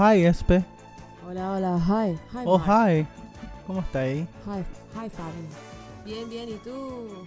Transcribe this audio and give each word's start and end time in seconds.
Hi, 0.00 0.24
Espe. 0.24 0.64
Hola, 1.28 1.52
hola, 1.52 1.78
hi. 1.78 2.16
Hi, 2.32 2.44
Oh, 2.46 2.58
Mark. 2.58 2.90
hi. 2.90 3.06
¿Cómo 3.66 3.80
está 3.80 4.00
ahí? 4.00 4.26
Hi, 4.46 4.60
hi, 4.94 5.10
Fabi. 5.10 5.46
Bien, 6.04 6.28
bien, 6.30 6.48
¿y 6.48 6.54
tú? 6.54 7.26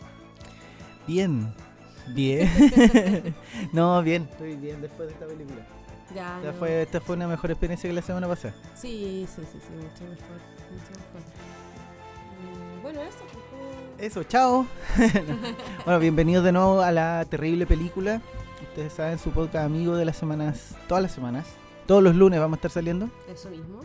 Bien. 1.08 1.54
Bien. 2.08 2.50
no, 3.74 4.02
bien. 4.02 4.28
Estoy 4.32 4.56
bien 4.56 4.82
después 4.82 5.08
de 5.10 5.14
esta 5.14 5.26
película. 5.28 5.62
Ya, 6.16 6.38
Esta 6.40 6.52
no. 6.52 6.58
fue, 6.58 6.82
esta 6.82 7.00
fue 7.02 7.16
una 7.16 7.28
mejor 7.28 7.52
experiencia 7.52 7.88
que 7.90 7.94
la 7.94 8.02
semana 8.02 8.28
pasada. 8.28 8.54
Sí, 8.76 9.26
sí, 9.36 9.42
sí, 9.52 9.60
sí, 9.62 9.74
mucho 9.76 10.04
mejor. 10.04 10.40
Mucho 10.72 10.92
mejor. 11.00 11.22
Y 12.78 12.82
bueno, 12.82 13.02
eso. 13.02 13.20
pues, 13.20 13.44
¿cómo- 13.52 14.00
Eso, 14.00 14.24
chao. 14.24 14.66
bueno, 15.86 16.00
bienvenidos 16.00 16.44
de 16.44 16.52
nuevo 16.52 16.82
a 16.82 16.92
la 16.92 17.24
terrible 17.30 17.66
película. 17.68 18.20
Ustedes 18.64 18.94
saben, 18.94 19.20
su 19.20 19.30
podcast 19.30 19.66
amigo 19.66 19.96
de 19.96 20.06
las 20.06 20.18
semanas, 20.18 20.76
todas 20.88 21.04
las 21.04 21.12
semanas. 21.12 21.46
Todos 21.86 22.02
los 22.02 22.16
lunes 22.16 22.40
vamos 22.40 22.56
a 22.56 22.60
estar 22.60 22.72
saliendo. 22.72 23.10
Eso 23.28 23.50
mismo. 23.50 23.82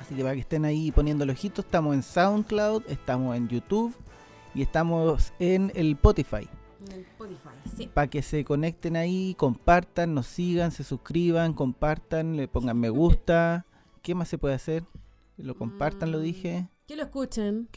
Así 0.00 0.14
que 0.14 0.22
para 0.22 0.34
que 0.34 0.40
estén 0.40 0.64
ahí 0.64 0.92
poniendo 0.92 1.26
los 1.26 1.34
ojitos, 1.34 1.64
estamos 1.64 1.94
en 1.94 2.02
SoundCloud, 2.02 2.84
estamos 2.88 3.36
en 3.36 3.48
YouTube 3.48 3.94
y 4.54 4.62
estamos 4.62 5.32
en 5.38 5.72
el 5.74 5.92
Spotify. 5.92 6.48
En 6.86 6.92
el 6.92 7.00
Spotify, 7.00 7.48
sí. 7.76 7.90
Para 7.92 8.08
que 8.08 8.22
se 8.22 8.44
conecten 8.44 8.96
ahí, 8.96 9.34
compartan, 9.36 10.14
nos 10.14 10.26
sigan, 10.26 10.70
se 10.70 10.84
suscriban, 10.84 11.54
compartan, 11.54 12.36
le 12.36 12.46
pongan 12.46 12.78
me 12.78 12.90
gusta. 12.90 13.66
¿Qué 14.02 14.14
más 14.14 14.28
se 14.28 14.38
puede 14.38 14.54
hacer? 14.54 14.84
Lo 15.36 15.56
compartan, 15.56 16.12
lo 16.12 16.18
Mm, 16.18 16.22
dije. 16.22 16.68
Que 16.86 16.94
lo 16.94 17.02
escuchen. 17.02 17.68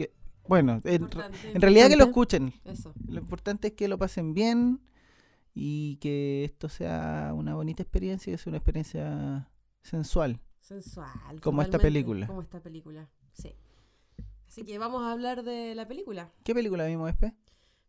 Bueno, 0.47 0.81
en, 0.83 1.09
realidad 1.55 1.89
que 1.89 1.95
lo 1.95 2.05
escuchen. 2.05 2.53
Eso. 2.63 2.93
Lo 3.07 3.19
importante 3.19 3.69
es 3.69 3.73
que 3.73 3.87
lo 3.87 3.97
pasen 3.97 4.33
bien 4.33 4.81
y 5.59 5.97
que 5.97 6.43
esto 6.43 6.69
sea 6.69 7.31
una 7.35 7.55
bonita 7.55 7.81
experiencia, 7.81 8.31
que 8.31 8.37
sea 8.37 8.51
una 8.51 8.57
experiencia 8.57 9.49
sensual. 9.81 10.39
Sensual. 10.59 11.41
Como 11.41 11.63
esta 11.63 11.79
película. 11.79 12.27
Como 12.27 12.41
esta 12.43 12.59
película, 12.59 13.09
sí. 13.31 13.55
Así 14.47 14.63
que 14.63 14.77
vamos 14.77 15.01
a 15.01 15.11
hablar 15.11 15.43
de 15.43 15.73
la 15.73 15.87
película. 15.87 16.31
¿Qué 16.43 16.53
película 16.53 16.85
vimos, 16.85 17.09
Espe? 17.09 17.33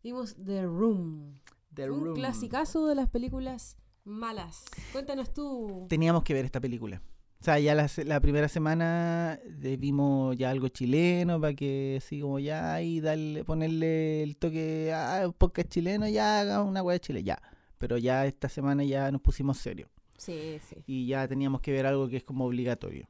Vimos 0.03 0.37
The 0.43 0.63
Room. 0.63 1.41
The 1.75 1.91
un 1.91 2.05
Room. 2.05 2.15
clasicazo 2.15 2.87
de 2.87 2.95
las 2.95 3.11
películas 3.11 3.77
malas. 4.05 4.65
Cuéntanos 4.93 5.35
tú. 5.35 5.87
Teníamos 5.91 6.23
que 6.25 6.33
ver 6.33 6.47
esta 6.47 6.61
película. 6.61 7.03
O 7.41 7.45
sea, 7.45 7.59
ya 7.59 7.75
la, 7.75 7.89
la 8.07 8.21
primera 8.21 8.49
semana 8.49 9.39
eh, 9.63 9.77
vimos 9.79 10.37
ya 10.37 10.51
algo 10.51 10.69
chileno 10.69 11.39
para 11.39 11.55
que 11.55 12.01
así 12.03 12.21
como 12.21 12.39
ya 12.39 12.81
y 12.81 13.01
darle, 13.01 13.45
ponerle 13.45 14.23
el 14.23 14.37
toque 14.37 14.93
a 14.93 15.23
ah, 15.23 15.33
podcast 15.33 15.69
chileno, 15.69 16.09
ya 16.09 16.41
haga 16.41 16.63
una 16.63 16.83
weá 16.83 16.95
de 16.95 17.01
Chile, 17.01 17.23
ya. 17.23 17.41
Pero 17.79 17.97
ya 17.97 18.27
esta 18.27 18.49
semana 18.49 18.85
ya 18.85 19.11
nos 19.11 19.21
pusimos 19.21 19.59
serios. 19.59 19.89
Sí, 20.17 20.59
sí. 20.69 20.77
Y 20.87 21.07
ya 21.07 21.27
teníamos 21.29 21.61
que 21.61 21.73
ver 21.73 21.87
algo 21.87 22.09
que 22.09 22.17
es 22.19 22.25
como 22.25 22.45
obligatorio. 22.45 23.07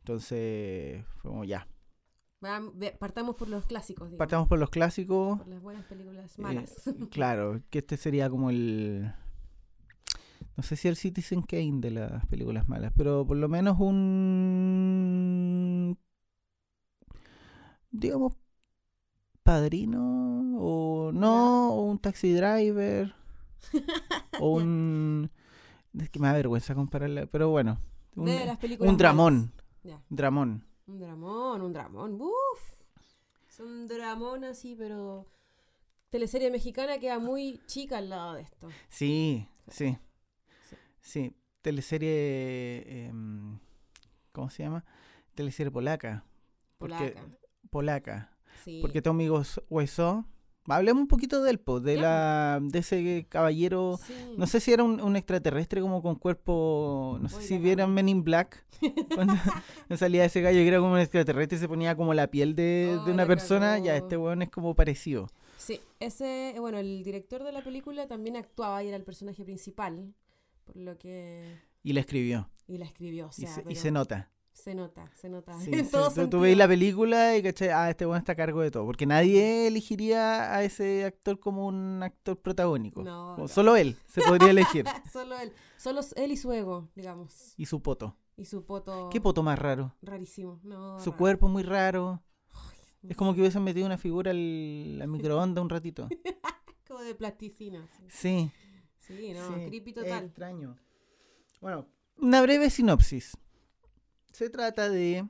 Entonces, 0.00 1.04
como 1.22 1.44
ya. 1.44 1.66
Partamos 2.98 3.34
por 3.36 3.48
los 3.48 3.64
clásicos, 3.66 4.08
digamos. 4.08 4.18
Partamos 4.18 4.48
por 4.48 4.58
los 4.58 4.70
clásicos. 4.70 5.38
Por 5.38 5.48
las 5.48 5.60
buenas 5.62 5.84
películas 5.86 6.38
Eh, 6.38 6.42
malas. 6.42 6.74
claro, 7.10 7.60
que 7.70 7.78
este 7.78 7.96
sería 7.96 8.28
como 8.30 8.50
el. 8.50 9.12
No 10.56 10.62
sé 10.64 10.74
si 10.76 10.88
el 10.88 10.96
Citizen 10.96 11.42
Kane 11.42 11.78
de 11.80 11.90
las 11.92 12.26
películas 12.26 12.68
malas, 12.68 12.92
pero 12.96 13.24
por 13.26 13.36
lo 13.36 13.48
menos 13.48 13.78
un. 13.78 15.18
Digamos. 17.90 18.34
Padrino, 19.42 20.56
o 20.60 21.10
no, 21.12 21.72
o 21.72 21.82
un 21.90 21.98
taxi 21.98 22.34
driver, 22.34 23.14
o 24.40 24.50
un. 24.50 25.30
Es 25.98 26.10
que 26.10 26.18
me 26.18 26.28
da 26.28 26.34
vergüenza 26.34 26.74
compararla, 26.74 27.26
pero 27.26 27.48
bueno. 27.50 27.80
Un, 28.14 28.26
de 28.26 28.44
las 28.46 28.58
películas 28.58 28.90
un 28.90 28.98
dramón, 28.98 29.52
dramón. 30.08 30.64
Un 30.86 30.98
dramón, 30.98 31.62
un 31.62 31.72
dramón. 31.72 32.20
Uf. 32.20 32.60
Es 33.48 33.60
un 33.60 33.86
dramón 33.86 34.44
así, 34.44 34.74
pero. 34.76 35.26
Teleserie 36.10 36.50
mexicana 36.50 36.98
queda 36.98 37.18
muy 37.18 37.60
chica 37.66 37.98
al 37.98 38.08
lado 38.08 38.34
de 38.34 38.42
esto. 38.42 38.68
Sí, 38.88 39.46
sí. 39.68 39.98
Sí. 40.68 40.76
Sí, 41.00 41.36
teleserie. 41.62 43.06
em, 43.06 43.58
¿Cómo 44.32 44.50
se 44.50 44.62
llama? 44.62 44.84
Teleserie 45.34 45.70
polaca. 45.70 46.24
Porque, 46.78 47.14
Polaca. 47.14 47.38
Polaca. 47.70 48.36
Sí. 48.64 48.78
Porque 48.80 49.02
Tommy 49.02 49.28
Wiseau. 49.68 50.24
Hablemos 50.68 51.02
un 51.02 51.08
poquito 51.08 51.42
de 51.42 51.50
él, 51.50 51.58
po, 51.58 51.80
de, 51.80 51.96
la, 51.96 52.58
de 52.60 52.78
ese 52.78 53.26
caballero. 53.28 53.98
Sí. 54.06 54.14
No 54.36 54.46
sé 54.46 54.60
si 54.60 54.72
era 54.72 54.82
un, 54.82 55.00
un 55.00 55.16
extraterrestre 55.16 55.80
como 55.80 56.02
con 56.02 56.16
cuerpo. 56.16 57.18
No 57.20 57.28
sé 57.28 57.42
si 57.42 57.58
vieran 57.58 57.92
Men 57.94 58.08
in 58.08 58.24
Black. 58.24 58.64
Cuando 59.14 59.34
salía 59.96 60.24
ese 60.24 60.40
gallo 60.40 60.58
que 60.58 60.68
era 60.68 60.78
como 60.78 60.92
un 60.92 61.00
extraterrestre 61.00 61.56
y 61.56 61.60
se 61.60 61.68
ponía 61.68 61.96
como 61.96 62.14
la 62.14 62.28
piel 62.28 62.54
de, 62.54 62.98
Oh, 63.00 63.04
de 63.04 63.12
una 63.12 63.26
persona. 63.26 63.78
Ya, 63.78 63.96
este 63.96 64.16
weón 64.16 64.42
es 64.42 64.50
como 64.50 64.74
parecido. 64.74 65.28
Sí, 65.56 65.80
ese, 66.00 66.54
bueno, 66.58 66.78
el 66.78 67.02
director 67.02 67.42
de 67.42 67.52
la 67.52 67.62
película 67.62 68.06
también 68.06 68.36
actuaba 68.36 68.82
y 68.82 68.88
era 68.88 68.96
el 68.96 69.04
personaje 69.04 69.44
principal, 69.44 70.14
por 70.64 70.76
lo 70.76 70.96
que... 70.96 71.58
Y 71.82 71.92
la 71.92 72.00
escribió. 72.00 72.48
Y 72.66 72.78
la 72.78 72.84
escribió, 72.84 73.26
o 73.26 73.70
Y, 73.70 73.74
se 73.74 73.90
nota. 73.90 74.30
Se 74.62 74.74
nota, 74.74 75.10
se 75.14 75.28
nota. 75.28 75.58
Sí, 75.60 75.70
en 75.72 75.84
sí, 75.86 75.90
tú- 76.14 76.28
tú, 76.28 76.40
veis 76.40 76.56
la 76.56 76.68
película 76.68 77.36
y 77.36 77.42
cachai, 77.42 77.68
ah, 77.70 77.90
este 77.90 78.04
weón 78.06 78.18
está 78.18 78.32
a 78.32 78.36
cargo 78.36 78.60
de 78.60 78.70
todo. 78.70 78.84
Porque 78.84 79.06
nadie 79.06 79.66
elegiría 79.66 80.54
a 80.54 80.62
ese 80.64 81.04
actor 81.04 81.38
como 81.40 81.66
un 81.66 82.02
actor 82.02 82.38
protagónico. 82.40 83.02
No. 83.02 83.48
Solo 83.48 83.76
él 83.76 83.96
se 84.06 84.22
podría 84.22 84.50
elegir. 84.50 84.84
Solo 85.12 85.38
él, 85.38 85.52
solo 85.76 86.00
él 86.16 86.32
y 86.32 86.36
su 86.36 86.52
ego, 86.52 86.88
digamos, 86.94 87.54
y 87.56 87.66
su 87.66 87.80
poto. 87.82 88.16
y 88.36 88.44
su 88.44 88.64
poto 88.64 89.08
¿Qué 89.10 89.20
poto 89.20 89.42
más 89.42 89.58
raro? 89.58 89.94
rarísimo. 90.02 90.60
No, 90.62 90.98
Su 91.00 91.10
raro. 91.10 91.18
cuerpo 91.18 91.48
muy 91.48 91.62
raro. 91.62 92.22
Es 93.08 93.16
como 93.16 93.32
que 93.34 93.40
hubiesen 93.40 93.62
metido 93.62 93.86
una 93.86 93.96
figura 93.98 94.30
al, 94.32 94.98
al 95.00 95.08
microondas 95.08 95.62
un 95.62 95.70
ratito. 95.70 96.08
como 96.86 97.00
de 97.00 97.14
plasticina. 97.14 97.86
Sí, 98.08 98.50
Sí. 99.00 99.14
Sí, 99.16 99.32
no, 99.32 99.54
creepy 99.68 99.90
es 99.90 99.94
total. 99.96 100.24
extraño. 100.24 100.76
Bueno, 101.62 101.86
una 102.18 102.42
breve 102.42 102.68
sinopsis. 102.68 103.36
Se 104.38 104.50
trata 104.50 104.88
de 104.88 105.26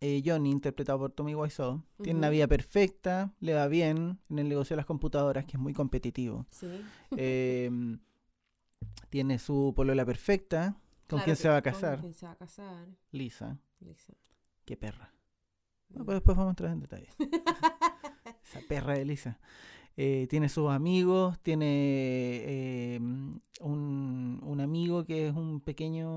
eh, 0.00 0.22
Johnny, 0.24 0.50
interpretado 0.50 0.98
por 1.00 1.12
Tommy 1.12 1.34
Wiseau. 1.34 1.82
Tiene 2.02 2.18
una 2.18 2.30
vida 2.30 2.46
perfecta, 2.46 3.34
le 3.40 3.52
va 3.52 3.66
bien 3.68 4.18
en 4.30 4.38
el 4.38 4.48
negocio 4.48 4.74
de 4.74 4.78
las 4.78 4.86
computadoras, 4.86 5.44
que 5.44 5.52
es 5.52 5.58
muy 5.58 5.74
competitivo. 5.74 6.46
Sí. 6.50 6.66
Eh, 7.18 7.70
tiene 9.10 9.38
su 9.38 9.72
polola 9.76 10.04
perfecta. 10.06 10.76
¿Con 11.08 11.18
Claro 11.18 11.24
quién 11.24 11.36
se 11.36 11.48
va 11.48 11.56
a 11.58 11.62
con 11.62 11.72
casar? 11.72 12.00
quién 12.00 12.14
se 12.14 12.26
va 12.26 12.32
a 12.32 12.36
casar? 12.36 12.88
Lisa. 13.12 13.58
Lisa. 13.80 14.14
Qué 14.64 14.76
perra. 14.78 15.12
No, 15.90 16.02
Mm. 16.02 16.04
pues 16.06 16.16
después 16.16 16.36
vamos 16.36 16.48
a 16.48 16.52
entrar 16.52 16.72
en 16.72 16.80
detalle. 16.80 17.08
Esa 18.44 18.60
perra 18.68 18.94
de 18.94 19.04
Lisa. 19.04 19.38
Eh, 19.98 20.26
tiene 20.28 20.48
sus 20.50 20.70
amigos, 20.70 21.38
tiene 21.40 21.66
eh, 22.44 22.98
un, 23.60 24.40
un 24.42 24.60
amigo 24.60 25.04
que 25.04 25.28
es 25.28 25.34
un 25.34 25.60
pequeño, 25.60 26.10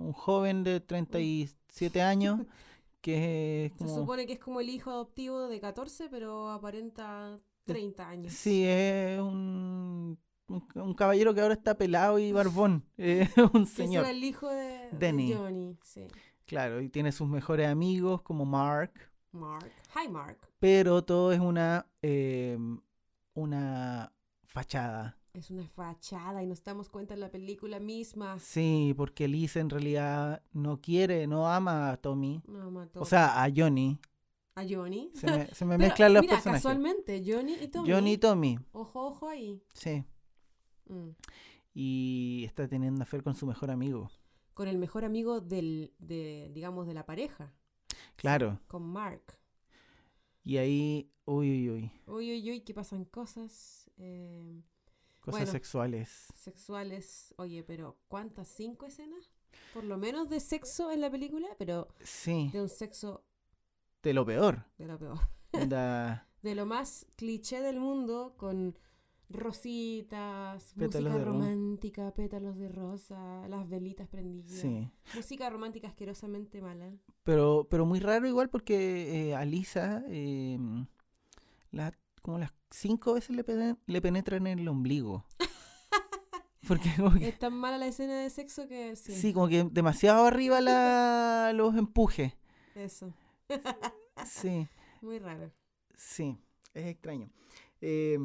un 0.00 0.12
joven 0.12 0.64
de 0.64 0.80
37 0.80 2.00
años, 2.00 2.40
que 3.02 3.66
es 3.66 3.72
Se 3.78 3.94
supone 3.94 4.26
que 4.26 4.32
es 4.34 4.38
como 4.38 4.60
el 4.60 4.70
hijo 4.70 4.90
adoptivo 4.90 5.48
de 5.48 5.60
14, 5.60 6.08
pero 6.08 6.48
aparenta 6.50 7.38
30 7.66 8.08
años. 8.08 8.32
Sí, 8.32 8.64
es 8.64 9.20
un, 9.20 10.18
un, 10.48 10.64
un 10.74 10.94
caballero 10.94 11.34
que 11.34 11.42
ahora 11.42 11.54
está 11.54 11.76
pelado 11.76 12.18
y 12.18 12.32
barbón. 12.32 12.84
Es 12.96 13.28
un 13.52 13.66
señor. 13.66 14.04
será 14.06 14.16
el 14.16 14.24
hijo 14.24 14.48
de. 14.48 14.88
Johnny, 15.36 15.76
sí. 15.82 16.06
Claro, 16.46 16.80
y 16.80 16.88
tiene 16.88 17.12
sus 17.12 17.28
mejores 17.28 17.68
amigos 17.68 18.22
como 18.22 18.46
Mark, 18.46 18.92
Mark. 19.32 19.70
Hi, 19.94 20.08
Mark. 20.08 20.38
pero 20.60 21.04
todo 21.04 21.32
es 21.32 21.40
una, 21.40 21.86
eh, 22.02 22.56
una 23.36 24.12
fachada. 24.44 25.16
Es 25.32 25.50
una 25.50 25.66
fachada 25.68 26.42
y 26.42 26.46
nos 26.46 26.64
damos 26.64 26.88
cuenta 26.88 27.14
en 27.14 27.20
la 27.20 27.30
película 27.30 27.78
misma. 27.78 28.38
Sí, 28.38 28.94
porque 28.96 29.28
Lisa 29.28 29.60
en 29.60 29.68
realidad 29.70 30.42
no 30.52 30.80
quiere, 30.80 31.26
no 31.26 31.46
ama 31.48 31.90
a 31.90 31.96
Tommy. 31.98 32.42
No 32.48 32.70
mató 32.70 33.00
O 33.00 33.04
sea, 33.04 33.42
a 33.44 33.48
Johnny. 33.54 33.98
a 34.54 34.64
Johnny. 34.68 35.10
Se 35.14 35.26
me, 35.26 35.46
se 35.48 35.64
me 35.66 35.76
mezclan 35.78 36.14
los 36.14 36.22
mira, 36.22 36.34
personajes. 36.36 36.62
casualmente, 36.62 37.22
Johnny 37.26 37.54
y 37.60 37.68
Tommy. 37.68 37.90
Johnny 37.92 38.12
y 38.14 38.18
Tommy, 38.18 38.58
Ojo, 38.72 39.06
ojo 39.08 39.28
ahí. 39.28 39.62
sí. 39.74 40.02
Mm. 40.88 41.10
Y 41.74 42.44
está 42.46 42.66
teniendo 42.66 43.02
affair 43.02 43.22
con 43.22 43.34
su 43.34 43.46
mejor 43.46 43.70
amigo. 43.70 44.10
Con 44.54 44.68
el 44.68 44.78
mejor 44.78 45.04
amigo 45.04 45.42
del, 45.42 45.92
de, 45.98 46.50
digamos, 46.54 46.86
de 46.86 46.94
la 46.94 47.04
pareja. 47.04 47.52
Claro. 48.16 48.58
Con 48.68 48.82
Mark. 48.84 49.38
Y 50.46 50.58
ahí, 50.58 51.10
uy, 51.24 51.50
uy, 51.50 51.70
uy. 51.70 51.92
Uy, 52.06 52.30
uy, 52.30 52.50
uy, 52.52 52.60
que 52.60 52.72
pasan 52.72 53.04
cosas 53.04 53.90
eh, 53.96 54.62
Cosas 55.18 55.40
Bueno. 55.40 55.50
sexuales. 55.50 56.28
sexuales. 56.36 57.34
Oye, 57.36 57.64
pero 57.64 57.98
¿cuántas? 58.06 58.46
¿Cinco 58.46 58.86
escenas? 58.86 59.28
Por 59.74 59.82
lo 59.82 59.98
menos 59.98 60.28
de 60.28 60.38
sexo 60.38 60.92
en 60.92 61.00
la 61.00 61.10
película, 61.10 61.48
pero 61.58 61.88
Sí, 62.04 62.48
de 62.52 62.62
un 62.62 62.68
sexo 62.68 63.24
de 64.04 64.14
lo 64.14 64.24
peor. 64.24 64.64
de 64.78 64.86
lo 64.86 64.96
peor. 65.00 65.18
De 66.42 66.54
lo 66.54 66.64
más 66.64 67.06
cliché 67.16 67.60
del 67.60 67.80
mundo, 67.80 68.34
con 68.36 68.78
Rositas, 69.28 70.72
Pétalos 70.78 71.12
música 71.12 71.24
ro- 71.24 71.32
romántica, 71.32 72.12
pétalos 72.14 72.56
de 72.56 72.68
rosa, 72.68 73.46
las 73.48 73.68
velitas 73.68 74.08
prendidas. 74.08 74.60
Sí. 74.60 74.88
Música 75.14 75.50
romántica 75.50 75.88
asquerosamente 75.88 76.60
mala. 76.62 76.92
Pero, 77.24 77.66
pero 77.70 77.84
muy 77.86 77.98
raro 78.00 78.26
igual 78.28 78.48
porque 78.50 79.30
eh, 79.30 79.34
a 79.34 79.44
Lisa 79.44 80.02
eh, 80.08 80.58
la- 81.72 81.92
como 82.22 82.38
las 82.38 82.52
cinco 82.70 83.14
veces 83.14 83.36
le, 83.36 83.76
le 83.86 84.00
penetran 84.02 84.46
en 84.46 84.58
el 84.60 84.68
ombligo. 84.68 85.24
Porque 86.66 86.90
que- 87.20 87.28
Es 87.28 87.38
tan 87.38 87.52
mala 87.54 87.78
la 87.78 87.86
escena 87.86 88.18
de 88.20 88.28
sexo 88.28 88.66
que 88.66 88.96
sí. 88.96 89.12
sí, 89.14 89.32
como 89.32 89.46
que 89.46 89.62
demasiado 89.70 90.24
arriba 90.24 90.60
la, 90.60 91.52
los 91.54 91.76
empujes. 91.76 92.32
Eso. 92.74 93.14
Sí, 94.24 94.66
Muy 95.00 95.20
raro. 95.20 95.52
sí, 95.94 96.36
es 96.74 96.86
extraño. 96.86 97.30
Eh, 97.80 98.18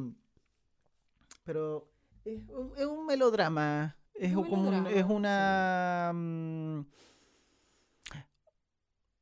pero 1.44 1.92
es 2.26 2.40
un, 2.50 2.74
es 2.78 2.86
un 2.86 3.06
melodrama. 3.06 3.98
Es, 4.14 4.36
Un 4.36 4.50
como 4.50 4.70
un- 4.70 4.88
es 4.88 5.04
una... 5.06 6.12
mm, 6.14 6.82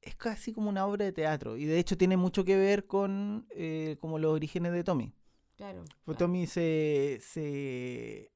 es 0.02 0.16
casi 0.16 0.54
como 0.54 0.70
una 0.70 0.86
obra 0.86 1.06
de 1.06 1.12
teatro. 1.12 1.58
Y 1.58 1.66
de 1.66 1.78
hecho 1.80 1.98
tiene 1.98 2.18
mucho 2.18 2.44
que 2.44 2.58
ver 2.58 2.86
con 2.88 3.46
eh, 3.52 3.98
como 4.00 4.18
los 4.20 4.34
orígenes 4.34 4.72
de 4.74 4.84
Tommy. 4.84 5.14
Claro. 5.56 5.84
Pues 6.06 6.18
claro. 6.18 6.18
Tommy 6.18 6.48
se, 6.48 7.20
se... 7.22 8.32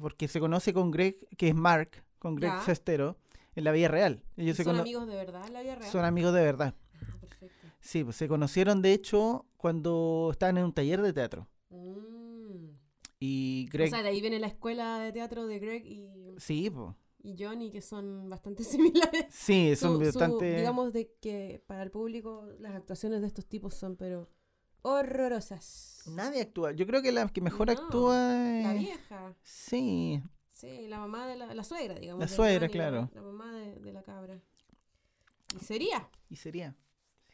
Porque 0.00 0.28
se 0.28 0.38
conoce 0.40 0.72
con 0.72 0.90
Greg, 0.90 1.18
que 1.36 1.48
es 1.48 1.54
Mark, 1.54 2.04
con 2.18 2.36
Greg 2.36 2.52
Ya. 2.52 2.60
Sestero, 2.62 3.18
en 3.56 3.64
la 3.64 3.72
vida 3.72 3.88
real. 3.88 4.22
¿Y 4.36 4.42
Ellos 4.44 4.56
se 4.56 4.64
¿Son 4.64 4.72
cono- 4.74 4.82
amigos 4.82 5.06
de 5.08 5.16
verdad 5.16 5.44
en 5.46 5.52
la 5.52 5.62
vida 5.62 5.74
real? 5.74 5.90
son 5.90 6.04
amigos 6.04 6.32
de 6.34 6.42
verdad. 6.42 6.74
Ah, 7.02 7.16
perfecto. 7.20 7.66
Sí, 7.80 8.04
pues 8.04 8.16
se 8.16 8.28
conocieron 8.28 8.80
de 8.80 8.92
hecho 8.92 9.44
cuando 9.56 10.28
estaban 10.32 10.56
en 10.58 10.64
un 10.66 10.72
taller 10.72 11.02
de 11.02 11.12
teatro. 11.12 11.48
Mm. 11.70 12.17
Y 13.20 13.68
Greg... 13.72 13.88
O 13.88 13.90
sea, 13.90 14.02
de 14.02 14.10
ahí 14.10 14.20
viene 14.20 14.38
la 14.38 14.46
escuela 14.46 15.00
de 15.00 15.12
teatro 15.12 15.46
de 15.46 15.58
Greg 15.58 15.84
y, 15.86 16.34
sí, 16.38 16.70
pues. 16.70 16.94
y 17.18 17.34
Johnny, 17.42 17.70
que 17.70 17.80
son 17.82 18.28
bastante 18.30 18.62
similares. 18.64 19.26
Sí, 19.30 19.74
son 19.76 19.92
Su- 19.92 19.98
su- 19.98 20.04
bastante... 20.18 20.56
digamos 20.56 20.92
de 20.92 21.12
que 21.20 21.62
para 21.66 21.82
el 21.82 21.90
público 21.90 22.46
las 22.60 22.74
actuaciones 22.74 23.20
de 23.20 23.26
estos 23.26 23.46
tipos 23.46 23.74
son 23.74 23.96
pero 23.96 24.28
horrorosas. 24.82 26.02
Nadie 26.06 26.42
actúa. 26.42 26.72
Yo 26.72 26.86
creo 26.86 27.02
que 27.02 27.12
la 27.12 27.28
que 27.28 27.40
mejor 27.40 27.66
No, 27.66 27.72
actúa 27.72 28.14
La 28.16 28.74
es... 28.74 28.80
vieja. 28.80 29.34
Sí, 29.42 30.22
Sí, 30.50 30.88
la 30.88 30.98
mamá 30.98 31.26
de 31.28 31.36
la, 31.36 31.54
la 31.54 31.62
suegra, 31.62 31.94
digamos. 32.00 32.20
La 32.20 32.26
suegra, 32.28 32.66
Johnny, 32.66 32.72
claro. 32.72 33.08
La, 33.14 33.20
la 33.20 33.26
mamá 33.26 33.52
de, 33.52 33.76
de 33.78 33.92
la 33.92 34.02
cabra. 34.02 34.40
¿Y 35.56 35.64
sería? 35.64 36.08
y 36.28 36.34
sería. 36.36 36.76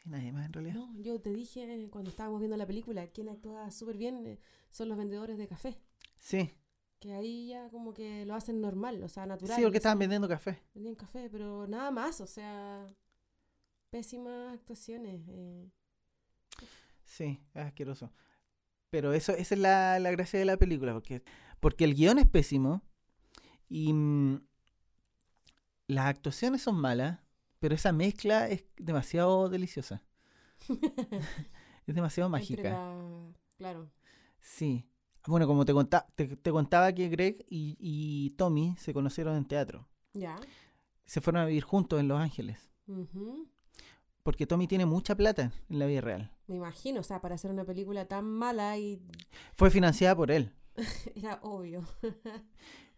Sí, 0.05 0.09
nadie 0.09 0.31
más 0.31 0.45
en 0.45 0.53
realidad. 0.53 0.75
No, 0.75 0.93
yo 1.01 1.19
te 1.19 1.31
dije 1.33 1.87
cuando 1.91 2.09
estábamos 2.11 2.39
viendo 2.39 2.57
la 2.57 2.65
película, 2.67 3.07
quien 3.07 3.29
actúa 3.29 3.71
súper 3.71 3.97
bien 3.97 4.25
eh, 4.27 4.39
son 4.69 4.89
los 4.89 4.97
vendedores 4.97 5.37
de 5.37 5.47
café. 5.47 5.77
Sí, 6.19 6.51
Que 6.99 7.13
ahí 7.13 7.47
ya 7.49 7.69
como 7.69 7.93
que 7.93 8.25
lo 8.25 8.35
hacen 8.35 8.61
normal, 8.61 9.03
o 9.03 9.07
sea, 9.09 9.25
natural. 9.25 9.57
sí, 9.57 9.63
porque 9.63 9.77
estaban 9.77 9.99
vendiendo 9.99 10.27
café. 10.27 10.59
Vendían 10.73 10.95
café, 10.95 11.29
pero 11.29 11.67
nada 11.67 11.91
más, 11.91 12.21
o 12.21 12.27
sea, 12.27 12.87
pésimas 13.89 14.53
actuaciones. 14.53 15.21
eh. 15.27 15.69
Sí, 17.05 17.39
es 17.53 17.61
asqueroso. 17.63 18.11
Pero 18.89 19.13
eso, 19.13 19.33
esa 19.33 19.55
es 19.55 19.61
la, 19.61 19.99
la 19.99 20.11
gracia 20.11 20.39
de 20.39 20.45
la 20.45 20.57
película, 20.57 20.93
porque, 20.93 21.23
porque 21.59 21.83
el 21.85 21.95
guion 21.95 22.19
es 22.19 22.27
pésimo 22.27 22.81
y 23.69 23.93
mm, 23.93 24.41
las 25.87 26.05
actuaciones 26.07 26.61
son 26.61 26.75
malas, 26.75 27.19
pero 27.65 27.73
esa 27.73 27.91
mezcla 27.91 28.47
es 28.47 28.63
demasiado 28.77 29.49
deliciosa. 29.49 30.03
es 31.87 31.95
demasiado 31.95 32.29
mágica. 32.29 32.69
la- 32.69 33.33
Claro. 33.57 33.89
Sí. 34.39 34.85
Bueno, 35.25 35.47
como 35.47 35.65
te, 35.65 35.73
conta- 35.73 36.05
te, 36.13 36.35
te 36.37 36.51
contaba 36.51 36.93
que 36.93 37.09
Greg 37.09 37.43
y, 37.49 37.75
y 37.79 38.29
Tommy 38.37 38.75
se 38.77 38.93
conocieron 38.93 39.35
en 39.35 39.45
teatro. 39.45 39.87
Ya. 40.13 40.35
Se 41.07 41.21
fueron 41.21 41.41
a 41.41 41.45
vivir 41.47 41.63
juntos 41.63 41.99
en 41.99 42.07
Los 42.07 42.19
Ángeles. 42.19 42.69
Ujú. 42.85 43.49
Porque 44.21 44.45
Tommy 44.45 44.67
tiene 44.67 44.85
mucha 44.85 45.15
plata 45.15 45.51
en 45.67 45.79
la 45.79 45.87
vida 45.87 46.01
real. 46.01 46.31
Me 46.45 46.57
imagino, 46.57 46.99
o 46.99 47.03
sea, 47.03 47.19
para 47.19 47.33
hacer 47.33 47.49
una 47.49 47.65
película 47.65 48.05
tan 48.05 48.25
mala 48.25 48.77
y 48.77 49.01
Fue 49.55 49.71
financiada 49.71 50.15
por 50.15 50.29
él. 50.29 50.53
era 51.15 51.39
obvio. 51.41 51.83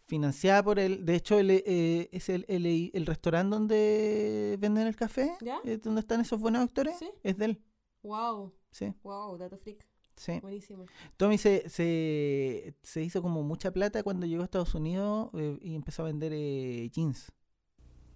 Financiada 0.07 0.63
por 0.63 0.80
él. 0.80 1.06
De 1.06 1.15
hecho, 1.15 1.38
él, 1.38 1.51
eh, 1.51 2.09
es 2.12 2.30
el, 2.30 2.45
el, 2.48 2.65
el 2.94 3.06
restaurante 3.06 3.56
donde 3.56 4.56
venden 4.59 4.88
el 4.88 4.95
café. 4.95 5.33
¿Ya? 5.42 5.59
eh, 5.65 5.77
donde 5.77 6.00
están 6.01 6.21
esos 6.21 6.39
buenos 6.39 6.62
actores. 6.63 6.98
Sí. 6.98 7.09
Es 7.24 7.38
de 7.38 7.45
él. 7.45 7.62
wow, 8.04 8.54
Sí, 8.71 8.94
wow, 9.04 9.38
dato 9.38 9.57
freak. 9.57 9.86
sí. 10.15 10.39
Buenísimo. 10.42 10.86
Tommy 11.18 11.38
se, 11.38 11.68
se, 11.69 12.74
se 12.83 13.01
hizo 13.04 13.21
como 13.21 13.44
mucha 13.44 13.71
plata 13.71 14.01
cuando 14.04 14.25
llegó 14.25 14.44
a 14.44 14.45
Estados 14.45 14.74
Unidos 14.75 15.30
eh, 15.33 15.57
y 15.62 15.75
empezó 15.75 16.04
a 16.04 16.06
vender 16.06 16.31
eh, 16.33 16.89
jeans. 16.92 17.31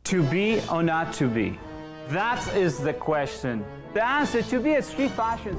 To 0.04 0.24
be 0.32 0.62
or 0.72 0.84
not 0.84 1.16
to 1.18 1.28
be? 1.30 1.58
That 2.10 2.40
is 2.56 2.78
the 2.84 2.94
question. 2.96 3.64
The 3.94 4.02
answer 4.02 4.44
to 4.50 4.60
be 4.62 4.76
at 4.78 4.84
street 4.86 5.12
fashion. 5.12 5.56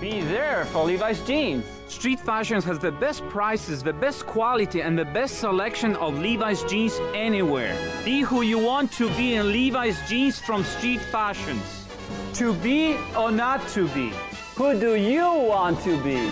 Be 0.00 0.20
there 0.22 0.64
for 0.66 0.86
Levi's 0.86 1.24
jeans. 1.26 1.64
Street 1.88 2.18
Fashions 2.18 2.64
has 2.64 2.78
the 2.78 2.90
best 2.92 3.22
prices, 3.28 3.82
the 3.82 3.92
best 3.92 4.26
quality, 4.26 4.80
and 4.82 4.98
the 4.98 5.04
best 5.04 5.38
selection 5.38 5.94
of 5.96 6.18
Levi's 6.18 6.62
jeans 6.64 6.98
anywhere. 7.14 7.74
Be 8.04 8.20
who 8.22 8.42
you 8.42 8.58
want 8.58 8.90
to 8.92 9.08
be 9.16 9.34
in 9.34 9.52
Levi's 9.52 9.98
jeans 10.08 10.38
from 10.40 10.64
Street 10.64 11.00
Fashions. 11.12 11.86
To 12.34 12.52
be 12.54 12.96
or 13.16 13.30
not 13.30 13.66
to 13.74 13.86
be? 13.88 14.12
Who 14.56 14.78
do 14.80 14.94
you 14.96 15.24
want 15.48 15.80
to 15.84 15.96
be? 16.02 16.30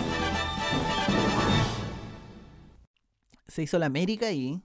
Se 3.47 3.61
hizo 3.63 3.77
la 3.79 3.85
América 3.85 4.27
ahí. 4.27 4.61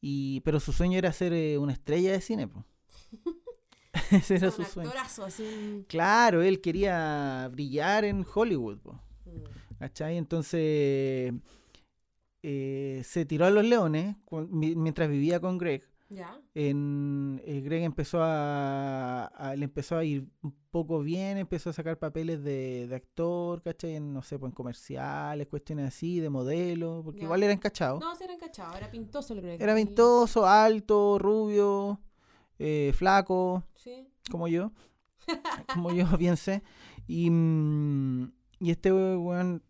Y, 0.00 0.40
pero 0.42 0.60
su 0.60 0.72
sueño 0.72 0.98
era 0.98 1.12
ser 1.12 1.32
eh, 1.32 1.58
una 1.58 1.72
estrella 1.72 2.12
de 2.12 2.20
cine. 2.20 2.46
po. 2.46 2.64
Ese 4.10 4.36
era 4.36 4.48
un 4.48 4.52
su 4.52 4.64
sueño. 4.64 4.90
actorazo, 4.90 5.24
así. 5.24 5.84
Claro, 5.88 6.42
él 6.42 6.60
quería 6.60 7.48
brillar 7.50 8.04
en 8.04 8.24
Hollywood. 8.32 8.78
po. 8.78 8.92
Mm. 9.24 9.44
¿Cachai? 9.78 10.16
Entonces 10.16 11.32
eh, 12.42 13.02
se 13.04 13.24
tiró 13.26 13.44
a 13.46 13.50
los 13.50 13.64
leones 13.64 14.16
mientras 14.50 15.08
vivía 15.08 15.40
con 15.40 15.58
Greg. 15.58 15.84
Ya. 16.08 16.40
En, 16.54 17.42
eh, 17.44 17.60
Greg 17.62 17.82
empezó 17.82 18.22
a, 18.22 19.24
a- 19.26 19.56
le 19.56 19.64
empezó 19.64 19.98
a 19.98 20.04
ir 20.04 20.28
un 20.42 20.54
poco 20.70 21.00
bien, 21.00 21.36
empezó 21.36 21.70
a 21.70 21.72
sacar 21.72 21.98
papeles 21.98 22.42
de, 22.44 22.86
de 22.86 22.94
actor, 22.94 23.60
¿cachai? 23.62 23.96
En, 23.96 24.12
no 24.14 24.22
sé, 24.22 24.38
pues 24.38 24.50
en 24.50 24.54
comerciales, 24.54 25.48
cuestiones 25.48 25.88
así, 25.88 26.20
de 26.20 26.30
modelo, 26.30 27.02
porque 27.04 27.20
Ya. 27.20 27.24
igual 27.24 27.42
era 27.42 27.52
encachado. 27.52 27.98
No, 27.98 28.14
se 28.14 28.24
era 28.24 28.34
encachado, 28.34 28.76
era 28.76 28.88
pintoso 28.90 29.34
el 29.34 29.40
Greg. 29.42 29.60
Era 29.60 29.74
ventoso, 29.74 30.46
alto, 30.46 31.18
rubio, 31.18 32.00
eh, 32.58 32.92
flaco, 32.94 33.64
Sí. 33.74 34.06
como 34.30 34.46
yo, 34.46 34.70
como 35.74 35.92
yo 35.92 36.06
bien 36.18 36.36
sé. 36.36 36.62
Y, 37.08 37.28
mm, 37.30 38.32
y 38.60 38.70
este 38.70 38.92
weón 38.92 39.62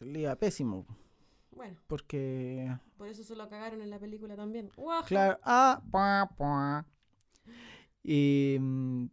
le 0.00 0.20
iba 0.20 0.34
pésimo, 0.36 0.86
Bueno, 1.50 1.76
porque 1.86 2.76
por 2.96 3.08
eso 3.08 3.22
se 3.24 3.36
lo 3.36 3.48
cagaron 3.48 3.80
en 3.82 3.90
la 3.90 3.98
película 3.98 4.36
también. 4.36 4.70
Claro, 5.06 5.38
ah, 5.42 5.82
pua, 5.90 6.30
pua. 6.36 6.86
Y, 8.02 8.56
mm, 8.60 9.06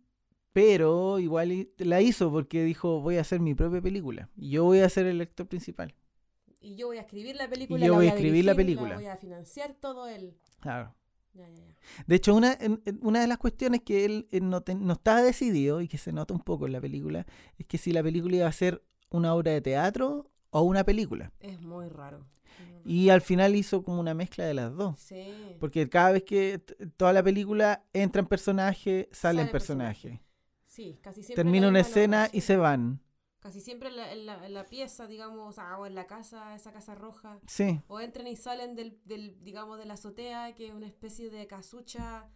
pero 0.53 1.19
igual 1.19 1.69
la 1.77 2.01
hizo 2.01 2.31
porque 2.31 2.63
dijo, 2.63 3.01
voy 3.01 3.17
a 3.17 3.21
hacer 3.21 3.39
mi 3.39 3.53
propia 3.55 3.81
película. 3.81 4.29
Y 4.35 4.51
yo 4.51 4.63
voy 4.63 4.79
a 4.79 4.89
ser 4.89 5.05
el 5.05 5.21
actor 5.21 5.47
principal. 5.47 5.93
Y 6.61 6.75
yo 6.75 6.87
voy 6.87 6.97
a 6.97 7.01
escribir 7.01 7.35
la 7.35 7.47
película. 7.49 7.79
Y 7.79 7.87
yo 7.87 7.93
la 7.93 7.97
voy 7.97 8.07
a 8.07 8.09
escribir 8.09 8.45
la 8.45 8.55
película. 8.55 8.95
voy 8.95 9.05
a 9.05 9.15
financiar 9.15 9.73
todo 9.75 10.07
él. 10.07 10.35
Claro. 10.59 10.95
Ya, 11.33 11.47
ya, 11.47 11.55
ya. 11.67 11.75
De 12.07 12.15
hecho, 12.15 12.35
una, 12.35 12.57
una 13.01 13.21
de 13.21 13.27
las 13.27 13.37
cuestiones 13.37 13.81
que 13.81 14.03
él, 14.03 14.27
él 14.31 14.49
no, 14.49 14.61
te- 14.61 14.75
no 14.75 14.93
estaba 14.93 15.21
decidido 15.21 15.79
y 15.81 15.87
que 15.87 15.97
se 15.99 16.11
nota 16.11 16.33
un 16.33 16.41
poco 16.41 16.65
en 16.65 16.73
la 16.73 16.81
película 16.81 17.25
es 17.57 17.65
que 17.67 17.77
si 17.77 17.91
la 17.93 18.01
película 18.03 18.35
iba 18.37 18.47
a 18.47 18.51
ser 18.51 18.83
una 19.09 19.33
obra 19.33 19.51
de 19.51 19.61
teatro 19.61 20.29
o 20.51 20.61
una 20.61 20.83
película. 20.83 21.31
Es 21.39 21.61
muy 21.61 21.87
raro. 21.89 22.25
Y 22.85 23.09
al 23.09 23.21
final 23.21 23.55
hizo 23.55 23.83
como 23.83 23.99
una 23.99 24.13
mezcla 24.13 24.45
de 24.45 24.53
las 24.53 24.75
dos. 24.75 24.99
Sí. 24.99 25.55
Porque 25.59 25.89
cada 25.89 26.11
vez 26.13 26.23
que 26.23 26.59
toda 26.97 27.13
la 27.13 27.21
película 27.23 27.83
entra 27.93 28.21
en 28.21 28.27
personaje, 28.27 29.09
sale 29.11 29.43
en 29.43 29.51
personaje. 29.51 30.09
personaje. 30.09 30.25
Sí, 30.67 30.97
casi 31.01 31.23
siempre. 31.23 31.43
Termina 31.43 31.67
una 31.67 31.79
escena 31.81 32.29
y 32.31 32.41
se 32.41 32.57
van. 32.57 33.01
Casi 33.39 33.61
siempre 33.61 33.89
en 33.89 33.95
la, 33.95 34.11
en 34.11 34.25
la- 34.25 34.45
en 34.45 34.53
la 34.53 34.65
pieza, 34.65 35.07
digamos, 35.07 35.47
o, 35.47 35.51
sea, 35.53 35.77
o 35.77 35.85
en 35.85 35.95
la 35.95 36.07
casa, 36.07 36.53
esa 36.55 36.71
casa 36.73 36.93
roja. 36.95 37.39
Sí, 37.47 37.79
O 37.87 37.99
entran 38.01 38.27
y 38.27 38.35
salen 38.35 38.75
del, 38.75 38.99
del, 39.05 39.41
digamos, 39.43 39.77
de 39.77 39.85
la 39.85 39.93
azotea, 39.93 40.53
que 40.55 40.67
es 40.67 40.73
una 40.73 40.87
especie 40.87 41.29
de 41.29 41.47
casucha, 41.47 42.27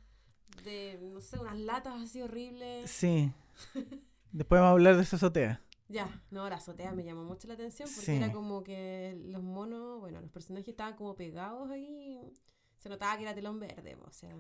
de, 0.63 0.99
no 1.01 1.19
sé, 1.19 1.39
unas 1.39 1.57
latas 1.59 2.01
así 2.01 2.21
horribles. 2.21 2.89
sí. 2.89 3.31
Después 4.31 4.59
vamos 4.59 4.69
a 4.69 4.73
hablar 4.73 4.95
de 4.95 5.03
esa 5.03 5.17
azotea. 5.17 5.61
Ya, 5.89 6.09
no, 6.31 6.49
la 6.49 6.55
azotea 6.55 6.91
me 6.93 7.03
llamó 7.03 7.23
mucho 7.23 7.47
la 7.47 7.53
atención 7.55 7.89
porque 7.93 8.05
Sí. 8.11 8.15
era 8.17 8.31
como 8.31 8.63
que 8.63 9.19
los 9.25 9.43
monos, 9.43 9.99
bueno, 9.99 10.21
los 10.21 10.31
personajes 10.31 10.69
estaban 10.69 10.95
como 10.95 11.15
pegados 11.15 11.69
ahí. 11.69 12.19
Se 12.77 12.89
notaba 12.89 13.15
que 13.17 13.23
era 13.23 13.35
telón 13.35 13.59
verde, 13.59 13.95
o 13.95 14.11
sea. 14.11 14.35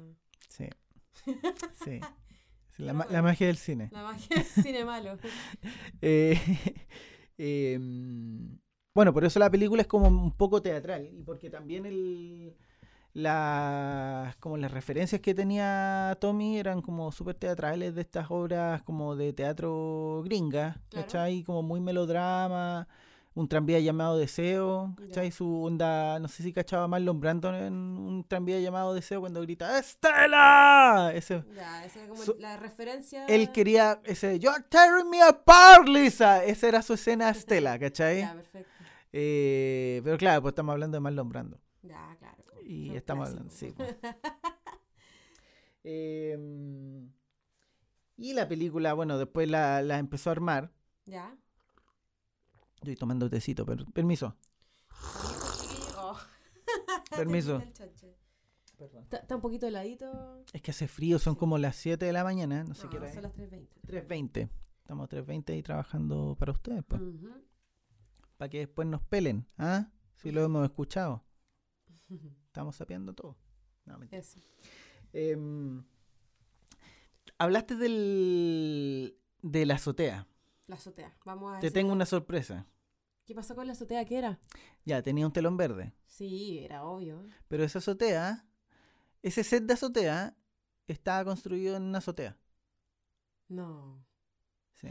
Sí. 0.49 0.67
Sí. 1.83 1.99
Sí, 2.75 2.81
la, 2.83 2.93
la 2.93 3.21
magia 3.21 3.45
del 3.47 3.57
cine. 3.57 3.89
La 3.91 4.01
magia 4.03 4.35
del 4.35 4.45
cine 4.45 4.83
malo. 4.85 5.17
Eh, 6.01 6.39
em, 7.37 8.57
bueno, 8.95 9.13
por 9.13 9.23
eso 9.25 9.39
la 9.39 9.49
película 9.49 9.81
es 9.83 9.87
como 9.87 10.07
un 10.07 10.31
poco 10.35 10.61
teatral 10.61 11.05
y 11.13 11.21
porque 11.23 11.49
también 11.49 11.85
el, 11.85 12.55
las, 13.13 14.35
como 14.37 14.57
las 14.57 14.71
referencias 14.71 15.21
que 15.21 15.33
tenía 15.35 16.17
Tommy 16.19 16.57
eran 16.57 16.81
como 16.81 17.11
súper 17.11 17.35
teatrales 17.35 17.93
de 17.95 18.01
estas 18.01 18.27
obras 18.29 18.81
como 18.83 19.15
de 19.15 19.33
teatro 19.33 20.21
gringa, 20.25 20.77
Claro. 20.89 21.05
¿cachai? 21.07 21.43
Como 21.43 21.61
muy 21.61 21.79
melodrama, 21.79 22.87
un 23.35 23.47
tranvía 23.47 23.79
llamado 23.79 24.17
Deseo, 24.17 24.93
¿cachai? 24.97 25.29
Ya. 25.29 25.35
Su 25.35 25.63
onda, 25.63 26.19
no 26.19 26.27
sé 26.27 26.43
si 26.43 26.53
cachaba 26.53 26.87
Marlon 26.87 27.19
Brandon 27.19 27.55
en 27.55 27.73
un 27.73 28.23
tranvía 28.27 28.59
llamado 28.59 28.93
Deseo 28.93 29.19
cuando 29.21 29.41
grita 29.41 29.77
¡Estela! 29.79 31.11
Ese, 31.15 31.43
esa 31.85 31.99
era 31.99 32.07
como 32.09 32.21
Su- 32.21 32.35
la 32.39 32.57
referencia. 32.57 33.25
él 33.27 33.51
quería 33.51 33.99
ese 34.05 34.39
You're 34.39 34.63
tearing 34.69 35.09
me 35.09 35.21
apart, 35.21 35.87
Lisa. 35.87 36.43
Esa 36.43 36.67
era 36.67 36.81
su 36.81 36.93
escena 36.93 37.29
Estela, 37.29 37.77
¿cachai? 37.79 38.19
Ya, 38.21 38.33
perfecto. 38.33 38.69
Eh, 39.11 40.01
pero 40.03 40.17
claro, 40.17 40.41
pues 40.41 40.51
estamos 40.53 40.73
hablando 40.73 40.95
de 40.95 40.99
Marlon 41.01 41.29
Brando. 41.29 41.59
Ya, 41.83 42.15
claro. 42.17 42.22
Y 42.65 42.87
son 42.87 42.97
estamos 42.97 43.29
hablando, 43.29 43.51
sí. 43.51 43.73
pues. 43.77 43.95
Em, 45.83 47.11
y 48.17 48.33
la 48.33 48.47
película, 48.47 48.93
bueno, 48.93 49.17
después 49.17 49.49
la, 49.49 49.81
la 49.81 49.97
empezó 49.97 50.29
a 50.29 50.33
armar. 50.33 50.71
Ya. 51.05 51.37
Estoy 52.75 52.95
tomando 52.95 53.29
tecito, 53.29 53.65
pero 53.65 53.85
permiso. 53.85 54.35
Permiso. 57.15 57.61
Está, 58.79 59.17
está 59.17 59.35
un 59.35 59.41
poquito 59.41 59.65
heladito. 59.65 60.43
Es 60.51 60.61
que 60.61 60.71
hace 60.71 60.89
frío, 60.89 61.17
son 61.17 61.35
como 61.35 61.57
las 61.57 61.77
7 61.77 62.03
de 62.03 62.11
la 62.11 62.23
mañana, 62.25 62.65
no 62.65 62.73
sé 62.73 62.85
No, 62.85 62.89
qué 62.89 62.97
hora 62.97 63.13
son 63.13 63.23
las 63.23 63.33
3.20. 63.33 63.67
3.20. 63.87 64.49
Estamos 64.79 65.09
3.20 65.09 65.57
y 65.57 65.63
trabajando 65.63 66.35
para 66.37 66.51
ustedes, 66.51 66.83
pues. 66.85 67.01
Para 68.35 68.49
que 68.49 68.59
después 68.59 68.85
nos 68.87 69.01
pelen, 69.03 69.47
¿ah? 69.57 69.89
Si 70.15 70.31
lo 70.31 70.43
hemos 70.43 70.65
escuchado. 70.65 71.23
Estamos 72.47 72.75
sapeando 72.75 73.13
todo. 73.13 73.37
No, 73.85 73.97
mentira. 73.97 74.19
Eso. 74.19 74.39
Em, 75.13 75.83
hablaste 77.37 77.75
del, 77.75 79.17
de 79.41 79.65
la 79.65 79.75
azotea. 79.75 80.27
La 80.67 80.75
azotea. 80.75 81.15
Vamos 81.25 81.55
a 81.55 81.59
Te 81.59 81.71
tengo 81.71 81.91
una 81.91 82.05
sorpresa. 82.05 82.67
¿Qué 83.25 83.33
pasó 83.33 83.55
con 83.55 83.67
la 83.67 83.73
azotea? 83.73 84.03
¿Qué 84.05 84.17
era? 84.17 84.39
Ya, 84.85 85.01
tenía 85.01 85.25
un 85.25 85.33
telón 85.33 85.55
verde. 85.55 85.93
Sí, 86.07 86.59
era 86.59 86.83
obvio. 86.83 87.25
Pero 87.47 87.63
esa 87.63 87.79
azotea, 87.79 88.45
ese 89.21 89.43
set 89.43 89.63
de 89.63 89.73
azotea, 89.73 90.35
estaba 90.87 91.23
construido 91.23 91.77
en 91.77 91.83
una 91.83 91.99
azotea. 91.99 92.37
No. 93.47 94.05
Sí. 94.73 94.89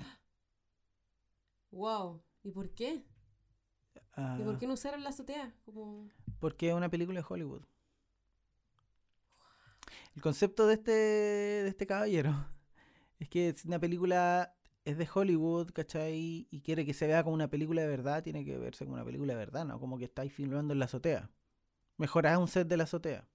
Wow. 1.70 2.22
¿Y 2.42 2.50
por 2.50 2.70
qué? 2.70 3.04
Ah, 4.14 4.36
¿Y 4.40 4.44
por 4.44 4.58
qué 4.58 4.66
no 4.66 4.74
usaron 4.74 5.02
la 5.02 5.10
azotea? 5.10 5.54
Como... 5.64 6.08
Porque 6.38 6.68
es 6.68 6.74
una 6.74 6.88
película 6.88 7.20
de 7.20 7.26
Hollywood. 7.28 7.62
El 10.14 10.22
concepto 10.22 10.66
de 10.66 10.74
este, 10.74 10.92
de 10.92 11.68
este 11.68 11.86
caballero 11.86 12.34
es 13.18 13.28
que 13.28 13.48
es 13.48 13.64
una 13.64 13.78
película 13.78 14.54
es 14.84 14.98
de 14.98 15.08
Hollywood, 15.12 15.70
¿cachai? 15.72 16.46
Y 16.50 16.60
quiere 16.60 16.84
que 16.84 16.92
se 16.92 17.06
vea 17.06 17.22
como 17.22 17.34
una 17.34 17.48
película 17.48 17.82
de 17.82 17.88
verdad, 17.88 18.22
tiene 18.22 18.44
que 18.44 18.58
verse 18.58 18.84
como 18.84 18.94
una 18.94 19.04
película 19.04 19.32
de 19.32 19.38
verdad, 19.38 19.64
¿no? 19.64 19.78
Como 19.78 19.96
que 19.96 20.04
estáis 20.04 20.32
filmando 20.32 20.72
en 20.72 20.80
la 20.80 20.86
azotea. 20.86 21.30
Mejorar 21.98 22.38
un 22.38 22.48
set 22.48 22.66
de 22.66 22.76
la 22.76 22.84
azotea. 22.84 23.28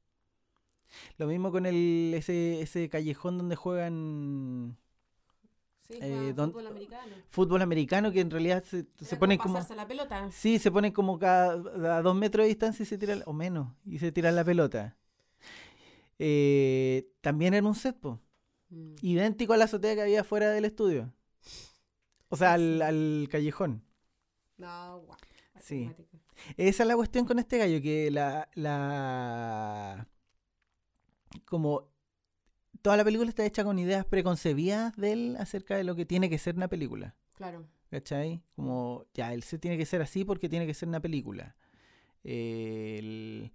Lo 1.18 1.28
mismo 1.28 1.52
con 1.52 1.66
el 1.66 2.14
ese, 2.16 2.62
ese 2.62 2.90
callejón 2.90 3.38
donde 3.38 3.56
juegan 3.56 4.78
Sí, 5.88 5.98
Eh, 6.02 6.34
don- 6.36 6.52
fútbol 6.52 6.68
americano. 6.68 7.16
fútbol 7.30 7.62
americano 7.62 8.12
que 8.12 8.20
en 8.20 8.30
realidad 8.30 8.64
se, 8.66 8.86
se 9.00 9.16
ponen 9.16 9.38
como... 9.38 9.54
pasarse 9.54 9.76
la 9.76 9.88
pelota. 9.88 10.30
Sí, 10.32 10.60
se 10.60 10.70
ponen 10.70 10.92
como 10.92 11.18
cada, 11.18 11.98
a 11.98 12.02
dos 12.02 12.16
metros 12.16 12.44
de 12.44 12.50
distancia 12.50 12.84
y 12.84 12.86
se 12.86 12.98
tiran, 12.98 13.24
o 13.26 13.32
menos, 13.34 13.74
y 13.86 14.00
se 14.00 14.12
tiran 14.12 14.36
la 14.36 14.44
pelota. 14.44 14.98
Eh, 16.20 17.08
también 17.22 17.54
era 17.54 17.66
un 17.68 17.76
set, 17.76 17.98
Mm. 18.70 18.96
idéntico 19.02 19.54
a 19.54 19.58
la 19.58 19.64
azotea 19.64 19.96
que 19.96 20.02
había 20.02 20.26
fuera 20.26 20.52
del 20.52 20.66
estudio. 20.66 21.14
O 22.28 22.36
sea, 22.36 22.54
al, 22.54 22.76
Sí. 22.80 22.82
al 22.82 23.28
callejón. 23.32 23.82
No, 24.58 25.00
guau. 25.06 25.18
Sí. 25.62 25.90
Esa 26.58 26.84
es 26.84 26.88
la 26.88 26.96
cuestión 26.98 27.26
con 27.26 27.40
este 27.40 27.58
gallo, 27.58 27.82
que 27.82 28.12
la, 28.12 28.50
la... 28.56 30.06
Como 31.46 31.88
toda 32.88 32.96
la 32.96 33.04
película 33.04 33.28
está 33.30 33.46
hecha 33.46 33.66
con 33.66 33.78
ideas 33.80 34.06
preconcebidas 34.06 34.96
de 34.96 35.12
él 35.12 35.36
acerca 35.40 35.76
de 35.76 35.84
lo 35.84 35.94
que 35.94 36.06
tiene 36.06 36.30
que 36.30 36.38
ser 36.38 36.56
una 36.56 36.70
película. 36.70 37.18
Claro. 37.34 37.68
¿Cachai? 37.92 38.42
Como, 38.56 39.04
ya, 39.14 39.34
el 39.34 39.44
set 39.44 39.60
tiene 39.60 39.78
que 39.78 39.86
ser 39.86 40.02
así 40.02 40.24
porque 40.24 40.48
tiene 40.48 40.66
que 40.66 40.74
ser 40.74 40.88
una 40.88 41.02
película. 41.02 41.58
Eh, 42.24 42.96
el- 43.00 43.52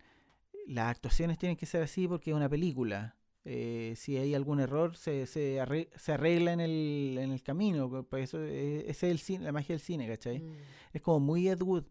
las 0.67 0.91
actuaciones 0.91 1.39
tienen 1.39 1.57
que 1.57 1.65
ser 1.65 1.83
así 1.83 2.07
porque 2.07 2.31
es 2.31 2.37
una 2.37 2.51
película. 2.51 3.17
Eh, 3.47 3.95
si 3.97 4.19
hay 4.19 4.35
algún 4.35 4.61
error, 4.61 4.97
se, 4.97 5.27
se, 5.27 5.59
arre- 5.63 5.89
se 5.97 6.13
arregla 6.13 6.53
en 6.53 6.61
el, 6.61 7.17
en 7.19 7.33
el 7.33 7.43
camino. 7.43 7.89
por- 7.89 8.07
por 8.07 8.19
eso, 8.19 8.43
ese 8.43 8.91
es 8.91 9.03
el 9.05 9.19
cine, 9.19 9.45
la 9.47 9.53
magia 9.53 9.75
del 9.75 9.81
cine, 9.81 10.07
¿cachai? 10.09 10.41
Mm. 10.41 10.53
Es 10.93 11.01
como 11.01 11.21
muy 11.21 11.49
Ed 11.49 11.63
Wood. 11.63 11.85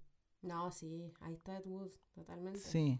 No, 0.43 0.71
sí, 0.71 1.11
ahí 1.21 1.33
está 1.33 1.57
Ed 1.57 1.65
Wood, 1.65 1.89
totalmente. 2.13 2.59
Sí. 2.59 2.99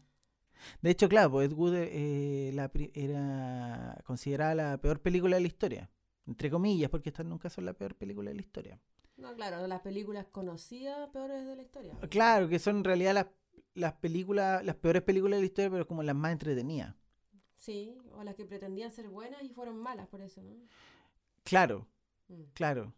De 0.81 0.89
hecho, 0.91 1.09
claro, 1.09 1.31
pues 1.31 1.49
Ed 1.49 1.55
Wood 1.57 1.73
eh, 1.75 2.51
la 2.53 2.71
era 2.93 4.01
considerada 4.05 4.55
la 4.55 4.77
peor 4.77 5.01
película 5.01 5.35
de 5.37 5.41
la 5.41 5.47
historia. 5.47 5.89
Entre 6.27 6.49
comillas, 6.49 6.89
porque 6.89 7.09
estas 7.09 7.25
nunca 7.25 7.49
son 7.49 7.65
la 7.65 7.73
peor 7.73 7.95
película 7.95 8.29
de 8.29 8.35
la 8.35 8.41
historia. 8.41 8.79
No, 9.17 9.35
claro, 9.35 9.65
las 9.67 9.81
películas 9.81 10.25
conocidas 10.31 11.09
peores 11.09 11.45
de 11.45 11.55
la 11.55 11.61
historia. 11.61 11.97
Claro, 12.09 12.47
que 12.47 12.59
son 12.59 12.77
en 12.77 12.83
realidad 12.83 13.13
las, 13.13 13.27
las 13.73 13.93
películas, 13.93 14.63
las 14.63 14.75
peores 14.75 15.01
películas 15.03 15.37
de 15.37 15.41
la 15.41 15.45
historia, 15.45 15.69
pero 15.71 15.87
como 15.87 16.03
las 16.03 16.15
más 16.15 16.31
entretenidas. 16.31 16.95
Sí, 17.55 17.95
o 18.13 18.23
las 18.23 18.35
que 18.35 18.45
pretendían 18.45 18.91
ser 18.91 19.07
buenas 19.09 19.43
y 19.43 19.49
fueron 19.49 19.77
malas 19.77 20.07
por 20.07 20.21
eso, 20.21 20.41
¿no? 20.41 20.55
Claro, 21.43 21.87
Mm. 22.27 22.43
claro. 22.53 22.93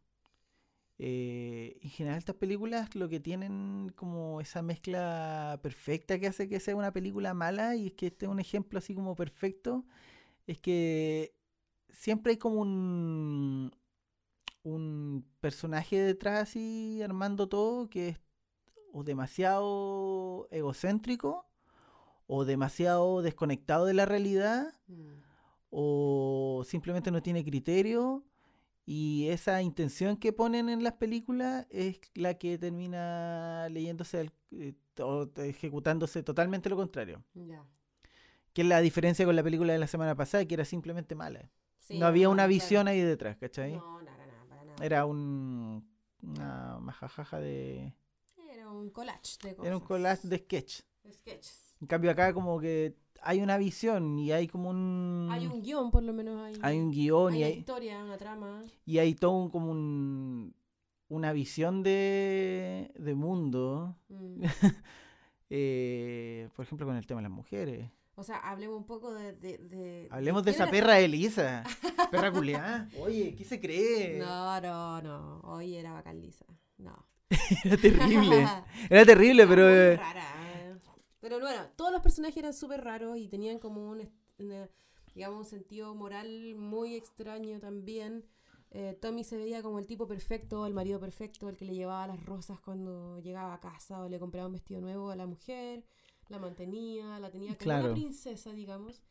Eh, 1.05 1.79
en 1.81 1.89
general 1.89 2.17
estas 2.17 2.38
películas 2.38 2.95
lo 2.95 3.10
que 3.10 3.19
tienen 3.19 3.91
como 3.98 4.39
esa 4.39 4.62
mezcla 4.62 5.60
perfecta 5.62 6.17
que 6.17 6.27
hace 6.27 6.48
que 6.48 6.62
sea 6.62 6.77
una 6.77 6.93
película 6.93 7.33
mala 7.33 7.75
y 7.75 7.88
es 7.88 7.93
que 7.93 8.07
este 8.07 8.25
es 8.25 8.31
un 8.31 8.39
ejemplo 8.39 8.79
así 8.79 8.95
como 8.95 9.13
perfecto, 9.13 9.83
es 10.48 10.60
que 10.60 11.36
siempre 11.89 12.31
hay 12.31 12.38
como 12.38 12.62
un, 12.62 13.72
un 14.63 15.25
personaje 15.41 16.00
detrás 16.01 16.43
así 16.43 17.01
armando 17.03 17.50
todo 17.50 17.89
que 17.89 18.10
es 18.10 18.19
o 18.93 19.03
demasiado 19.03 20.48
egocéntrico 20.51 21.45
o 22.27 22.45
demasiado 22.45 23.22
desconectado 23.22 23.86
de 23.86 23.93
la 23.93 24.05
realidad 24.05 24.74
Mm. 24.88 25.24
o 25.69 26.63
simplemente 26.65 27.12
no 27.12 27.22
tiene 27.22 27.43
criterio 27.43 28.24
y 28.85 29.27
esa 29.29 29.61
intención 29.61 30.17
que 30.17 30.33
ponen 30.33 30.69
en 30.69 30.83
las 30.83 30.93
películas 30.93 31.65
es 31.69 31.99
la 32.15 32.33
que 32.37 32.57
termina 32.57 33.67
leyéndose 33.69 34.19
al- 34.19 34.33
eh, 34.51 34.73
o 34.99 35.29
ejecutándose 35.37 36.21
totalmente 36.23 36.69
lo 36.69 36.75
contrario. 36.75 37.23
Ya. 37.33 37.65
Que 38.53 38.61
es 38.61 38.67
la 38.67 38.81
diferencia 38.81 39.25
con 39.25 39.35
la 39.35 39.43
película 39.43 39.73
de 39.73 39.79
la 39.79 39.87
semana 39.87 40.15
pasada, 40.15 40.45
que 40.45 40.53
era 40.53 40.65
simplemente 40.65 41.15
mala. 41.15 41.49
Sí, 41.79 41.97
no 41.97 42.05
había 42.05 42.29
una 42.29 42.43
claro. 42.43 42.49
visión 42.49 42.87
ahí 42.87 43.01
detrás, 43.01 43.35
¿cachai? 43.37 43.73
No, 43.73 44.01
nada, 44.01 44.25
nada, 44.25 44.45
para 44.47 44.63
nada. 44.63 44.85
Era 44.85 45.05
un, 45.05 45.89
una 46.21 46.77
majajaja 46.79 47.39
de... 47.39 47.93
Era 48.51 48.69
un 48.69 48.89
collage 48.91 49.37
de 49.41 49.55
cosas. 49.55 49.65
Era 49.67 49.77
un 49.77 49.83
collage 49.83 50.27
de 50.27 50.37
sketch. 50.37 50.81
sketches. 51.11 51.75
En 51.81 51.87
cambio 51.87 52.11
acá 52.11 52.33
como 52.33 52.59
que 52.59 52.95
hay 53.23 53.41
una 53.41 53.57
visión 53.57 54.19
y 54.19 54.31
hay 54.31 54.47
como 54.47 54.69
un... 54.69 55.27
Hay 55.31 55.47
un 55.47 55.61
guion, 55.61 55.91
por 55.91 56.03
lo 56.03 56.13
menos 56.13 56.39
ahí. 56.41 56.55
Mm. 56.55 56.59
hay 56.65 56.79
un 56.79 56.91
guion 56.91 57.33
Hay 57.33 57.39
y 57.39 57.41
una 57.43 57.47
hay... 57.47 57.53
historia, 57.59 58.03
una 58.03 58.17
trama. 58.17 58.61
Y 58.85 58.97
hay 58.99 59.15
todo 59.15 59.31
un- 59.31 59.49
como 59.49 59.71
un, 59.71 60.53
una 61.09 61.31
visión 61.33 61.83
de, 61.83 62.91
de 62.97 63.15
mundo, 63.15 63.95
Mm. 64.09 64.43
eh, 65.49 66.49
por 66.55 66.65
ejemplo, 66.65 66.85
con 66.87 66.95
el 66.95 67.05
tema 67.05 67.19
de 67.21 67.23
las 67.23 67.31
mujeres. 67.31 67.89
O 68.15 68.23
sea, 68.23 68.37
hablemos 68.37 68.77
un 68.77 68.85
poco 68.85 69.13
de... 69.13 69.33
de, 69.33 69.57
de- 69.57 70.07
Hablemos 70.11 70.43
de 70.43 70.51
¿quién 70.51 70.61
esa 70.63 70.71
perra 70.71 70.99
Elisa, 70.99 71.63
perra 72.11 72.31
culiada. 72.31 72.87
Oye, 72.99 73.33
¿qué 73.35 73.43
se 73.43 73.59
cree? 73.59 74.19
No, 74.19 74.61
no, 74.61 75.01
no. 75.01 75.39
Hoy 75.41 75.75
era 75.75 75.93
bacán 75.93 76.21
Lisa. 76.21 76.45
No. 76.77 77.07
Era 77.63 77.77
terrible. 77.77 78.47
Era 78.89 79.05
terrible, 79.05 79.47
pero... 79.47 79.63
Muy 79.63 79.73
eh, 79.73 79.95
rara. 79.97 80.25
Pero 81.23 81.39
bueno, 81.39 81.61
todos 81.77 81.89
los 81.93 82.01
personajes 82.01 82.35
eran 82.35 82.53
súper 82.53 82.83
raros 82.83 83.17
y 83.17 83.29
tenían 83.29 83.57
como 83.57 83.89
un, 83.89 84.09
una- 84.39 84.69
digamos, 85.15 85.39
un 85.39 85.45
sentido 85.45 85.95
moral 85.95 86.53
muy 86.55 86.95
extraño 86.95 87.61
también. 87.61 88.25
Eh, 88.71 88.97
Tommy 89.01 89.23
se 89.23 89.37
veía 89.37 89.63
como 89.63 89.79
el 89.79 89.87
tipo 89.87 90.05
perfecto, 90.05 90.65
el 90.65 90.73
marido 90.73 90.99
perfecto, 90.99 91.47
el 91.47 91.55
que 91.55 91.63
le 91.63 91.75
llevaba 91.75 92.07
las 92.07 92.25
rosas 92.25 92.59
cuando 92.59 93.19
llegaba 93.19 93.53
a 93.53 93.61
casa 93.61 94.03
o 94.03 94.09
le 94.09 94.19
compraba 94.19 94.47
un 94.47 94.53
vestido 94.53 94.81
nuevo 94.81 95.11
a 95.11 95.15
la 95.15 95.25
mujer, 95.25 95.85
la 96.27 96.39
mantenía, 96.39 97.17
la 97.21 97.31
tenía 97.31 97.51
como 97.53 97.59
Claro. 97.63 97.85
una 97.85 97.93
princesa, 97.93 98.51
digamos. 98.51 99.01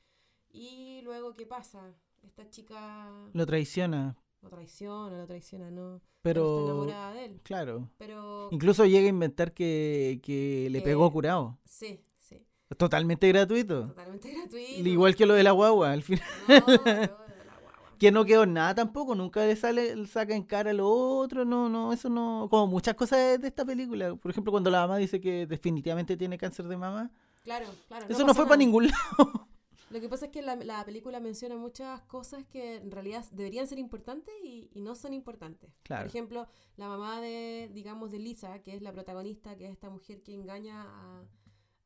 Y 0.51 1.01
luego, 1.05 1.33
¿qué 1.33 1.47
pasa? 1.47 1.95
esta 2.23 2.49
chica 2.51 3.11
Lo 3.33 3.47
traiciona, 3.47 4.17
lo 4.43 4.49
traiciona, 4.51 5.17
lo 5.19 5.27
traiciona, 5.27 5.71
no. 5.71 5.97
está 5.97 6.09
pero... 6.23 6.65
enamorada 6.65 7.13
de 7.15 7.25
él. 7.27 7.41
Claro. 7.43 7.89
Pero 7.99 8.49
Incluso 8.51 8.85
llega 8.85 9.07
a 9.07 9.09
inventar 9.11 9.53
que, 9.53 10.21
que 10.23 10.69
le 10.71 10.81
Que- 10.81 10.85
pegó 10.85 11.11
curado. 11.13 11.59
sí, 11.65 12.01
sí, 12.19 12.43
Totalmente 12.77 13.29
gratuito. 13.29 13.89
totalmente 13.89 14.31
gratuito. 14.33 14.89
Igual 14.89 15.15
que 15.15 15.27
lo 15.27 15.35
de 15.35 15.43
la 15.43 15.51
guagua, 15.53 15.93
al 15.93 16.03
final. 16.03 16.25
No, 16.49 16.55
no, 16.61 16.67
de 16.67 16.79
la 16.95 17.07
guagua. 17.07 17.19
Que 17.99 18.11
no 18.11 18.25
quedó 18.25 18.47
nada 18.47 18.75
tampoco, 18.75 19.15
nunca 19.15 19.45
le 19.47 19.55
sale, 19.55 19.95
le 19.95 20.07
saca 20.09 20.35
en 20.35 20.43
cara 20.43 20.73
lo 20.73 20.89
otro, 20.91 21.45
no, 21.45 21.69
no, 21.69 21.93
eso 21.93 22.09
no. 22.09 22.49
Como 22.51 22.67
muchas 22.67 22.95
cosas 22.95 23.41
de, 23.41 23.47
esta 23.47 23.65
película. 23.65 24.17
Por 24.17 24.31
ejemplo, 24.33 24.51
cuando 24.51 24.71
la 24.71 24.81
mamá 24.81 24.97
dice 24.97 25.21
que 25.21 25.47
definitivamente 25.47 26.17
tiene 26.17 26.37
cáncer 26.37 26.67
de 26.67 26.77
mama. 26.77 27.13
Claro, 27.45 27.67
claro. 27.89 28.07
eso 28.09 28.25
no 28.27 28.35
fue 28.35 28.45
para 28.45 28.57
ningún 28.57 28.87
lado. 29.19 29.49
Lo 29.93 30.01
que 30.01 30.09
pasa 30.09 30.27
es 30.27 30.33
que 30.33 30.43
la, 30.43 30.57
la 30.57 30.85
película 30.85 31.21
menciona 31.21 31.57
muchas 31.57 32.01
cosas 32.03 32.45
que 32.47 32.77
en 32.77 32.91
realidad 32.91 33.25
deberían 33.33 33.67
ser 33.67 33.79
importantes 33.79 34.35
y, 34.43 34.71
y 34.73 34.81
no 34.81 34.95
son 34.95 35.13
importantes. 35.13 35.71
Claro. 35.83 36.03
Por 36.05 36.09
ejemplo, 36.09 36.49
la 36.77 36.89
mamá 36.89 37.21
de, 37.21 37.69
digamos, 37.73 38.11
de 38.11 38.19
Lisa, 38.19 38.63
que 38.63 38.75
es 38.75 38.83
la 38.83 38.93
protagonista, 38.93 39.57
que 39.57 39.67
es 39.67 39.73
esta 39.73 39.91
mujer 39.91 40.23
que 40.23 40.33
engaña 40.35 40.83
a- 40.83 41.25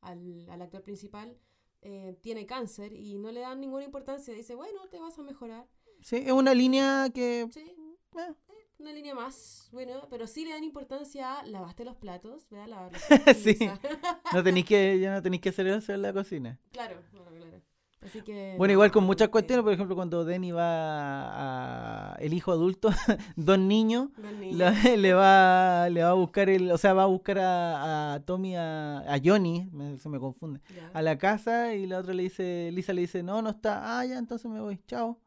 al, 0.01 0.47
al 0.49 0.61
actor 0.61 0.83
principal, 0.83 1.37
eh, 1.81 2.17
tiene 2.21 2.45
cáncer 2.45 2.93
y 2.93 3.17
no 3.17 3.31
le 3.31 3.41
dan 3.41 3.59
ninguna 3.59 3.83
importancia. 3.83 4.33
Dice, 4.33 4.55
bueno, 4.55 4.87
te 4.89 4.99
vas 4.99 5.17
a 5.19 5.23
mejorar. 5.23 5.67
Sí, 6.01 6.17
es 6.17 6.31
una 6.31 6.53
línea 6.53 7.09
que. 7.13 7.47
Sí, 7.51 7.59
eh, 8.17 8.33
una 8.79 8.93
línea 8.93 9.15
más, 9.15 9.69
bueno, 9.71 10.07
pero 10.09 10.27
sí 10.27 10.45
le 10.45 10.51
dan 10.51 10.63
importancia 10.63 11.39
a 11.39 11.45
lavaste 11.45 11.83
los 11.83 11.95
platos, 11.97 12.47
¿verdad? 12.49 12.67
Lavar 12.67 12.93
los 12.93 13.01
platos, 13.07 13.37
Sí. 13.37 13.57
No 14.33 14.43
tenéis 14.43 14.65
que, 14.65 14.99
ya 15.01 15.11
no 15.13 15.21
tenéis 15.21 15.41
que 15.41 15.49
hacer 15.49 15.65
eso 15.67 15.93
en 15.93 16.01
la 16.03 16.13
cocina. 16.13 16.59
claro, 16.71 17.01
claro, 17.11 17.31
claro. 17.35 17.61
Así 17.99 18.21
que... 18.21 18.53
Bueno, 18.57 18.71
no, 18.71 18.73
igual 18.73 18.91
con 18.91 19.03
muchas 19.05 19.29
cuestiones, 19.29 19.63
por 19.63 19.73
ejemplo, 19.73 19.95
cuando 19.95 20.23
Denny 20.23 20.51
va 20.51 22.11
a, 22.13 22.15
el 22.19 22.33
hijo 22.33 22.51
adulto, 22.51 22.89
dos 23.35 23.57
niños, 23.59 24.09
le 24.97 25.13
va 25.13 25.89
le 25.89 26.03
va 26.03 26.09
a 26.09 26.13
buscar 26.13 26.49
el, 26.49 26.71
o 26.71 26.77
sea, 26.77 26.93
va 26.93 27.03
a 27.03 27.07
buscar 27.07 27.39
a, 27.39 28.13
a 28.13 28.19
Tommy 28.25 28.55
a, 28.55 28.99
a 28.99 29.19
Johnny, 29.23 29.67
me- 29.71 29.97
se 29.97 30.09
me 30.09 30.19
confunde, 30.19 30.61
Ya. 30.75 30.91
a 30.93 31.01
la 31.01 31.17
casa 31.17 31.73
y 31.73 31.87
la 31.87 31.97
otra 31.99 32.13
le 32.13 32.23
dice, 32.23 32.69
Lisa 32.71 32.93
le 32.93 33.01
dice, 33.01 33.23
"No, 33.23 33.41
no 33.41 33.49
está." 33.49 33.99
Ah, 33.99 34.05
ya, 34.05 34.17
entonces 34.17 34.49
me 34.49 34.61
voy. 34.61 34.79
Chao. 34.87 35.19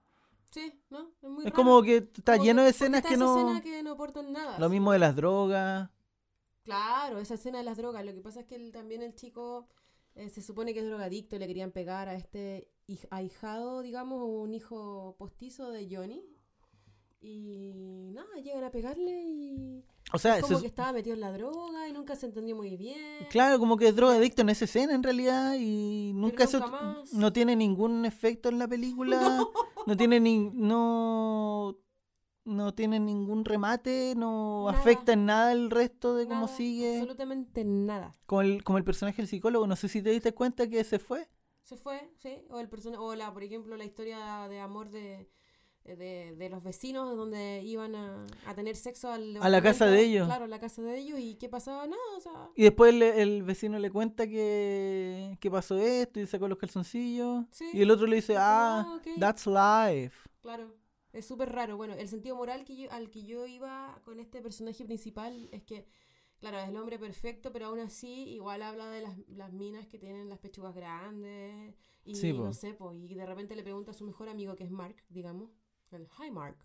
Sí, 0.53 0.73
¿no? 0.91 1.11
Es 1.23 1.29
muy 1.29 1.39
Es 1.45 1.45
raro. 1.51 1.57
como 1.57 1.83
que 1.83 1.97
está 1.97 2.35
Como 2.35 2.45
lleno 2.45 2.61
que- 2.61 2.65
de 2.65 2.71
escenas 2.71 3.03
que 3.03 3.17
no 3.17 3.37
escena 3.37 3.61
que 3.63 3.83
no 3.83 3.93
aportan 3.93 4.33
nada. 4.33 4.59
lo 4.59 4.69
mismo 4.69 4.93
de 4.93 4.99
las 5.01 5.15
drogas. 5.17 5.91
Claro, 6.63 7.19
esa 7.19 7.35
escena 7.35 7.59
de 7.59 7.65
las 7.65 7.77
drogas. 7.77 8.05
Lo 8.05 8.13
que 8.15 8.21
pasa 8.21 8.41
es 8.41 8.47
que 8.47 8.55
el- 8.57 8.71
también 8.73 9.03
el 9.03 9.15
chico 9.15 9.69
eh, 10.15 10.29
se 10.29 10.43
supone 10.43 10.73
que 10.75 10.81
es 10.81 10.87
drogadicto, 10.87 11.39
le 11.39 11.47
querían 11.47 11.71
pegar 11.73 12.09
a 12.09 12.15
este 12.15 12.69
hij- 12.89 13.07
ahijado, 13.11 13.83
digamos, 13.83 14.23
un 14.27 14.53
hijo 14.55 15.15
postizo 15.19 15.71
de 15.71 15.89
Johnny. 15.91 16.23
Y 17.23 18.11
nada, 18.15 18.29
llegan 18.43 18.65
a 18.65 18.71
pegarle 18.71 19.23
y 19.27 19.85
O 20.13 20.19
sea, 20.19 20.41
como 20.41 20.57
se- 20.57 20.63
que 20.63 20.67
estaba 20.69 20.93
metido 20.93 21.15
en 21.15 21.21
la 21.21 21.33
droga 21.33 21.87
y 21.87 21.93
nunca 21.93 22.17
se 22.17 22.25
entendió 22.27 22.57
muy 22.57 22.77
bien. 22.79 23.27
Claro, 23.29 23.59
como 23.59 23.77
que 23.77 23.89
es 23.89 23.95
drogadicto 23.97 24.41
en 24.41 24.49
esa 24.49 24.65
escena 24.65 24.95
en 24.95 25.03
realidad 25.03 25.55
y 25.59 26.13
nunca, 26.15 26.45
eso 26.45 26.61
nunca 26.61 26.71
más. 26.73 27.13
no 27.13 27.31
tiene 27.33 27.57
ningún 27.57 28.07
efecto 28.07 28.49
en 28.49 28.59
la 28.59 28.67
película, 28.67 29.19
no, 29.87 29.97
tiene 29.99 30.19
ni, 30.19 30.51
no 30.55 31.77
no 32.45 32.75
tiene 32.75 32.99
ningún 33.01 33.45
remate, 33.45 34.15
no 34.17 34.65
Nada. 34.67 34.79
afecta 34.79 35.13
en 35.13 35.27
nada 35.27 35.53
el 35.53 35.71
resto 35.71 36.15
de 36.15 36.27
cómo 36.27 36.49
sigue. 36.49 36.95
Absolutamente 36.99 37.65
nada. 37.65 38.13
Como 38.27 38.43
el, 38.43 38.65
como 38.65 38.79
el 38.79 38.85
personaje 38.85 39.19
del 39.19 39.29
psicólogo, 39.29 39.67
no 39.67 39.77
sé 39.77 39.89
si 39.89 40.03
te 40.03 40.11
diste 40.11 40.33
cuenta 40.33 40.69
que 40.69 40.83
se 40.85 40.99
fue. 40.99 41.29
Se 41.63 41.77
fue, 41.77 42.11
sí. 42.17 42.43
O, 42.51 42.59
el 42.59 42.69
persona 42.69 43.01
o 43.01 43.15
la, 43.15 43.33
por 43.33 43.43
ejemplo, 43.45 43.77
la 43.77 43.85
historia 43.85 44.49
de 44.49 44.59
amor 44.59 44.91
de, 44.91 45.29
de, 45.85 46.35
de 46.37 46.49
los 46.49 46.65
vecinos 46.65 47.17
donde 47.17 47.63
iban 47.63 47.95
a, 47.95 48.27
a 48.47 48.55
tener 48.55 48.75
sexo 48.75 49.11
al 49.13 49.37
A 49.41 49.49
la 49.49 49.63
casa 49.63 49.87
de 49.87 50.01
ellos. 50.01 50.27
Claro, 50.27 50.47
a 50.47 50.49
la 50.49 50.59
casa 50.59 50.83
de 50.83 50.99
ellos. 50.99 51.21
¿Y 51.21 51.37
qué 51.37 51.49
pasaba? 51.49 51.87
Nada, 51.87 52.03
o 52.17 52.21
sea... 52.21 52.33
Y 52.57 52.65
después 52.65 52.93
le- 52.95 53.23
el 53.23 53.43
vecino 53.45 53.79
le 53.79 53.91
cuenta 53.91 54.27
que, 54.27 55.37
que 55.41 55.51
pasó 55.51 55.77
esto 55.79 56.19
y 56.19 56.27
sacó 56.27 56.49
los 56.49 56.59
calzoncillos. 56.59 57.45
Sí. 57.51 57.67
Y 57.73 57.83
el 57.83 57.91
otro 57.91 58.07
le 58.07 58.17
dice, 58.17 58.37
ah, 58.37 58.85
"Ah, 58.89 58.95
ok". 58.97 59.21
that's 59.21 59.47
life. 59.47 60.17
Claro, 60.41 60.75
es 61.13 61.27
súper 61.27 61.53
raro. 61.53 61.77
Bueno, 61.77 61.95
el 61.95 62.09
sentido 62.09 62.37
moral 62.37 62.65
que 62.65 62.77
yo, 62.77 62.91
al 62.93 63.11
que 63.11 63.25
yo 63.25 63.47
iba 63.47 64.01
con 64.05 64.21
este 64.21 64.41
personaje 64.41 64.85
principal 64.85 65.49
es 65.53 65.63
que, 65.63 65.87
claro, 66.39 66.59
es 66.59 66.69
el 66.69 66.77
hombre 66.77 66.99
perfecto, 66.99 67.53
pero 67.53 67.67
aún 67.67 67.81
así 67.81 68.29
igual 68.31 68.63
habla 68.63 68.89
de 68.91 69.03
las, 69.03 69.17
las 69.29 69.53
minas 69.53 69.87
que 69.87 69.99
tienen 69.99 70.29
las 70.29 70.39
pechugas 70.39 70.75
grandes 70.75 71.75
y 72.05 72.15
Sí, 72.15 72.33
no 72.33 72.53
sé, 72.53 72.75
po, 72.75 72.93
y 72.95 73.15
de 73.15 73.27
repente 73.27 73.55
le 73.57 73.63
pregunta 73.63 73.91
a 73.91 73.95
su 73.95 74.05
mejor 74.05 74.29
amigo 74.29 74.57
que 74.57 74.65
es 74.65 74.71
Mark, 74.71 74.97
digamos, 75.09 75.51
el 75.91 76.07
Hi 76.19 76.31
Mark. 76.31 76.57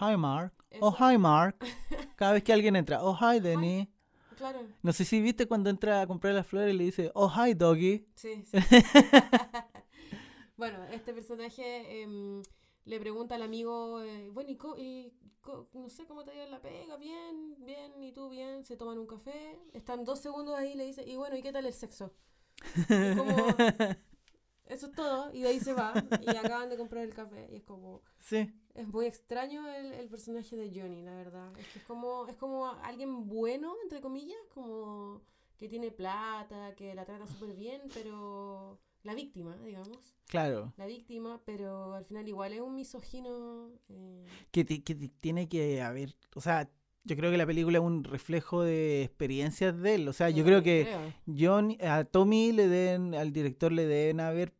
Hi 0.00 0.16
Mark. 0.16 0.52
Oh, 0.80 0.94
Eso. 0.94 1.10
hi 1.12 1.18
Mark. 1.18 1.56
Cada 2.16 2.32
vez 2.32 2.42
que 2.44 2.52
alguien 2.52 2.76
entra, 2.76 3.02
oh, 3.02 3.16
hi 3.16 3.40
Denny. 3.40 3.90
Claro, 4.36 4.66
No 4.82 4.92
sé 4.92 5.04
si 5.04 5.20
viste 5.20 5.46
cuando 5.46 5.70
entra 5.70 6.00
a 6.02 6.06
comprar 6.08 6.34
las 6.34 6.46
flores 6.46 6.74
y 6.74 6.76
le 6.76 6.84
dice, 6.84 7.10
oh, 7.14 7.30
hi 7.30 7.54
doggy. 7.54 8.04
sí, 8.16 8.44
sí. 8.44 8.58
bueno, 10.56 10.82
este 10.92 11.12
personaje 11.14 12.02
em, 12.02 12.42
le 12.84 13.00
pregunta 13.00 13.34
al 13.36 13.42
amigo, 13.42 14.00
eh, 14.02 14.30
bueno, 14.32 14.50
y, 14.50 14.56
co- 14.56 14.76
y 14.78 15.12
co- 15.40 15.68
no 15.74 15.88
sé 15.88 16.06
cómo 16.06 16.24
te 16.24 16.32
dio 16.32 16.46
la 16.48 16.60
pega, 16.62 16.96
bien, 16.96 17.56
bien, 17.64 18.02
y 18.02 18.12
tú 18.12 18.28
bien, 18.30 18.64
se 18.64 18.76
toman 18.76 18.98
un 18.98 19.06
café, 19.06 19.58
están 19.72 20.04
dos 20.04 20.20
segundos 20.20 20.54
ahí 20.56 20.72
y 20.72 20.76
le 20.76 20.84
dice, 20.86 21.04
y 21.06 21.16
bueno, 21.16 21.36
¿y 21.36 21.42
qué 21.42 21.52
tal 21.52 21.66
el 21.66 21.72
sexo? 21.74 22.14
Y 22.98 23.10
como, 23.12 23.64
eso 24.66 24.86
es 24.86 24.94
todo, 24.94 25.32
y 25.32 25.42
de 25.42 25.48
ahí 25.48 25.60
se 25.60 25.74
va, 25.74 26.04
y 26.20 26.36
acaban 26.36 26.70
de 26.70 26.76
comprar 26.76 27.04
el 27.04 27.14
café, 27.14 27.48
y 27.52 27.56
es 27.56 27.62
como, 27.64 28.02
Sí, 28.18 28.50
es 28.74 28.88
muy 28.88 29.06
extraño 29.06 29.68
el, 29.68 29.92
el 29.94 30.08
personaje 30.08 30.56
de 30.56 30.70
Johnny, 30.80 31.02
la 31.02 31.14
verdad, 31.16 31.56
es 31.58 31.68
que 31.68 31.78
es 31.78 31.84
como, 31.84 32.26
es 32.28 32.36
como 32.36 32.66
alguien 32.68 33.26
bueno, 33.28 33.74
entre 33.84 34.00
comillas, 34.00 34.38
como 34.54 35.22
que 35.58 35.68
tiene 35.68 35.90
plata, 35.92 36.74
que 36.76 36.94
la 36.94 37.04
trata 37.04 37.26
súper 37.26 37.54
bien, 37.54 37.82
pero 37.94 38.80
la 39.04 39.14
víctima, 39.14 39.56
digamos 39.64 40.16
claro. 40.26 40.72
la 40.76 40.86
víctima, 40.86 41.40
pero 41.44 41.94
al 41.94 42.04
final 42.04 42.26
igual 42.26 42.52
es 42.54 42.60
un 42.60 42.74
misógino. 42.74 43.70
eh, 43.88 44.26
Que, 44.50 44.64
que 44.64 44.94
ti- 44.94 45.08
tiene 45.20 45.48
que 45.48 45.80
haber, 45.82 46.16
o 46.34 46.40
sea, 46.40 46.68
yo 47.04 47.14
creo 47.16 47.30
que 47.30 47.36
la 47.36 47.46
película 47.46 47.78
es 47.78 47.84
un 47.84 48.02
reflejo 48.02 48.62
de 48.62 49.02
experiencias 49.04 49.78
de 49.78 49.94
él. 49.96 50.08
O 50.08 50.12
sea, 50.14 50.30
yo 50.30 50.42
creo 50.42 50.62
que 50.62 50.88
John, 51.26 51.76
a 51.82 52.04
Tommy 52.04 52.50
le 52.52 52.66
den, 52.66 53.14
al 53.14 53.30
director 53.32 53.70
le 53.70 53.86
deben 53.86 54.20
haber 54.20 54.54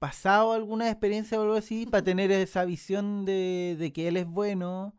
pasado 0.00 0.52
alguna 0.52 0.88
experiencia 0.90 1.38
o 1.38 1.42
algo 1.42 1.54
así 1.54 1.86
para 1.86 2.02
tener 2.04 2.30
esa 2.32 2.64
visión 2.64 3.24
de, 3.24 3.76
de 3.78 3.92
que 3.92 4.08
él 4.08 4.16
es 4.16 4.26
bueno 4.26 4.94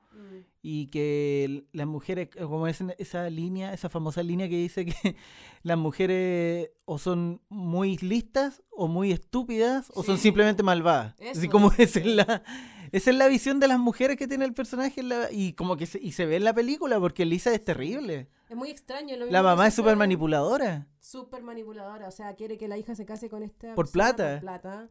y 0.61 0.87
que 0.87 1.65
las 1.71 1.87
mujeres, 1.87 2.29
eh, 2.35 2.41
como 2.43 2.67
es 2.67 2.81
en 2.81 2.93
esa 2.97 3.29
línea, 3.29 3.73
esa 3.73 3.89
famosa 3.89 4.21
línea 4.23 4.49
que 4.49 4.57
dice 4.57 4.85
que 4.85 4.93
las 5.63 5.77
mujeres 5.77 6.71
o 6.85 6.97
son 6.97 7.41
muy 7.49 7.97
listas 7.97 8.61
o 8.69 8.87
muy 8.87 9.11
estúpidas 9.11 9.91
o 9.95 10.03
son 10.03 10.17
simplemente 10.17 10.63
malvadas. 10.63 11.15
Así 11.31 11.47
como 11.47 11.71
esa 11.77 11.99
es 11.99 12.05
la, 12.05 12.43
esa 12.91 13.09
es 13.11 13.15
la 13.15 13.27
visión 13.27 13.59
de 13.59 13.67
las 13.67 13.79
mujeres 13.79 14.17
que 14.17 14.27
tiene 14.27 14.43
el 14.45 14.53
personaje 14.53 15.01
la- 15.03 15.31
y 15.31 15.53
como 15.53 15.77
que 15.77 15.85
se, 15.85 15.99
y 15.99 16.11
se 16.11 16.25
ve 16.25 16.35
en 16.37 16.43
la 16.43 16.53
película 16.53 16.99
porque 16.99 17.25
Lisa 17.25 17.53
es 17.53 17.63
terrible. 17.63 18.27
Es 18.49 18.57
muy 18.57 18.69
extraño. 18.69 19.13
lo 19.15 19.19
La 19.19 19.25
mismo 19.25 19.37
que 19.37 19.43
mamá 19.43 19.67
es 19.67 19.73
súper 19.75 19.95
manipuladora. 19.95 20.87
Súper 20.99 21.43
manipuladora. 21.43 22.07
O 22.07 22.11
sea, 22.11 22.35
quiere 22.35 22.57
que 22.57 22.67
la 22.67 22.77
hija 22.77 22.95
se 22.95 23.05
case 23.05 23.29
con 23.29 23.43
esta. 23.43 23.75
Por 23.75 23.85
persona 23.85 24.07
plata. 24.15 24.31
Por 24.33 24.41
plata. 24.41 24.89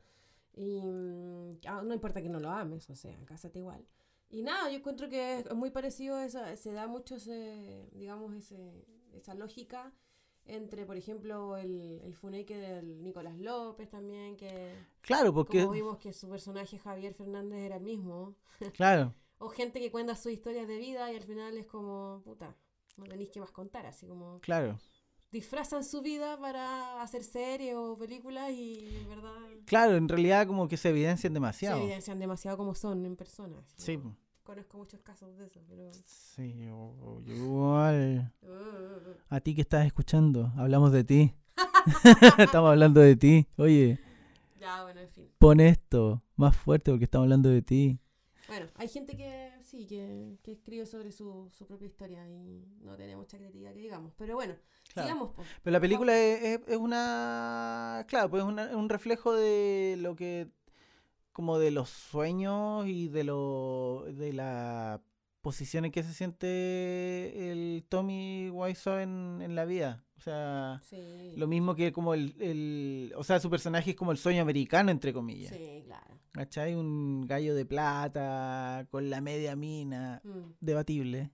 Y 0.54 0.80
mm, 0.82 1.58
ah, 1.66 1.82
no 1.84 1.92
importa 1.92 2.22
que 2.22 2.28
no 2.28 2.40
lo 2.40 2.50
ames, 2.50 2.88
o 2.88 2.94
sea, 2.96 3.16
cásate 3.26 3.58
igual. 3.58 3.84
Y 4.30 4.42
nada, 4.42 4.70
yo 4.70 4.78
encuentro 4.78 5.08
que 5.08 5.38
es 5.40 5.54
muy 5.54 5.70
parecido 5.70 6.16
a 6.16 6.24
esa, 6.24 6.56
se 6.56 6.72
da 6.72 6.86
mucho 6.86 7.16
ese, 7.16 7.88
digamos, 7.92 8.34
ese, 8.34 8.84
esa 9.12 9.34
lógica 9.34 9.92
entre, 10.48 10.86
por 10.86 10.96
ejemplo, 10.96 11.56
el, 11.56 12.00
el 12.02 12.14
funeque 12.14 12.56
del 12.56 13.02
Nicolás 13.02 13.38
López 13.38 13.88
también, 13.90 14.36
que 14.36 14.74
Claro, 15.02 15.32
porque... 15.32 15.60
como 15.60 15.72
vimos 15.72 15.98
que 15.98 16.12
su 16.12 16.28
personaje 16.28 16.78
Javier 16.78 17.14
Fernández 17.14 17.60
era 17.60 17.76
el 17.76 17.82
mismo. 17.84 18.34
Claro. 18.74 19.14
O 19.40 19.50
gente 19.50 19.78
que 19.78 19.92
cuenta 19.92 20.16
sus 20.16 20.32
historias 20.32 20.66
de 20.66 20.78
vida 20.78 21.12
y 21.12 21.16
al 21.16 21.22
final 21.22 21.56
es 21.56 21.66
como, 21.66 22.22
puta, 22.24 22.56
no 22.96 23.04
tenéis 23.04 23.30
que 23.30 23.38
más 23.38 23.52
contar, 23.52 23.86
así 23.86 24.06
como 24.08 24.40
Claro. 24.40 24.78
Disfrazan 25.30 25.84
su 25.84 26.00
vida 26.02 26.36
para 26.38 27.02
hacer 27.02 27.22
series 27.22 27.74
o 27.76 27.96
películas 27.96 28.50
y 28.52 29.04
verdad 29.08 29.32
Claro, 29.66 29.96
en 29.96 30.08
realidad 30.08 30.46
como 30.46 30.66
que 30.68 30.76
se 30.76 30.88
evidencian 30.90 31.30
se 31.32 31.34
demasiado. 31.34 31.80
evidencian 31.82 32.18
demasiado 32.18 32.56
como 32.56 32.74
son 32.74 33.04
en 33.04 33.16
persona. 33.16 33.56
así 33.58 33.74
Sí, 33.76 34.00
Conozco 34.42 34.78
muchos 34.78 35.00
casos 35.02 35.36
de 35.36 35.44
eso, 35.46 35.60
pero... 35.68 35.90
sí, 36.06 36.54
yo- 36.58 37.20
yo 37.26 37.34
igual. 37.34 38.32
Uh, 38.42 39.12
A 39.28 39.40
ti 39.40 39.54
que 39.54 39.60
estás 39.60 39.84
escuchando, 39.84 40.50
hablamos 40.56 40.90
de 40.92 41.04
ti. 41.04 41.34
estamos 42.38 42.70
hablando 42.70 43.00
de 43.00 43.14
ti. 43.16 43.46
Oye, 43.58 43.98
ya, 44.58 44.82
bueno, 44.84 45.00
en 45.00 45.10
fin. 45.10 45.28
pon 45.38 45.60
esto 45.60 46.22
más 46.36 46.56
fuerte 46.56 46.90
porque 46.90 47.04
estamos 47.04 47.24
hablando 47.26 47.50
de 47.50 47.60
ti. 47.60 47.98
Bueno, 48.46 48.66
hay 48.76 48.88
gente 48.88 49.14
que 49.16 49.47
sí, 49.68 49.86
que, 49.86 50.36
que 50.42 50.52
escribe 50.52 50.86
sobre 50.86 51.12
su, 51.12 51.48
su 51.52 51.66
propia 51.66 51.86
historia 51.86 52.28
y 52.28 52.64
no 52.80 52.96
tiene 52.96 53.16
mucha 53.16 53.36
creatividad 53.38 53.72
que 53.74 53.80
digamos. 53.80 54.12
Pero 54.16 54.34
bueno, 54.34 54.54
Claro. 54.94 55.08
sigamos. 55.08 55.34
po. 55.34 55.42
Pero 55.62 55.72
la 55.72 55.80
película 55.80 56.18
es, 56.18 56.42
es- 56.42 56.68
es 56.68 56.76
una. 56.76 58.04
Claro, 58.08 58.30
pues 58.30 58.42
es 58.42 58.48
una- 58.48 58.76
un 58.76 58.88
reflejo 58.88 59.32
de 59.34 59.96
lo 59.98 60.16
que. 60.16 60.48
como 61.32 61.58
de 61.60 61.70
los 61.70 61.88
sueños 61.90 62.86
y 62.88 63.06
de 63.08 63.22
lo 63.22 64.04
de 64.08 64.32
la 64.32 65.00
posición 65.40 65.84
en 65.84 65.92
que 65.92 66.02
se 66.02 66.12
siente 66.12 67.50
el 67.52 67.84
Tommy 67.88 68.50
Wiseau 68.50 68.98
en, 68.98 69.40
en 69.42 69.54
la 69.54 69.64
vida. 69.64 70.04
O 70.16 70.20
sea, 70.20 70.80
Sí. 70.82 71.34
lo 71.36 71.46
mismo 71.46 71.76
que 71.76 71.92
como 71.92 72.12
el, 72.14 72.34
el... 72.40 73.12
O 73.16 73.22
sea, 73.22 73.38
su 73.38 73.48
personaje 73.48 73.90
es 73.90 73.96
como 73.96 74.10
el 74.10 74.18
sueño 74.18 74.42
americano, 74.42 74.90
entre 74.90 75.12
comillas. 75.12 75.54
Sí, 75.54 75.82
claro. 75.86 76.18
¿Cachai? 76.32 76.74
Un 76.74 77.26
gallo 77.26 77.54
de 77.54 77.64
plata, 77.66 78.86
con 78.90 79.10
la 79.10 79.20
media 79.20 79.56
mina, 79.56 80.20
Mm. 80.24 80.52
debatible. 80.60 81.30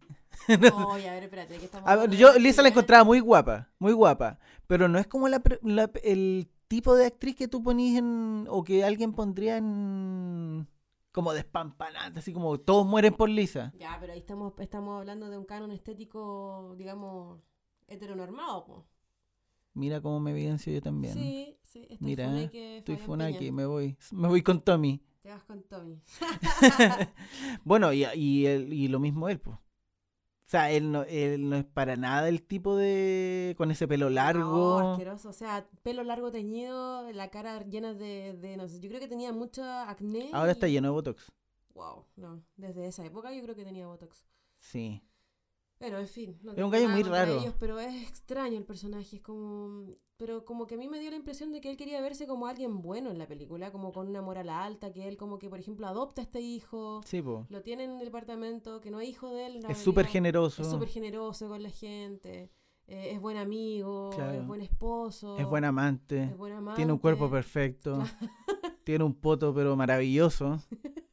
Oye, 0.49 1.09
a 1.09 1.13
ver, 1.15 1.25
espérate, 1.25 1.59
que 1.59 1.65
estamos 1.67 1.89
A 1.89 1.97
ver, 1.97 2.11
yo 2.11 2.33
Lisa 2.39 2.63
la 2.63 2.69
encontraba 2.69 3.05
muy 3.05 3.21
guapa, 3.21 3.71
muy 3.79 3.93
guapa, 3.93 4.39
pero 4.67 4.89
no 4.89 4.99
es 4.99 5.07
como 5.07 5.29
la, 5.29 5.43
la- 5.63 5.91
el 6.03 6.49
tipo 6.69 6.95
de 6.95 7.07
actriz 7.07 7.37
que 7.37 7.49
tú 7.49 7.63
ponís 7.63 7.99
en, 7.99 8.47
o 8.49 8.65
que 8.65 8.85
alguien 8.85 9.13
pondría 9.13 9.57
en, 9.59 10.67
como 11.13 11.33
despampanante, 11.33 12.21
así 12.21 12.33
como 12.33 12.59
todos 12.59 12.87
mueren 12.87 13.15
por 13.15 13.29
Lisa. 13.29 13.73
Ya, 13.79 13.97
pero 14.01 14.13
ahí 14.13 14.19
estamos, 14.21 14.55
estamos 14.59 14.99
hablando 14.99 15.29
de 15.29 15.39
un 15.39 15.45
canon 15.45 15.71
estético, 15.71 16.75
digamos, 16.79 17.41
heteronormado, 17.89 18.65
po. 18.65 18.87
Mira 19.75 20.01
cómo 20.01 20.21
me 20.21 20.31
evidencio 20.31 20.73
yo 20.73 20.81
también. 20.81 21.15
Sí, 21.15 21.59
sí, 21.65 21.83
estoy 21.91 21.99
Mira, 22.07 22.27
funeque, 22.29 22.79
Estoy 22.79 22.97
funaki, 22.97 23.51
me 23.53 23.67
voy, 23.67 23.97
me 24.13 24.29
voy 24.29 24.43
con 24.43 24.61
Tommy. 24.63 25.03
Te 25.23 25.31
vas 25.31 25.43
con 25.45 25.63
Tommy. 25.65 26.01
Bueno, 27.65 27.93
y, 27.93 28.05
y, 28.15 28.47
él- 28.47 28.73
y 28.73 28.89
lo 28.89 29.01
mismo 29.01 29.29
él, 29.29 29.41
pues. 29.41 29.57
O 29.57 30.47
sea, 30.47 30.71
él 30.71 30.93
no, 30.93 31.03
él 31.05 31.49
no 31.49 31.57
es 31.57 31.65
para 31.65 31.97
nada 31.97 32.29
el 32.29 32.43
tipo 32.43 32.77
de... 32.77 33.55
con 33.57 33.71
ese 33.71 33.89
pelo 33.89 34.07
No, 34.07 34.15
largo. 34.15 34.79
asqueroso. 34.79 35.31
O 35.31 35.33
sea, 35.33 35.67
pelo 35.83 36.05
largo 36.05 36.31
teñido, 36.31 37.11
la 37.13 37.31
cara 37.31 37.63
llena 37.65 37.95
de, 37.95 38.35
de, 38.35 38.57
no 38.59 38.69
sé, 38.69 38.79
yo 38.79 38.89
creo 38.91 39.01
que 39.01 39.09
tenía 39.09 39.33
mucha 39.33 39.89
acné. 39.89 40.29
Ahora 40.35 40.53
está 40.53 40.69
lleno 40.69 40.89
de 40.89 40.93
Botox. 40.93 41.33
Wow, 41.73 42.05
no. 42.17 42.45
Desde 42.57 42.87
esa 42.87 43.05
época 43.07 43.33
yo 43.35 43.43
creo 43.43 43.57
que 43.57 43.65
tenía 43.65 43.87
Botox. 43.87 44.27
Sí. 44.59 45.03
Pero, 45.85 45.99
en 45.99 46.09
fin. 46.09 46.39
No 46.43 46.53
Es 46.53 46.63
un 46.65 46.71
gallo 46.71 46.89
muy 46.89 47.03
raro. 47.03 47.39
ellos, 47.41 47.55
pero 47.59 47.79
es 47.79 48.09
extraño 48.09 48.57
el 48.57 48.65
personaje. 48.65 49.17
Es 49.17 49.23
como... 49.23 49.85
Pero 50.17 50.45
como 50.45 50.67
que 50.67 50.77
a 50.77 50.79
mí 50.79 50.89
me 50.89 50.99
dio 51.01 51.11
la 51.11 51.17
impresión 51.17 51.51
de 51.53 51.61
que 51.61 51.69
él 51.69 51.77
quería 51.77 52.01
verse 52.01 52.27
como 52.27 52.47
alguien 52.47 52.81
bueno 52.81 53.11
en 53.11 53.19
la 53.19 53.27
película, 53.27 53.73
como 53.73 53.93
con 53.93 54.09
una 54.09 54.23
moral 54.23 54.49
alta, 54.49 54.93
que 54.93 55.09
él 55.09 55.17
como 55.17 55.39
que, 55.39 55.51
por 55.51 55.59
ejemplo, 55.59 55.87
adopta 55.89 56.23
a 56.23 56.25
este 56.25 56.41
hijo, 56.41 57.01
Sí, 57.05 57.21
pues. 57.21 57.45
lo 57.51 57.63
tiene 57.63 57.85
en 57.85 57.99
el 57.99 58.05
departamento, 58.05 58.81
que 58.81 58.91
no 58.93 59.01
es 59.01 59.09
hijo 59.09 59.29
de 59.31 59.47
él. 59.47 59.61
Es 59.69 59.79
súper 59.79 60.07
generoso. 60.07 60.63
Es 60.63 60.71
súper 60.71 60.89
generoso 60.89 61.49
con 61.49 61.63
la 61.65 61.69
gente, 61.71 62.51
eh, 62.87 63.11
es 63.13 63.21
buen 63.21 63.37
amigo, 63.37 64.11
Claro. 64.15 64.41
es 64.41 64.47
buen 64.47 64.61
esposo. 64.63 65.37
Es 65.37 65.47
buen 65.47 65.65
amante. 65.65 66.23
es 66.23 66.37
buen 66.37 66.55
Tiene 66.77 66.93
un 66.93 66.99
cuerpo 66.99 67.25
amante. 67.25 67.37
perfecto. 67.43 68.03
Tiene 68.85 69.03
un 69.05 69.15
poto 69.15 69.53
pero 69.53 69.75
maravilloso. 69.77 70.61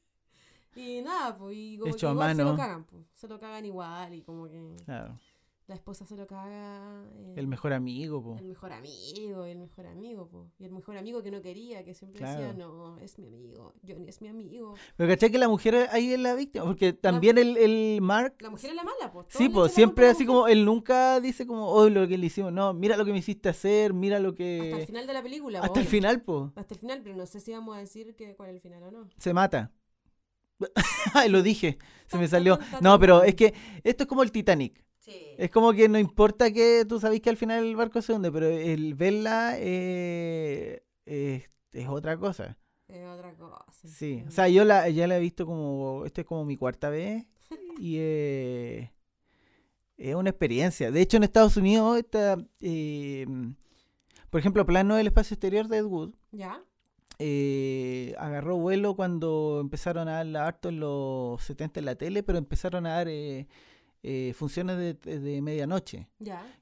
Y 0.75 1.01
nada, 1.01 1.37
pues, 1.37 1.55
y 1.57 1.77
como 1.77 1.93
Hecho 1.93 2.07
que 2.07 2.13
igual 2.13 2.29
se 2.29 2.35
mano. 2.37 2.51
lo 2.51 2.57
cagan, 2.57 2.83
pues, 2.85 3.03
se 3.13 3.27
lo 3.27 3.39
cagan 3.39 3.65
igual 3.65 4.13
y 4.13 4.21
como 4.21 4.47
que 4.49 4.75
Claro. 4.85 5.19
la 5.67 5.75
esposa 5.75 6.05
se 6.05 6.15
lo 6.17 6.27
caga. 6.27 7.03
eh, 7.17 7.33
El 7.37 7.47
mejor 7.47 7.71
amigo, 7.73 8.21
po. 8.23 8.37
El 8.37 8.45
mejor 8.45 8.71
amigo, 8.73 9.45
el 9.45 9.57
mejor 9.57 9.85
amigo, 9.87 10.27
po. 10.27 10.47
Y 10.59 10.65
el 10.65 10.71
mejor 10.71 10.97
amigo 10.97 11.21
que 11.23 11.31
no 11.31 11.41
quería, 11.41 11.83
que 11.85 11.93
siempre 11.93 12.25
decía, 12.25 12.53
no, 12.53 12.97
es 12.99 13.17
mi 13.19 13.27
amigo, 13.27 13.73
Johnny 13.87 14.07
es 14.09 14.21
mi 14.21 14.27
amigo. 14.29 14.73
Pero 14.97 15.09
¿cachai 15.09 15.29
que 15.31 15.37
la 15.37 15.47
mujer 15.47 15.87
ahí 15.91 16.11
es 16.13 16.19
la 16.19 16.35
víctima? 16.35 16.65
Porque 16.65 16.91
también 16.93 17.37
el, 17.37 17.55
el 17.57 18.01
Mark... 18.01 18.35
La 18.39 18.49
mujer 18.49 18.69
es 18.71 18.75
la 18.75 18.83
mala, 18.83 19.11
pues. 19.13 19.27
Sí, 19.29 19.47
pues 19.49 19.71
siempre 19.73 20.07
así 20.09 20.25
como 20.25 20.47
él 20.47 20.65
nunca 20.65 21.19
dice 21.21 21.45
como, 21.47 21.67
oh, 21.69 21.89
lo 21.89 22.05
que 22.07 22.17
le 22.17 22.25
hicimos. 22.27 22.51
No, 22.51 22.73
mira 22.73 22.95
lo 22.97 23.05
que 23.05 23.11
me 23.13 23.19
hiciste 23.19 23.47
hacer, 23.49 23.93
mira 23.93 24.19
lo 24.19 24.29
Hasta 24.29 24.43
el 24.43 24.77
que... 24.77 24.85
final 24.87 25.07
de 25.07 25.13
la 25.13 25.21
película, 25.23 25.59
Hasta 25.59 25.79
el 25.79 25.85
obvio. 25.85 25.89
final, 25.91 26.21
pues. 26.21 26.51
Hasta 26.55 26.73
el 26.73 26.79
final, 26.81 27.01
pero 27.03 27.15
no 27.15 27.25
sé 27.25 27.39
si 27.41 27.51
vamos 27.53 27.75
a 27.75 27.79
decir 27.79 28.13
que 28.15 28.35
cuál 28.35 28.49
es 28.49 28.55
el 28.55 28.61
final 28.61 28.83
o 28.83 28.91
no. 28.91 29.09
Se 29.17 29.33
mata. 29.33 29.71
Ay, 31.13 31.29
lo 31.29 31.41
dije, 31.41 31.77
se 32.07 32.17
me 32.17 32.27
salió. 32.27 32.59
No, 32.81 32.99
pero 32.99 33.23
es 33.23 33.35
que 33.35 33.53
esto 33.83 34.03
es 34.03 34.07
como 34.07 34.23
el 34.23 34.31
Titanic. 34.31 34.83
Sí. 34.99 35.13
Es 35.37 35.49
como 35.49 35.73
que 35.73 35.89
no 35.89 35.97
importa 35.97 36.51
que 36.51 36.85
tú 36.87 36.99
sabes 36.99 37.21
que 37.21 37.29
al 37.29 37.37
final 37.37 37.63
el 37.63 37.75
barco 37.75 38.01
se 38.01 38.13
hunde, 38.13 38.31
pero 38.31 38.47
el 38.47 38.93
verla 38.93 39.55
eh, 39.57 40.83
es, 41.05 41.49
es 41.73 41.87
otra 41.87 42.17
cosa. 42.17 42.57
Es 42.87 43.07
otra 43.07 43.33
cosa. 43.33 43.65
Sí, 43.87 44.23
o 44.27 44.31
sea, 44.31 44.47
yo 44.49 44.65
la, 44.65 44.89
ya 44.89 45.07
la 45.07 45.17
he 45.17 45.21
visto 45.21 45.45
como, 45.45 46.05
esta 46.05 46.21
es 46.21 46.27
como 46.27 46.45
mi 46.45 46.57
cuarta 46.57 46.89
vez 46.89 47.25
y 47.79 47.95
eh, 47.99 48.91
es 49.97 50.15
una 50.15 50.29
experiencia. 50.29 50.91
De 50.91 51.01
hecho, 51.01 51.17
en 51.17 51.23
Estados 51.23 51.57
Unidos, 51.57 51.97
esta, 51.97 52.37
eh, 52.59 53.25
por 54.29 54.39
ejemplo, 54.39 54.65
Plano 54.65 54.95
del 54.95 55.07
Espacio 55.07 55.35
Exterior 55.35 55.67
de 55.67 55.77
Ed 55.77 55.85
Wood 55.85 56.13
¿Ya? 56.31 56.63
Eh, 57.23 58.15
agarró 58.17 58.57
vuelo 58.57 58.95
cuando 58.95 59.59
empezaron 59.61 60.07
a 60.07 60.13
darla 60.13 60.47
harto 60.47 60.69
en 60.69 60.79
los 60.79 61.41
70 61.43 61.79
en 61.79 61.85
la 61.85 61.95
tele, 61.95 62.23
pero 62.23 62.39
empezaron 62.39 62.87
a 62.87 62.95
dar 62.95 63.07
eh, 63.07 63.47
eh, 64.01 64.33
funciones 64.35 64.77
de, 64.77 65.19
de 65.19 65.41
medianoche, 65.43 66.07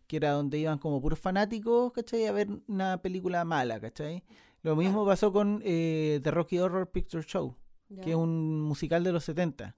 que 0.07 0.17
era 0.17 0.31
donde 0.31 0.57
iban 0.57 0.77
como 0.77 1.01
puros 1.01 1.17
fanáticos, 1.17 1.93
¿cachai? 1.93 2.25
A 2.25 2.33
ver 2.33 2.49
una 2.67 3.01
película 3.01 3.45
mala, 3.45 3.79
¿cachai? 3.79 4.23
Lo 4.61 4.75
mismo 4.75 5.05
pasó 5.05 5.31
con 5.31 5.61
eh, 5.63 6.19
The 6.21 6.31
Rocky 6.31 6.59
Horror 6.59 6.91
Picture 6.91 7.23
Show, 7.23 7.55
que 8.03 8.09
es 8.09 8.15
un 8.17 8.59
musical 8.59 9.05
de 9.05 9.13
los 9.13 9.23
70. 9.23 9.77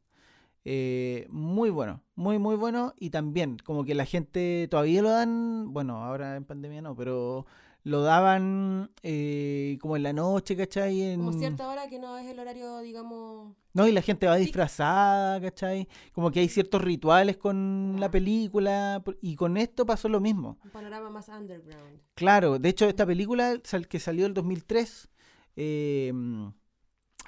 Eh, 0.66 1.28
muy 1.30 1.70
bueno, 1.70 2.04
muy 2.16 2.38
muy 2.38 2.56
bueno 2.56 2.94
y 2.98 3.10
también 3.10 3.58
como 3.64 3.84
que 3.84 3.96
la 3.96 4.06
gente 4.06 4.68
todavía 4.70 5.02
lo 5.02 5.10
dan, 5.10 5.74
bueno, 5.74 6.04
ahora 6.04 6.36
en 6.36 6.46
pandemia 6.46 6.82
no, 6.82 6.96
pero 6.96 7.46
lo 7.84 8.02
daban 8.04 8.92
eh, 9.02 9.78
como 9.82 9.96
en 9.96 10.04
la 10.04 10.14
noche, 10.14 10.56
¿cachai? 10.56 11.02
En... 11.02 11.20
Como 11.20 11.34
cierta 11.34 11.68
hora 11.68 11.88
que 11.90 11.98
no 12.00 12.18
es 12.18 12.28
el 12.28 12.40
horario, 12.40 12.80
digamos... 12.80 13.56
No, 13.74 13.88
y 13.88 13.92
la 13.92 14.02
gente 14.02 14.28
va 14.28 14.36
disfrazada, 14.36 15.40
¿cachai? 15.42 15.88
Como 16.14 16.30
que 16.30 16.42
hay 16.42 16.50
ciertos 16.50 16.82
rituales 16.82 17.38
con 17.38 17.96
la 18.00 18.12
película 18.12 19.02
por- 19.04 19.18
y 19.22 19.36
con 19.36 19.58
esto 19.58 19.86
pasó 19.86 20.10
lo 20.10 20.20
mismo. 20.20 20.60
Un 20.64 20.72
panorama 20.72 21.10
más 21.10 21.30
underground. 21.30 22.00
Claro, 22.14 22.60
de 22.60 22.70
hecho 22.70 22.86
esta 22.88 23.06
película 23.06 23.60
que 23.90 24.00
salió 24.00 24.26
el 24.26 24.34
2003 24.34 25.10
eh, 25.56 26.14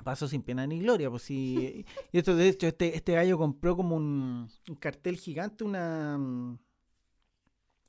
pasó 0.04 0.28
sin 0.28 0.42
pena 0.44 0.68
ni 0.68 0.80
gloria. 0.80 1.10
Pues 1.10 1.24
sí, 1.24 1.86
y 2.12 2.18
esto 2.18 2.36
de 2.36 2.50
hecho 2.50 2.68
este, 2.68 2.96
este 2.96 3.14
gallo 3.14 3.38
compró 3.38 3.76
como 3.76 3.96
un, 3.96 4.50
un 4.70 4.76
cartel 4.76 5.18
gigante, 5.18 5.64
una 5.64 6.18
mm, 6.18 6.60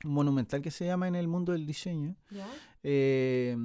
monumental 0.05 0.61
que 0.61 0.71
se 0.71 0.85
llama 0.85 1.07
en 1.07 1.15
el 1.15 1.27
mundo 1.27 1.51
del 1.51 1.65
diseño. 1.65 2.15
¿Ya? 2.31 2.47
eh, 2.83 3.55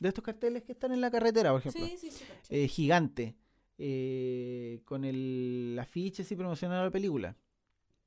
de 0.00 0.08
estos 0.08 0.24
carteles 0.24 0.62
que 0.62 0.72
están 0.72 0.92
en 0.92 1.00
la 1.02 1.10
carretera, 1.10 1.50
por 1.50 1.60
ejemplo. 1.60 1.84
Sí, 1.84 1.96
sí, 1.98 2.10
sí. 2.10 2.24
eh, 2.48 2.68
gigante 2.68 3.36
eh, 3.76 4.80
con 4.84 5.04
el 5.04 5.76
afiche 5.80 6.22
así 6.22 6.34
promocionando 6.36 6.84
la 6.84 6.90
película. 6.90 7.36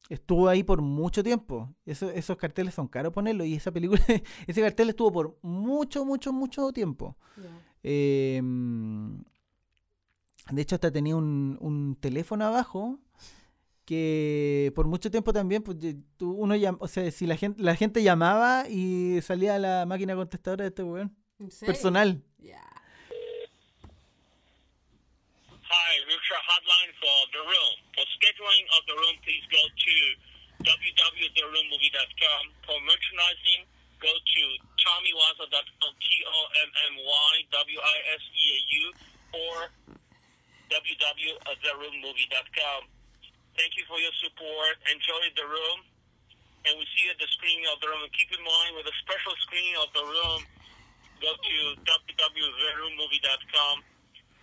Estuvo 0.10 0.48
ahí 0.50 0.64
por 0.64 0.82
mucho 0.82 1.24
tiempo. 1.24 1.74
Eso- 1.86 2.10
esos 2.10 2.36
carteles 2.38 2.74
son 2.74 2.88
caros 2.88 3.14
ponerlos 3.14 3.46
y 3.48 3.56
esa 3.56 3.72
película, 3.72 4.02
ese 4.48 4.62
cartel 4.62 4.90
estuvo 4.90 5.12
por 5.12 5.38
mucho, 5.44 6.04
mucho, 6.04 6.34
mucho 6.34 6.72
tiempo. 6.74 7.16
Eh, 7.84 8.42
de 10.52 10.62
hecho, 10.62 10.76
hasta 10.76 10.92
tenía 10.92 11.16
un, 11.16 11.58
un 11.62 11.96
teléfono 12.00 12.46
abajo 12.46 13.00
que 13.86 14.72
por 14.76 14.88
mucho 14.88 15.10
tiempo 15.12 15.32
también, 15.34 15.62
pues 15.64 15.78
tú- 16.18 16.32
uno 16.34 16.56
llam- 16.56 16.78
o 16.80 16.88
sea, 16.88 17.10
si 17.12 17.26
la 17.28 17.36
gente, 17.38 17.62
la 17.62 17.76
gente 17.76 18.02
llamaba 18.04 18.66
y 18.70 19.20
salía 19.22 19.60
la 19.60 19.86
máquina 19.86 20.16
contestadora 20.16 20.64
de 20.64 20.70
este 20.70 20.84
weón, 20.84 21.16
personal. 21.66 22.24
Ya. 22.40 22.62
Hi, 25.64 25.94
Hotline 26.48 26.92
for 27.00 27.18
The 27.32 27.40
Room. 27.40 27.76
For 27.96 28.06
scheduling 28.20 28.66
of 28.78 28.84
The 28.86 28.94
Room, 28.94 29.16
please 29.24 29.46
go 29.50 29.64
to 29.64 29.96
www.therroommovie.com. 30.64 32.44
For 32.66 32.80
merchandising, 32.82 33.66
go 34.00 34.14
to 34.14 34.58
tommywaza.com, 34.84 35.94
T-O-M-M-Y-W-I-S-E-A-U, 36.00 38.94
or 39.34 39.72
www.therroommovie.com. 40.70 42.88
Thank 43.58 43.78
you 43.78 43.86
for 43.86 44.00
your 44.02 44.12
support. 44.24 44.76
Enjoy 44.90 45.24
The 45.38 45.46
Room. 45.48 45.80
And 46.66 46.80
we 46.80 46.86
see 46.96 47.04
you 47.06 47.12
at 47.12 47.20
the 47.20 47.28
screening 47.38 47.68
of 47.70 47.80
The 47.84 47.88
Room. 47.92 48.02
And 48.04 48.12
keep 48.16 48.32
in 48.34 48.42
mind, 48.44 48.76
with 48.80 48.88
a 48.88 48.96
special 49.04 49.34
screening 49.46 49.76
of 49.84 49.92
The 49.94 50.04
Room, 50.06 50.42
go 51.22 51.32
to 51.36 51.56
www.therroommovie.com. 51.84 53.76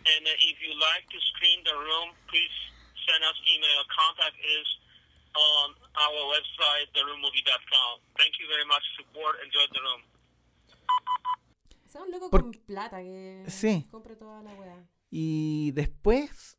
And 0.01 0.23
uh, 0.25 0.33
if 0.49 0.57
you 0.65 0.73
like 0.81 1.05
to 1.13 1.19
screen 1.37 1.61
the 1.69 1.77
room, 1.77 2.17
please 2.33 2.55
send 3.05 3.21
us 3.21 3.37
email. 3.53 3.85
Contact 3.93 4.33
is 4.41 4.65
on 5.37 5.77
our 5.93 6.21
website, 6.33 6.89
theroommovie.com. 6.97 7.93
Thank 8.17 8.41
you 8.41 8.49
very 8.49 8.65
much. 8.65 8.81
For 8.97 9.05
support. 9.05 9.37
Enjoy 9.45 9.67
the 9.77 9.81
room. 9.85 10.03
O 11.85 11.89
sea, 11.93 12.01
un 12.03 12.11
loco 12.13 12.31
Por- 12.31 12.43
con 12.43 12.53
plata 12.67 12.97
que 13.03 13.45
Sí. 13.51 13.85
compra 13.91 14.17
toda 14.17 14.41
la 14.43 14.53
weá. 14.55 14.89
Y 15.11 15.73
después, 15.73 16.57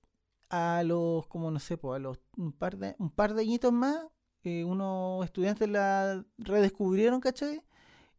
a 0.52 0.84
los, 0.84 1.26
como 1.28 1.50
no 1.50 1.60
sé, 1.60 1.78
pues, 1.78 1.96
a 1.96 2.00
los 2.00 2.20
un 2.38 2.52
par 2.52 2.78
de, 2.78 2.96
un 3.00 3.10
par 3.10 3.34
de 3.34 3.42
añitos 3.42 3.72
más, 3.74 3.98
eh, 4.44 4.64
unos 4.66 5.24
estudiantes 5.26 5.68
la 5.70 6.24
redescubrieron, 6.38 7.20
¿cachai? 7.22 7.62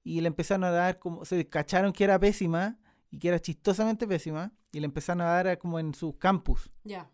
Y 0.02 0.20
le 0.20 0.26
empezaron 0.28 0.64
a 0.64 0.70
dar 0.70 0.98
como, 0.98 1.24
se 1.24 1.48
cacharon 1.48 1.92
que 1.92 2.04
era 2.04 2.18
pésima 2.18 2.78
y 3.10 3.18
que 3.18 3.28
era 3.28 3.38
chistosamente 3.40 4.06
pésima. 4.08 4.52
y 4.72 4.80
le 4.80 4.86
empezaron 4.86 5.20
a 5.20 5.26
dar 5.26 5.58
como 5.58 5.78
en 5.78 5.92
sus 5.94 6.16
campus. 6.16 6.70
Ya, 6.82 7.10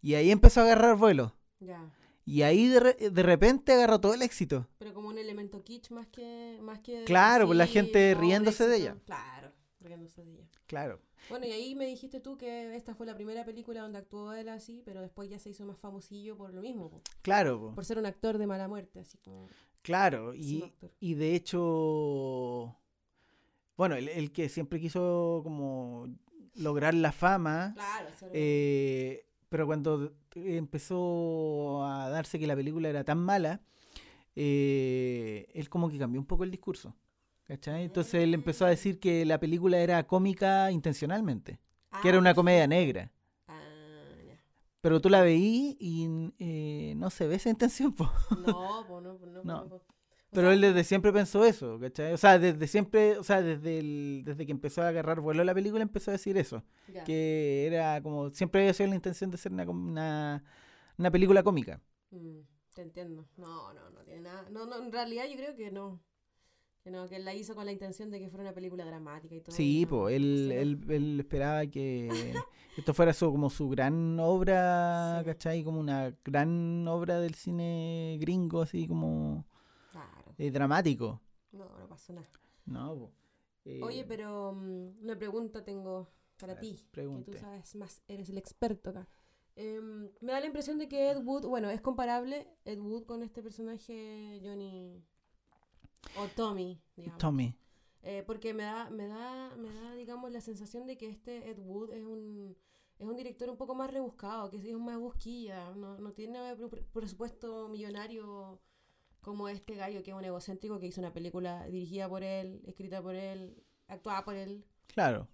Y 0.00 0.14
ahí 0.14 0.30
empezó 0.30 0.60
a 0.60 0.64
agarrar 0.64 0.96
vuelo. 0.96 1.34
ya. 1.60 1.90
Y 2.26 2.40
ahí 2.42 2.68
de, 2.68 2.80
re- 2.80 3.10
de 3.10 3.22
repente 3.22 3.72
agarró 3.74 4.00
todo 4.00 4.14
el 4.14 4.22
éxito. 4.22 4.66
Pero 4.78 4.94
como 4.94 5.08
un 5.08 5.18
elemento 5.18 5.62
kitsch 5.62 5.90
más 5.90 6.06
que... 6.06 6.58
Más 6.62 6.78
que 6.78 7.04
Claro, 7.04 7.46
pues 7.46 7.58
la 7.58 7.66
gente 7.66 8.14
riéndose 8.14 8.66
de 8.66 8.76
éxito. 8.76 8.92
ella. 8.94 9.02
Claro, 9.04 9.52
riéndose 9.84 10.24
de 10.24 10.32
ella. 10.32 10.48
Claro. 10.66 11.00
Bueno, 11.28 11.46
y 11.46 11.52
ahí 11.52 11.74
me 11.74 11.86
dijiste 11.86 12.20
tú 12.20 12.36
que 12.36 12.74
esta 12.74 12.94
fue 12.94 13.06
la 13.06 13.14
primera 13.14 13.44
película 13.44 13.80
donde 13.82 13.98
actuó 13.98 14.32
él 14.34 14.48
así, 14.48 14.82
pero 14.84 15.00
después 15.00 15.28
ya 15.30 15.38
se 15.38 15.50
hizo 15.50 15.64
más 15.64 15.78
famosillo 15.78 16.36
por 16.36 16.52
lo 16.52 16.60
mismo, 16.62 16.90
po, 16.90 17.00
Claro, 17.22 17.58
po. 17.60 17.74
por 17.74 17.84
ser 17.84 17.98
un 17.98 18.06
actor 18.06 18.38
de 18.38 18.46
mala 18.46 18.68
muerte, 18.68 19.00
así 19.00 19.18
como... 19.18 19.48
claro. 19.82 20.34
Y, 20.34 20.72
y 21.00 21.14
de 21.14 21.34
hecho, 21.34 22.76
bueno, 23.76 23.94
el, 23.96 24.08
el 24.08 24.32
que 24.32 24.48
siempre 24.48 24.80
quiso 24.80 25.40
como 25.42 26.08
lograr 26.56 26.94
la 26.94 27.12
fama, 27.12 27.72
Claro, 27.74 28.08
eh, 28.32 29.26
pero 29.48 29.66
cuando 29.66 30.12
empezó 30.34 31.84
a 31.84 32.08
darse 32.10 32.38
que 32.38 32.46
la 32.46 32.56
película 32.56 32.88
era 32.88 33.04
tan 33.04 33.18
mala, 33.18 33.60
eh, 34.36 35.46
él 35.54 35.68
como 35.68 35.88
que 35.88 35.98
cambió 35.98 36.20
un 36.20 36.26
poco 36.26 36.44
el 36.44 36.50
discurso. 36.50 36.94
¿Cachai? 37.44 37.84
Entonces 37.84 38.14
él 38.14 38.32
empezó 38.34 38.64
a 38.64 38.70
decir 38.70 38.98
que 38.98 39.24
la 39.26 39.38
película 39.38 39.78
era 39.78 40.06
cómica 40.06 40.70
intencionalmente, 40.70 41.60
que 42.02 42.08
era 42.08 42.16
Ah, 42.16 42.20
una 42.20 42.34
comedia 42.34 42.66
negra. 42.66 43.12
Ah, 43.46 43.62
ya. 44.26 44.38
Pero 44.80 45.00
tú 45.00 45.10
la 45.10 45.20
veí 45.22 45.76
y 45.78 46.32
eh, 46.38 46.94
no 46.96 47.10
se 47.10 47.26
ve 47.26 47.34
esa 47.36 47.50
intención, 47.50 47.92
po. 47.94 48.10
No, 48.38 48.84
po, 48.88 49.00
no, 49.00 49.16
po, 49.18 49.26
no, 49.26 49.42
po, 49.42 49.44
No. 49.44 49.82
Pero 50.30 50.48
sea, 50.48 50.54
él 50.54 50.60
desde 50.62 50.82
siempre 50.84 51.12
pensó 51.12 51.44
eso, 51.44 51.78
¿cachai? 51.78 52.12
O 52.12 52.16
sea, 52.16 52.38
desde 52.40 52.66
siempre, 52.66 53.18
o 53.18 53.22
sea, 53.22 53.40
desde, 53.40 53.78
el- 53.78 54.22
desde 54.24 54.46
que 54.46 54.50
empezó 54.52 54.82
a 54.82 54.88
agarrar 54.88 55.20
vuelo 55.20 55.44
la 55.44 55.54
película 55.54 55.82
empezó 55.82 56.10
a 56.10 56.12
decir 56.12 56.36
eso. 56.38 56.64
Que 57.04 57.66
era 57.66 58.02
como, 58.02 58.30
siempre 58.30 58.62
había 58.62 58.72
sido 58.74 58.88
la 58.88 58.96
intención 58.96 59.30
de 59.30 59.36
ser 59.36 59.52
una, 59.52 59.62
una, 59.70 60.42
una 60.98 61.10
película 61.12 61.42
cómica. 61.44 61.80
Mm, 62.10 62.38
te 62.74 62.82
entiendo. 62.82 63.28
No, 63.36 63.72
no, 63.74 63.90
no 63.90 64.00
tiene 64.02 64.22
nada. 64.22 64.48
No, 64.50 64.66
no, 64.66 64.82
en 64.82 64.90
realidad 64.90 65.24
yo 65.30 65.36
creo 65.36 65.54
que 65.54 65.70
no. 65.70 66.00
Que 66.84 66.90
no, 66.90 67.08
que 67.08 67.16
él 67.16 67.24
la 67.24 67.34
hizo 67.34 67.54
con 67.54 67.64
la 67.64 67.72
intención 67.72 68.10
de 68.10 68.20
que 68.20 68.28
fuera 68.28 68.42
una 68.44 68.52
película 68.52 68.84
dramática 68.84 69.34
y 69.34 69.40
todo. 69.40 69.56
Sí, 69.56 69.82
no, 69.84 69.88
pues, 69.88 70.14
él, 70.16 70.22
sí, 70.22 70.54
no. 70.54 70.60
él, 70.60 70.80
él 70.90 71.20
esperaba 71.20 71.66
que 71.66 72.08
esto 72.76 72.92
fuera 72.94 73.12
su, 73.14 73.30
como 73.32 73.48
su 73.50 73.68
gran 73.70 74.20
obra, 74.20 75.20
Sí. 75.20 75.24
¿cachai? 75.24 75.64
Como 75.64 75.80
una 75.80 76.14
gran 76.24 76.86
obra 76.86 77.18
del 77.20 77.34
cine 77.34 78.18
gringo, 78.20 78.60
así 78.62 78.86
como 78.86 79.46
Claro. 79.90 80.34
eh, 80.36 80.50
dramático. 80.50 81.20
No, 81.52 81.64
no 81.78 81.88
pasó 81.88 82.12
nada. 82.12 82.28
No, 82.66 82.94
po. 82.94 83.10
Eh, 83.64 83.80
Oye, 83.82 84.04
pero 84.04 84.52
mm, 84.52 85.02
una 85.04 85.16
pregunta 85.18 85.64
tengo 85.64 86.10
para 86.38 86.58
ti. 86.58 86.74
Que 86.76 86.84
pregunte. 86.90 87.32
tú 87.32 87.38
sabes 87.38 87.74
más, 87.76 88.02
eres 88.08 88.28
el 88.28 88.36
experto 88.36 88.90
acá. 88.90 89.08
Em, 89.56 90.10
me 90.20 90.32
da 90.32 90.40
la 90.40 90.46
impresión 90.46 90.76
de 90.78 90.88
que 90.88 91.10
Ed 91.12 91.22
Wood, 91.24 91.46
bueno, 91.46 91.70
es 91.70 91.80
comparable 91.80 92.46
Ed 92.66 92.78
Wood 92.80 93.04
con 93.04 93.22
este 93.22 93.42
personaje 93.42 94.40
Johnny 94.44 95.00
o 96.16 96.26
Tommy, 96.28 96.80
digamos. 96.96 97.18
Tommy. 97.18 97.54
Eh, 98.02 98.22
porque 98.26 98.52
me 98.52 98.64
da, 98.64 98.90
me 98.90 99.06
da, 99.06 99.54
me 99.56 99.72
da, 99.72 99.94
digamos, 99.94 100.30
la 100.30 100.40
sensación 100.40 100.86
de 100.86 100.96
que 100.98 101.08
este 101.08 101.48
Ed 101.50 101.58
Wood 101.58 101.92
es 101.92 102.04
un, 102.04 102.56
es 102.98 103.06
un 103.06 103.16
director 103.16 103.48
un 103.48 103.56
poco 103.56 103.74
más 103.74 103.90
rebuscado, 103.90 104.50
que 104.50 104.58
es 104.58 104.76
más 104.76 104.98
busquilla, 104.98 105.74
no, 105.74 105.98
no 105.98 106.12
tiene 106.12 106.54
pre- 106.54 106.68
pre- 106.68 106.82
presupuesto 106.92 107.68
millonario 107.68 108.60
como 109.22 109.48
este 109.48 109.74
gallo 109.74 110.02
que 110.02 110.10
es 110.10 110.16
un 110.16 110.24
egocéntrico 110.24 110.78
que 110.78 110.86
hizo 110.86 111.00
una 111.00 111.14
película 111.14 111.66
dirigida 111.68 112.06
por 112.08 112.22
él, 112.22 112.60
escrita 112.66 113.00
por 113.00 113.14
él, 113.14 113.64
actuada 113.88 114.22
por 114.22 114.34
él. 114.34 114.66
Claro. 114.88 115.28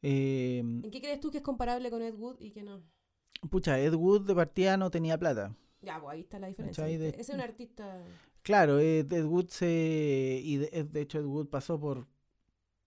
Eh, 0.00 0.60
¿En 0.60 0.90
qué 0.90 1.02
crees 1.02 1.20
tú 1.20 1.30
que 1.30 1.38
es 1.38 1.44
comparable 1.44 1.90
con 1.90 2.00
Ed 2.00 2.14
Wood 2.14 2.40
y 2.40 2.50
que 2.50 2.62
no? 2.62 2.82
pucha, 3.50 3.78
Ed 3.78 3.94
Wood 3.94 4.26
de 4.26 4.34
partida 4.34 4.76
no 4.78 4.90
tenía 4.90 5.18
plata. 5.18 5.54
Ya, 5.82 6.00
pues 6.00 6.14
ahí 6.14 6.20
está 6.20 6.38
la 6.38 6.46
diferencia. 6.46 6.86
Es 6.88 7.28
un 7.28 7.40
artista. 7.40 8.02
Claro, 8.42 8.78
Ed, 8.78 9.12
Ed 9.12 9.24
Wood 9.24 9.48
se. 9.48 10.40
Y 10.42 10.56
de, 10.56 10.84
de 10.84 11.00
hecho, 11.00 11.18
Ed 11.18 11.24
Wood 11.26 11.48
pasó 11.48 11.78
por 11.78 12.06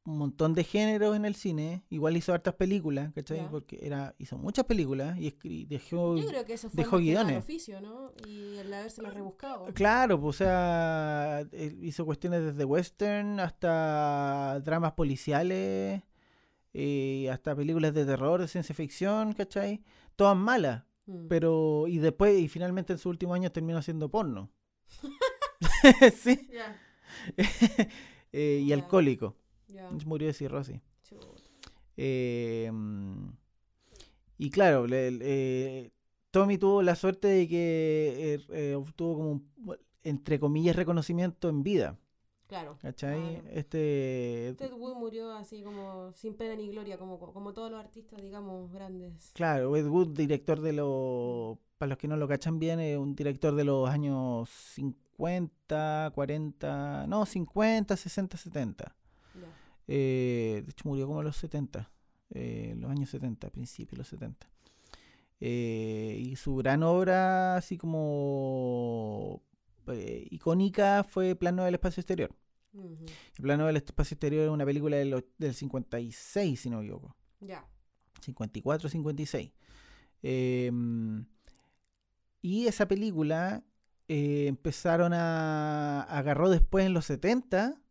un 0.05 0.17
montón 0.17 0.53
de 0.53 0.63
géneros 0.65 1.15
en 1.15 1.23
el 1.25 1.35
cine. 1.35 1.83
Igual 1.89 2.17
hizo 2.17 2.33
hartas 2.33 2.55
películas, 2.55 3.13
¿cachai? 3.13 3.37
Ya. 3.37 3.49
Porque 3.49 3.79
era, 3.81 4.15
hizo 4.17 4.37
muchas 4.37 4.65
películas 4.65 5.17
y 5.17 5.31
escri- 5.31 5.67
dejó. 5.67 6.17
Yo 6.17 6.27
creo 6.27 6.43
que 6.43 6.53
eso 6.53 6.69
fue 6.69 6.83
dejó 6.83 6.97
guiones. 6.97 7.37
oficio, 7.37 7.79
¿no? 7.79 8.11
Y 8.27 8.57
el 8.57 8.73
habérsela 8.73 9.11
rebuscado. 9.11 9.65
Claro, 9.73 10.19
pues, 10.19 10.35
o 10.35 10.37
sea, 10.43 11.47
hizo 11.81 12.05
cuestiones 12.05 12.43
desde 12.43 12.65
western 12.65 13.39
hasta 13.39 14.59
dramas 14.61 14.91
policiales, 14.93 16.01
eh, 16.73 17.29
hasta 17.31 17.55
películas 17.55 17.93
de 17.93 18.05
terror, 18.05 18.41
de 18.41 18.47
ciencia 18.47 18.73
ficción, 18.75 19.33
¿cachai? 19.33 19.83
Todas 20.15 20.35
malas, 20.35 20.83
Mm. 21.05 21.27
pero 21.27 21.85
y 21.87 21.97
después, 21.97 22.39
y 22.39 22.47
finalmente 22.47 22.93
en 22.93 22.97
sus 22.99 23.07
últimos 23.07 23.35
años 23.35 23.51
terminó 23.53 23.77
haciendo 23.77 24.09
porno. 24.09 24.49
sí, 26.23 26.49
eh, 28.31 28.61
y 28.63 28.73
alcohólico. 28.73 29.35
Murió 30.05 30.27
de 30.27 30.33
cirrosis. 30.33 30.79
Eh, 31.97 32.71
y 34.37 34.49
claro, 34.49 34.87
le- 34.87 35.11
le- 35.11 35.25
eh, 35.85 35.91
Tommy 36.31 36.57
tuvo 36.57 36.81
la 36.81 36.95
suerte 36.95 37.27
de 37.27 37.47
que 37.47 38.41
eh, 38.49 38.75
obtuvo 38.75 39.15
como 39.15 39.29
un, 39.31 39.51
entre 40.03 40.39
comillas, 40.39 40.75
reconocimiento 40.75 41.49
en 41.49 41.63
vida. 41.63 41.97
Claro. 42.47 42.77
¿Cachai? 42.81 43.19
Claro. 43.41 43.47
Este. 43.51 44.55
Ted 44.57 44.73
Wood 44.73 44.95
murió 44.95 45.31
así 45.33 45.63
como 45.63 46.11
sin 46.13 46.35
pena 46.35 46.55
ni 46.55 46.67
gloria, 46.67 46.97
como, 46.97 47.17
como 47.19 47.53
todos 47.53 47.71
los 47.71 47.79
artistas, 47.79 48.21
digamos, 48.21 48.71
grandes. 48.71 49.31
Claro, 49.33 49.75
Ed 49.75 49.87
Wood, 49.87 50.09
director 50.09 50.59
de 50.61 50.73
los. 50.73 51.57
Para 51.77 51.89
los 51.91 51.97
que 51.97 52.07
no 52.07 52.15
lo 52.17 52.27
cachan 52.27 52.59
bien, 52.59 52.79
es 52.79 52.97
un 52.97 53.15
director 53.15 53.55
de 53.55 53.63
los 53.63 53.89
años 53.89 54.49
50, 54.49 55.02
40. 55.17 57.05
No, 57.07 57.25
50, 57.25 57.95
60, 57.97 58.37
70. 58.37 58.95
Ya. 59.35 59.41
Eh, 59.87 60.61
de 60.65 60.71
hecho, 60.71 60.87
murió 60.87 61.07
como 61.07 61.19
en 61.19 61.25
los 61.25 61.37
70. 61.37 61.89
eh, 62.31 62.69
en 62.71 62.81
los 62.81 62.89
años 62.91 63.09
70, 63.09 63.49
principios 63.51 63.91
de 63.91 63.97
los 63.97 64.07
70. 64.07 64.47
Eh, 65.39 66.17
y 66.19 66.35
su 66.37 66.55
gran 66.55 66.83
obra, 66.83 67.57
así 67.57 67.77
como 67.77 69.41
eh, 69.87 70.27
icónica, 70.31 71.03
fue 71.03 71.35
Plano 71.35 71.63
del 71.65 71.75
Espacio 71.75 72.01
Exterior. 72.01 72.33
Ujú. 72.73 73.05
El 73.37 73.41
Plano 73.43 73.67
del 73.67 73.75
Espacio 73.77 74.15
Exterior 74.15 74.45
es 74.45 74.49
una 74.49 74.65
película 74.65 74.97
del, 74.97 75.13
och- 75.13 75.27
del 75.37 75.53
56, 75.53 76.59
si 76.59 76.69
no 76.69 76.77
me 76.77 76.83
equivoco. 76.85 77.15
Ya. 77.39 77.67
54, 78.21 78.89
56. 78.89 79.51
Eh, 80.23 80.71
y 82.41 82.67
esa 82.67 82.87
película 82.87 83.63
eh, 84.07 84.47
empezaron 84.47 85.13
a. 85.13 86.03
agarró 86.03 86.49
después 86.49 86.85
en 86.85 86.93
los 86.93 87.05
70. 87.05 87.81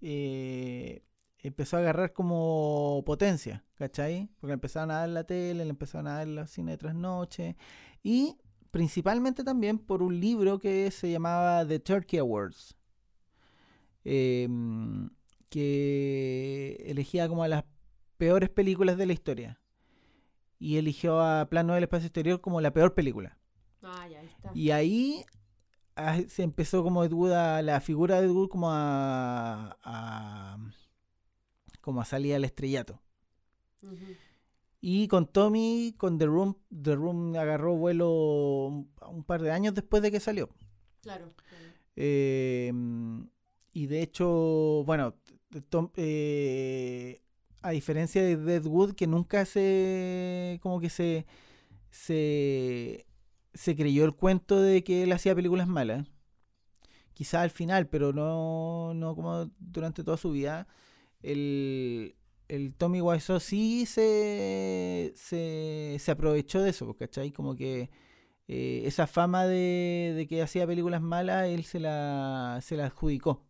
eh, 0.00 1.02
empezó 1.38 1.76
a 1.76 1.80
agarrar 1.80 2.12
como 2.12 3.02
potencia, 3.06 3.64
¿cachai? 3.74 4.30
Porque 4.40 4.54
empezaron 4.54 4.90
a 4.90 5.00
dar 5.00 5.08
la 5.10 5.24
tele, 5.24 5.64
le 5.64 5.70
empezaron 5.70 6.06
a 6.08 6.14
dar 6.14 6.22
en 6.28 6.36
los 6.36 6.50
cine 6.50 6.72
de 6.72 6.78
trasnoche. 6.78 7.56
Y 8.02 8.36
principalmente 8.70 9.44
también 9.44 9.78
por 9.78 10.02
un 10.02 10.18
libro 10.20 10.58
que 10.58 10.90
se 10.90 11.10
llamaba 11.10 11.66
The 11.66 11.80
Turkey 11.80 12.18
Awards. 12.18 12.76
eh, 14.04 14.48
que 15.48 16.82
elegía 16.86 17.28
como 17.28 17.44
a 17.44 17.48
las 17.48 17.64
peores 18.16 18.50
películas 18.50 18.96
de 18.96 19.06
la 19.06 19.12
historia. 19.12 19.60
Y 20.58 20.76
eligió 20.78 21.20
a 21.20 21.48
Plano 21.48 21.74
del 21.74 21.84
Espacio 21.84 22.06
Exterior 22.06 22.40
como 22.40 22.60
la 22.60 22.72
peor 22.72 22.94
película. 22.94 23.38
Ah, 23.82 24.08
ya, 24.08 24.22
está. 24.22 24.50
Y 24.54 24.70
ahí 24.70 25.24
ah, 25.96 26.18
se 26.28 26.42
empezó 26.42 26.82
como 26.82 27.04
Ed 27.04 27.12
Wood 27.12 27.32
a- 27.32 27.62
la 27.62 27.80
figura 27.80 28.20
de 28.20 28.26
Ed 28.26 28.32
Wood 28.32 28.48
como 28.48 28.70
a, 28.70 29.78
a- 29.82 30.58
como 31.80 32.00
a 32.00 32.04
salir 32.04 32.34
al 32.34 32.44
estrellato. 32.44 33.00
Y 34.80 35.08
con 35.08 35.26
Tommy, 35.26 35.94
con 35.96 36.18
The 36.18 36.26
Room, 36.26 36.56
The 36.82 36.94
Room 36.94 37.36
agarró 37.36 37.74
vuelo 37.76 38.66
un, 38.66 38.90
un 39.08 39.24
par 39.24 39.40
de 39.42 39.50
años 39.50 39.74
después 39.74 40.02
de 40.02 40.10
que 40.10 40.20
salió. 40.20 40.48
Claro. 41.02 41.32
claro. 41.48 41.64
Eh, 41.96 42.72
y 43.72 43.86
de 43.86 44.02
hecho, 44.02 44.82
bueno, 44.84 45.14
Tom- 45.70 45.90
eh, 45.96 47.20
a 47.62 47.70
diferencia 47.70 48.22
de 48.22 48.36
Deadwood, 48.36 48.94
que 48.94 49.06
nunca 49.06 49.44
se. 49.46 50.58
como 50.62 50.80
que 50.80 50.90
se. 50.90 51.26
se. 51.90 53.06
Se 53.54 53.76
creyó 53.76 54.04
el 54.04 54.14
cuento 54.14 54.60
de 54.60 54.84
que 54.84 55.02
él 55.04 55.12
hacía 55.12 55.34
películas 55.34 55.68
malas. 55.68 56.06
Quizá 57.14 57.42
al 57.42 57.50
final, 57.50 57.88
pero 57.88 58.12
no, 58.12 58.92
no 58.94 59.14
como 59.14 59.50
durante 59.58 60.02
toda 60.04 60.16
su 60.16 60.32
vida. 60.32 60.66
El, 61.22 62.16
el 62.48 62.74
Tommy 62.74 63.00
Wiseau 63.00 63.40
sí 63.40 63.86
se, 63.86 65.12
se, 65.16 65.96
se 66.00 66.10
aprovechó 66.10 66.62
de 66.62 66.70
eso, 66.70 66.94
¿cachai? 66.96 67.32
Como 67.32 67.54
que 67.56 67.90
eh, 68.48 68.82
esa 68.86 69.06
fama 69.06 69.46
de, 69.46 70.12
de 70.16 70.26
que 70.26 70.42
hacía 70.42 70.66
películas 70.66 71.00
malas, 71.02 71.48
él 71.48 71.64
se 71.64 71.80
la, 71.80 72.60
se 72.62 72.76
la 72.76 72.86
adjudicó. 72.86 73.46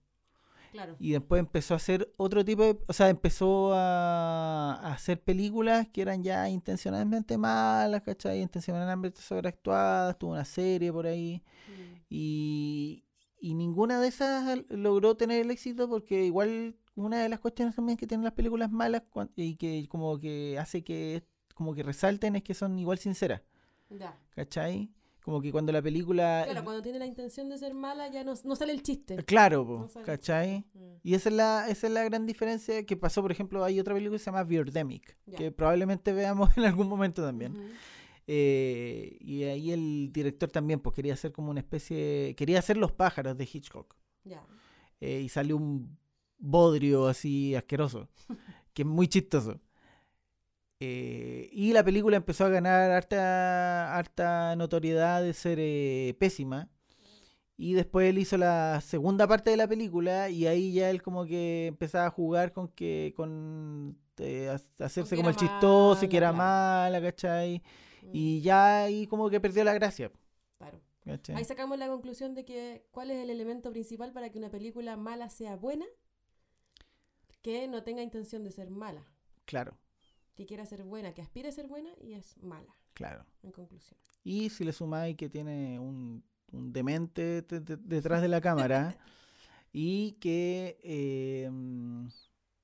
Claro. 0.74 0.96
Y 0.98 1.12
después 1.12 1.38
empezó 1.38 1.74
a 1.74 1.76
hacer 1.76 2.12
otro 2.16 2.44
tipo 2.44 2.64
de... 2.64 2.76
O 2.88 2.92
sea, 2.92 3.08
empezó 3.08 3.72
a, 3.74 4.74
a 4.74 4.92
hacer 4.92 5.22
películas 5.22 5.86
que 5.88 6.02
eran 6.02 6.24
ya 6.24 6.48
intencionalmente 6.48 7.38
malas, 7.38 8.02
¿cachai? 8.02 8.40
Intencionalmente 8.40 9.22
sobreactuadas. 9.22 10.18
Tuvo 10.18 10.32
una 10.32 10.44
serie 10.44 10.92
por 10.92 11.06
ahí. 11.06 11.44
Mm. 11.68 11.96
Y, 12.10 13.04
y 13.38 13.54
ninguna 13.54 14.00
de 14.00 14.08
esas 14.08 14.64
logró 14.68 15.16
tener 15.16 15.42
el 15.42 15.52
éxito 15.52 15.88
porque 15.88 16.24
igual 16.24 16.74
una 16.96 17.22
de 17.22 17.28
las 17.28 17.38
cuestiones 17.38 17.76
también 17.76 17.96
que 17.96 18.08
tienen 18.08 18.24
las 18.24 18.32
películas 18.32 18.72
malas 18.72 19.02
y 19.36 19.54
que 19.54 19.86
como 19.88 20.18
que 20.18 20.58
hace 20.58 20.82
que 20.82 21.24
como 21.54 21.72
que 21.72 21.84
resalten 21.84 22.34
es 22.34 22.42
que 22.42 22.54
son 22.54 22.76
igual 22.80 22.98
sinceras, 22.98 23.42
Ya. 23.90 24.18
¿cachai? 24.34 24.90
Como 25.24 25.40
que 25.40 25.50
cuando 25.50 25.72
la 25.72 25.80
película... 25.80 26.42
Claro, 26.44 26.64
cuando 26.64 26.82
tiene 26.82 26.98
la 26.98 27.06
intención 27.06 27.48
de 27.48 27.56
ser 27.56 27.72
mala 27.72 28.08
ya 28.08 28.22
no, 28.24 28.34
no 28.44 28.56
sale 28.56 28.74
el 28.74 28.82
chiste. 28.82 29.16
Claro, 29.24 29.66
po, 29.66 29.88
No. 29.94 30.02
¿cachai? 30.04 30.66
Mm. 30.74 30.80
Y 31.02 31.14
esa 31.14 31.30
es, 31.30 31.34
la, 31.34 31.66
esa 31.70 31.86
es 31.86 31.92
la 31.94 32.04
gran 32.04 32.26
diferencia 32.26 32.84
que 32.84 32.94
pasó, 32.94 33.22
por 33.22 33.32
ejemplo, 33.32 33.64
hay 33.64 33.80
otra 33.80 33.94
película 33.94 34.16
que 34.18 34.22
se 34.22 34.26
llama 34.26 34.44
Birdemic, 34.44 35.16
Ya. 35.24 35.38
que 35.38 35.50
probablemente 35.50 36.12
veamos 36.12 36.50
en 36.58 36.64
algún 36.64 36.88
momento 36.88 37.22
también. 37.22 37.56
Eh, 38.26 39.16
y 39.20 39.44
ahí 39.44 39.70
el 39.72 40.10
director 40.12 40.50
también, 40.50 40.80
pues 40.80 40.94
quería 40.94 41.14
hacer 41.14 41.32
como 41.32 41.50
una 41.50 41.60
especie, 41.60 42.34
quería 42.36 42.58
hacer 42.58 42.76
Los 42.76 42.92
pájaros 42.92 43.36
de 43.38 43.48
Hitchcock. 43.50 43.96
Ya. 44.24 44.42
eh, 45.00 45.20
y 45.24 45.28
salió 45.30 45.56
un 45.56 45.96
bodrio 46.38 47.06
así 47.06 47.54
asqueroso, 47.54 48.08
que 48.74 48.82
es 48.82 48.88
muy 48.88 49.08
chistoso. 49.08 49.58
Eh, 50.80 51.48
y 51.52 51.72
la 51.72 51.84
película 51.84 52.16
empezó 52.16 52.44
a 52.44 52.48
ganar 52.50 52.90
harta, 52.90 53.96
harta 53.96 54.56
notoriedad 54.56 55.22
de 55.22 55.32
ser 55.34 55.58
eh, 55.60 56.14
pésima. 56.18 56.68
Y 57.56 57.74
después 57.74 58.10
él 58.10 58.18
hizo 58.18 58.36
la 58.36 58.80
segunda 58.80 59.28
parte 59.28 59.50
de 59.50 59.56
la 59.56 59.68
película 59.68 60.28
y 60.28 60.46
ahí 60.46 60.72
ya 60.72 60.90
él 60.90 61.02
como 61.02 61.24
que 61.24 61.66
empezaba 61.68 62.06
a 62.06 62.10
jugar 62.10 62.52
con 62.52 62.68
que 62.68 63.12
con 63.16 63.96
eh, 64.18 64.48
ha- 64.50 64.84
hacerse 64.84 65.16
como 65.16 65.28
el 65.30 65.36
chistoso 65.36 66.04
y 66.04 66.08
que 66.08 66.16
era 66.16 66.32
mala, 66.32 67.00
¿cachai? 67.00 67.62
Mm, 68.02 68.10
Y 68.12 68.40
ya 68.42 68.84
ahí 68.84 69.06
como 69.06 69.30
que 69.30 69.40
perdió 69.40 69.62
la 69.64 69.74
gracia, 69.74 70.10
Claro. 70.58 70.80
¿cachai? 71.04 71.36
Ahí 71.36 71.44
sacamos 71.44 71.78
la 71.78 71.86
conclusión 71.88 72.34
de 72.34 72.44
que 72.44 72.86
cuál 72.90 73.10
es 73.12 73.18
el 73.18 73.30
elemento 73.30 73.70
principal 73.70 74.12
para 74.12 74.30
que 74.30 74.38
una 74.38 74.50
película 74.50 74.96
mala 74.96 75.28
sea 75.28 75.56
buena, 75.56 75.86
que 77.42 77.68
no 77.68 77.82
tenga 77.82 78.02
intención 78.02 78.42
de 78.42 78.50
ser 78.50 78.70
mala, 78.70 79.04
Claro, 79.44 79.76
que 80.34 80.46
quiera 80.46 80.66
ser 80.66 80.84
buena, 80.84 81.12
que 81.14 81.22
aspire 81.22 81.48
a 81.48 81.52
ser 81.52 81.66
buena 81.68 81.90
y 82.00 82.14
es 82.14 82.36
mala, 82.42 82.74
claro. 82.92 83.24
en 83.42 83.52
conclusión. 83.52 83.98
Y 84.24 84.50
si 84.50 84.64
le 84.64 84.72
sumáis 84.72 85.16
que 85.16 85.28
tiene 85.28 85.78
un, 85.78 86.24
un 86.52 86.72
demente 86.72 87.42
te- 87.42 87.60
te- 87.60 87.76
detrás 87.76 88.20
de 88.22 88.28
la 88.28 88.40
cámara 88.40 88.96
y 89.72 90.12
que, 90.20 90.78
eh, 90.82 91.50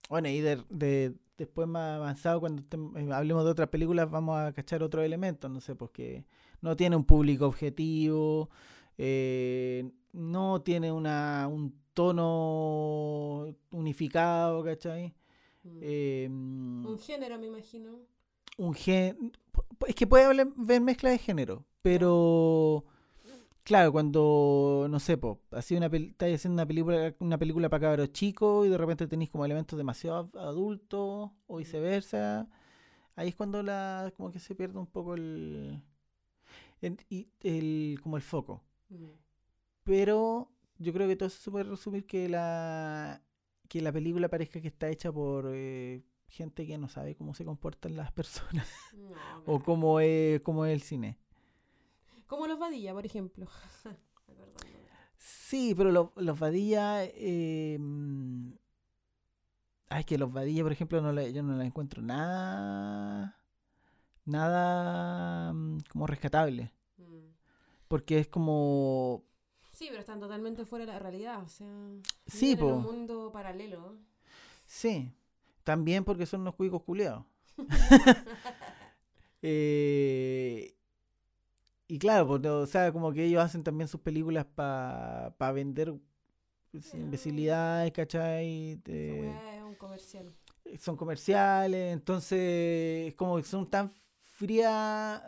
bueno, 0.09 0.29
y 0.29 0.41
de, 0.41 0.63
de- 0.69 1.15
después 1.37 1.69
más 1.69 1.97
avanzado, 1.97 2.41
cuando 2.41 2.63
tem- 2.63 2.97
eh, 2.97 3.13
hablemos 3.13 3.45
de 3.45 3.51
otras 3.51 3.69
películas, 3.69 4.11
vamos 4.11 4.39
a 4.39 4.53
cachar 4.53 4.83
otros 4.83 5.05
elementos, 5.05 5.51
no 5.51 5.61
sé, 5.61 5.75
pues 5.75 5.91
que 5.93 6.25
no 6.61 6.77
tiene 6.77 6.97
un 6.97 7.05
público 7.05 7.47
objetivo, 7.47 8.51
eh, 8.99 9.91
no 10.13 10.61
tiene 10.63 10.93
una, 10.93 11.47
un 11.49 11.79
tono 11.95 13.55
unificado, 13.71 14.63
¿cachai? 14.65 15.15
Mm. 15.63 15.79
Eh, 15.83 16.29
mm, 16.31 16.87
Un 16.87 16.99
género, 16.99 17.39
me 17.39 17.47
imagino. 17.47 17.99
un 18.59 18.75
gen... 18.75 19.33
Es 19.87 19.95
que 19.95 20.07
puede 20.07 20.25
haber 20.25 20.81
mezcla 20.81 21.11
de 21.11 21.19
género, 21.19 21.65
pero... 21.83 22.85
Claro, 23.63 23.93
cuando, 23.93 24.87
no 24.91 24.99
sé, 24.99 25.17
po, 25.19 25.41
así 25.53 25.77
una 25.77 25.87
estáis 25.87 26.37
haciendo 26.37 26.55
una 26.55 26.67
película, 26.67 27.15
una 27.21 27.39
película 27.39 27.69
para 27.69 27.81
cabros 27.89 28.13
chicos 28.13 28.67
y 28.67 28.71
de 28.71 28.79
repente 28.79 29.07
tenéis 29.07 29.31
como 29.31 29.45
elementos 29.45 29.77
demasiado 29.77 30.17
ad- 30.35 30.37
adultos 30.49 31.31
o 31.47 31.57
viceversa, 31.59 32.49
ahí 33.17 33.29
es 33.29 33.35
cuando 33.37 33.63
la 33.63 34.13
como 34.17 34.31
que 34.33 34.41
se 34.41 34.55
pierde 34.57 34.79
un 34.79 34.87
poco 34.87 35.15
el, 35.15 35.81
el, 36.81 36.97
y- 37.11 37.29
el- 37.43 38.01
como 38.03 38.17
el 38.17 38.23
foco. 38.23 38.63
Mm. 38.89 39.05
Pero 39.85 40.51
yo 40.79 40.93
creo 40.93 41.09
que 41.09 41.17
todo 41.17 41.29
eso 41.29 41.41
se 41.41 41.51
puede 41.51 41.65
resumir 41.65 42.07
que 42.07 42.29
la 42.29 43.23
que 43.71 43.81
la 43.81 43.93
película 43.93 44.29
parezca 44.29 44.61
que 44.61 44.67
está 44.67 44.89
hecha 44.89 45.13
por 45.13 45.47
eh, 45.55 46.03
gente 46.29 46.67
que 46.67 46.77
no 46.77 46.89
sabe 46.89 47.15
cómo 47.15 47.35
se 47.35 47.45
comportan 47.45 47.97
las 47.97 48.11
personas 48.21 48.69
No, 48.93 49.15
o 49.47 49.61
cómo 49.63 50.01
es, 50.01 50.41
cómo 50.43 50.67
es 50.67 50.75
el 50.75 50.83
cine. 50.83 51.17
Como 52.27 52.49
los 52.49 52.59
Vadilla, 52.59 52.93
por 52.93 53.07
ejemplo. 53.07 53.47
Sí, 55.17 55.75
pero 55.77 55.91
lo- 55.93 56.13
los 56.17 56.39
Vadilla. 56.39 57.05
Eh, 57.05 57.77
mm, 57.79 58.53
ay, 59.91 60.05
que 60.05 60.17
los 60.19 60.33
Vadilla, 60.33 60.63
por 60.63 60.73
ejemplo, 60.73 61.01
no 61.03 61.13
yo 61.29 61.43
no 61.43 61.57
la 61.57 61.65
encuentro 61.67 62.03
nada. 62.03 63.37
Nada 64.25 65.53
mm, 65.53 65.79
como 65.91 66.07
rescatable. 66.07 66.73
Mm. 66.97 67.35
Porque 67.89 68.19
es 68.19 68.29
como. 68.29 69.25
Sí, 69.81 69.87
pero 69.89 70.01
están 70.01 70.21
totalmente 70.21 70.67
fuera 70.67 70.85
de 70.85 70.93
la 70.93 70.99
realidad, 70.99 71.43
o 71.43 71.49
sea, 71.49 71.67
Sí, 72.27 72.53
en 72.53 72.63
un 72.63 72.83
mundo 72.83 73.31
paralelo. 73.33 73.97
Sí. 74.67 75.11
También 75.65 76.05
porque 76.05 76.27
son 76.27 76.43
unos 76.43 76.55
cuicos 76.55 76.83
culeados. 76.83 77.25
Eh, 79.43 80.75
y 81.89 81.99
claro, 81.99 82.27
pues, 82.27 82.45
o 82.45 82.67
sea, 82.67 82.93
como 82.93 83.11
que 83.11 83.25
ellos 83.25 83.43
hacen 83.43 83.65
también 83.65 83.89
sus 83.89 84.03
películas 84.03 84.45
para 84.45 85.53
vender 85.55 85.95
pues, 86.71 86.93
Ah. 86.93 86.99
imbecilidades, 86.99 87.91
¿cachai? 87.93 88.79
Weá 88.87 89.57
es 89.57 89.63
un 89.63 89.75
comercial. 89.77 90.31
son 90.79 90.95
comerciales, 90.99 91.95
entonces 91.95 93.15
como 93.15 93.39
que 93.39 93.45
son 93.45 93.69
tan 93.71 93.91
frías 94.37 95.23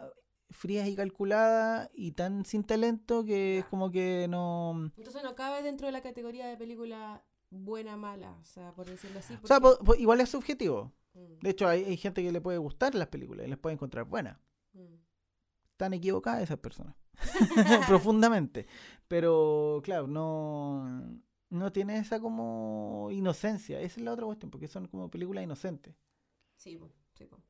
frías 0.52 0.86
y 0.88 0.96
calculadas 0.96 1.90
y 1.94 2.12
tan 2.12 2.44
sin 2.44 2.64
talento 2.64 3.24
que 3.24 3.58
es 3.58 3.64
como 3.66 3.90
que 3.90 4.26
no... 4.28 4.90
Entonces 4.96 5.22
no 5.22 5.34
cabe 5.34 5.62
dentro 5.62 5.86
de 5.86 5.92
la 5.92 6.02
categoría 6.02 6.46
de 6.46 6.56
película 6.56 7.24
buena 7.50 7.96
mala, 7.96 8.32
o 8.40 8.44
sea, 8.44 8.72
por 8.74 8.86
decirlo 8.86 9.18
así. 9.18 9.34
O 9.42 9.46
sea, 9.46 9.60
porque- 9.60 9.78
po- 9.78 9.84
po- 9.84 9.94
igual 9.94 10.20
es 10.20 10.30
subjetivo. 10.30 10.92
Mm, 11.14 11.38
De 11.42 11.50
hecho, 11.50 11.68
hay, 11.68 11.84
hay 11.84 11.96
gente 11.96 12.22
que 12.22 12.32
le 12.32 12.40
puede 12.40 12.58
gustar 12.58 12.94
las 12.94 13.08
películas 13.08 13.46
y 13.46 13.50
las 13.50 13.58
puede 13.58 13.74
encontrar 13.74 14.04
buenas. 14.04 14.38
mm. 14.74 14.94
Están 15.72 15.94
equivocadas 15.94 16.42
esas 16.42 16.58
personas. 16.58 16.94
Profundamente. 17.88 18.66
Pero, 19.08 19.80
claro, 19.84 20.06
no, 20.06 21.18
no 21.50 21.72
tiene 21.72 21.98
esa 21.98 22.20
como 22.20 23.08
inocencia. 23.10 23.80
Esa 23.80 23.98
es 24.00 24.04
la 24.04 24.12
otra 24.12 24.26
cuestión, 24.26 24.50
porque 24.50 24.68
son 24.68 24.86
como 24.88 25.10
películas 25.10 25.44
inocentes. 25.44 25.94
Sí, 26.56 26.78
sí, 27.14 27.26
po. 27.26 27.40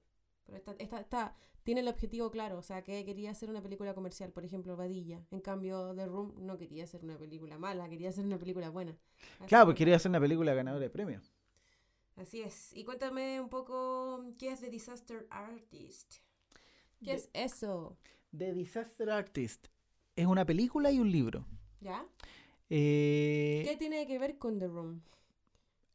Pero 0.53 0.59
esta, 0.59 0.73
esta, 0.83 1.01
esta 1.01 1.37
tiene 1.62 1.81
el 1.81 1.88
objetivo 1.88 2.31
claro, 2.31 2.59
o 2.59 2.62
sea, 2.62 2.83
que 2.83 3.05
quería 3.07 3.31
hacer 3.31 3.49
una 3.49 3.62
película 3.62 3.95
comercial, 3.95 4.33
por 4.33 4.45
ejemplo, 4.45 4.77
Vadilla. 4.77 5.25
En 5.31 5.41
cambio, 5.41 5.95
The 5.95 6.07
Room 6.07 6.35
no 6.41 6.59
quería 6.59 6.85
hacer 6.85 7.03
una 7.05 7.17
película 7.17 7.57
mala, 7.59 7.88
quería 7.88 8.11
hacer 8.11 8.25
una 8.27 8.38
película 8.38 8.69
buena. 8.69 8.97
Así 9.38 9.49
Claro, 9.49 9.65
que- 9.65 9.69
porque 9.71 9.79
quería 9.79 9.97
hacer 9.97 10.11
una 10.11 10.21
película 10.21 10.53
ganadora 10.55 10.83
de 10.83 10.91
premios. 10.91 11.33
Así 12.17 12.43
es. 12.43 12.75
Y 12.75 12.85
cuéntame 12.85 13.41
un 13.41 13.49
poco 13.49 14.23
qué 14.38 14.51
es 14.51 14.61
The 14.61 14.69
Disaster 14.69 15.27
Artist. 15.31 16.17
¿Qué 17.03 17.15
es 17.15 17.31
eso? 17.33 17.97
The 18.37 18.53
Disaster 18.53 19.09
Artist 19.11 19.69
es 20.15 20.27
una 20.27 20.45
película 20.45 20.91
y 20.93 20.99
un 20.99 21.11
libro. 21.11 21.47
¿Ya? 21.81 22.07
Eh, 22.69 23.62
¿Qué 23.65 23.77
tiene 23.77 24.07
que 24.07 24.19
ver 24.19 24.38
con 24.38 24.59
The 24.59 24.67
Room? 24.69 25.01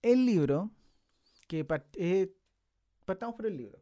el 0.02 0.26
libro, 0.26 0.70
que 1.48 1.68
part- 1.68 1.96
eh, 1.96 2.34
partamos 3.06 3.36
por 3.36 3.46
el 3.48 3.58
libro. 3.58 3.82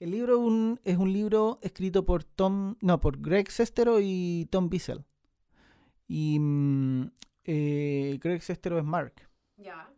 El 0.00 0.10
libro 0.10 0.38
un- 0.38 0.80
es 0.84 0.96
un 0.98 1.12
libro 1.12 1.58
escrito 1.62 2.04
por 2.04 2.24
Tom, 2.24 2.76
no, 2.80 3.00
por 3.00 3.20
Greg 3.20 3.50
Sestero 3.50 3.98
y 4.00 4.46
Tom 4.50 4.68
Bissell. 4.68 5.04
Y 6.06 6.38
mm, 6.38 7.10
eh, 7.44 8.18
Greg 8.20 8.42
Sestero 8.42 8.78
es 8.78 8.84
Mark. 8.84 9.14
Ya. 9.56 9.88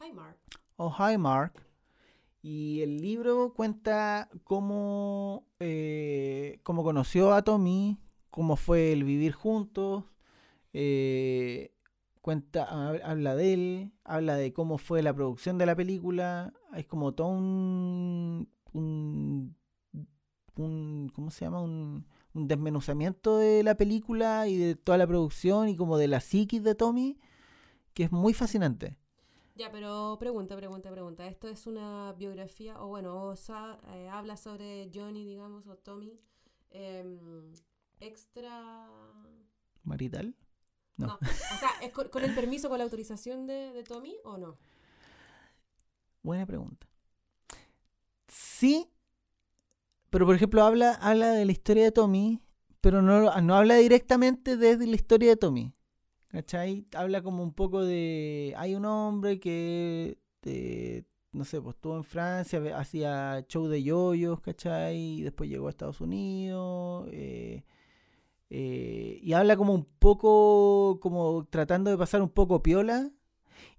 Hi, 0.00 0.12
Mark. 0.12 0.36
Oh, 0.76 0.90
hi 0.98 1.16
Mark. 1.16 1.66
Y 2.42 2.80
el 2.82 3.00
libro 3.00 3.54
cuenta 3.54 4.28
cómo, 4.42 5.46
eh, 5.60 6.60
cómo 6.62 6.82
conoció 6.82 7.32
a 7.32 7.42
Tommy, 7.42 7.98
cómo 8.30 8.56
fue 8.56 8.92
el 8.92 9.04
vivir 9.04 9.32
juntos, 9.32 10.04
eh, 10.74 11.72
cuenta, 12.20 12.68
hab- 12.68 13.00
habla 13.02 13.34
de 13.34 13.54
él, 13.54 13.92
habla 14.04 14.36
de 14.36 14.52
cómo 14.52 14.76
fue 14.76 15.02
la 15.02 15.14
producción 15.14 15.56
de 15.56 15.64
la 15.66 15.74
película, 15.74 16.52
es 16.74 16.84
como 16.86 17.14
todo 17.14 17.28
un, 17.28 18.50
un, 18.74 19.56
un- 20.56 21.10
¿cómo 21.14 21.30
se 21.30 21.44
llama? 21.44 21.62
Un, 21.62 22.06
un 22.34 22.48
desmenuzamiento 22.48 23.38
de 23.38 23.62
la 23.62 23.76
película 23.76 24.46
y 24.48 24.56
de 24.56 24.74
toda 24.76 24.98
la 24.98 25.06
producción 25.06 25.68
y 25.68 25.76
como 25.76 25.96
de 25.98 26.08
la 26.08 26.20
psiquis 26.20 26.62
de 26.62 26.74
Tommy, 26.74 27.18
que 27.94 28.04
es 28.04 28.12
muy 28.12 28.34
fascinante. 28.34 28.98
Ya, 29.56 29.70
pero 29.70 30.16
pregunta, 30.18 30.56
pregunta, 30.56 30.90
pregunta. 30.90 31.26
¿Esto 31.28 31.48
es 31.48 31.66
una 31.68 32.12
biografía 32.14 32.80
o 32.82 32.88
bueno, 32.88 33.22
o 33.22 33.36
sa- 33.36 33.78
eh, 33.94 34.08
habla 34.08 34.36
sobre 34.36 34.90
Johnny, 34.92 35.24
digamos, 35.24 35.66
o 35.68 35.76
Tommy? 35.76 36.18
em, 36.70 37.52
extra... 38.00 38.88
Marital. 39.84 40.34
No. 40.96 41.06
No. 41.06 41.14
O 41.14 41.58
sea, 41.60 41.70
¿es 41.82 41.92
con, 41.92 42.08
con 42.08 42.24
el 42.24 42.34
permiso, 42.34 42.68
con 42.68 42.78
la 42.78 42.84
autorización 42.84 43.46
de, 43.46 43.72
de 43.72 43.84
Tommy 43.84 44.16
o 44.24 44.38
no? 44.38 44.58
Buena 46.22 46.46
pregunta. 46.46 46.86
Sí, 48.36 48.90
pero 50.10 50.26
por 50.26 50.34
ejemplo 50.34 50.64
habla, 50.64 50.94
habla 50.94 51.30
de 51.30 51.44
la 51.44 51.52
historia 51.52 51.84
de 51.84 51.92
Tommy, 51.92 52.42
pero 52.80 53.00
no, 53.00 53.40
no 53.40 53.54
habla 53.54 53.76
directamente 53.76 54.56
desde 54.56 54.88
la 54.88 54.96
historia 54.96 55.30
de 55.30 55.36
Tommy. 55.36 55.72
¿Cachai? 56.28 56.84
Habla 56.96 57.22
como 57.22 57.44
un 57.44 57.52
poco 57.52 57.84
de... 57.84 58.52
Hay 58.56 58.74
un 58.74 58.86
hombre 58.86 59.38
que, 59.38 60.18
eh, 60.42 61.04
no 61.30 61.44
sé, 61.44 61.60
pues 61.62 61.76
estuvo 61.76 61.96
en 61.96 62.02
Francia, 62.02 62.60
hacía 62.76 63.44
show 63.48 63.68
de 63.68 63.84
yoyos, 63.84 64.40
¿cachai? 64.40 64.96
Y 64.96 65.22
después 65.22 65.48
llegó 65.48 65.68
a 65.68 65.70
Estados 65.70 66.00
Unidos. 66.00 67.08
eh, 67.12 67.62
eh, 68.50 69.20
y 69.22 69.32
habla 69.32 69.56
como 69.56 69.74
un 69.74 69.84
poco, 69.84 70.98
como 71.00 71.46
tratando 71.50 71.90
de 71.90 71.98
pasar 71.98 72.20
un 72.20 72.30
poco 72.30 72.62
piola. 72.62 73.12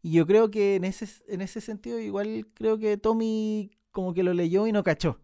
Y 0.02 0.12
yo 0.14 0.26
creo 0.26 0.50
que 0.50 0.76
en 0.76 0.86
ese, 0.86 1.08
en 1.28 1.42
ese 1.42 1.60
sentido, 1.62 2.00
igual 2.00 2.48
creo 2.54 2.78
que 2.78 2.98
Tommy 2.98 3.72
como 3.96 4.14
que 4.14 4.24
lo 4.24 4.34
leyó 4.34 4.68
y 4.68 4.74
no 4.74 4.84
cachó. 4.84 5.18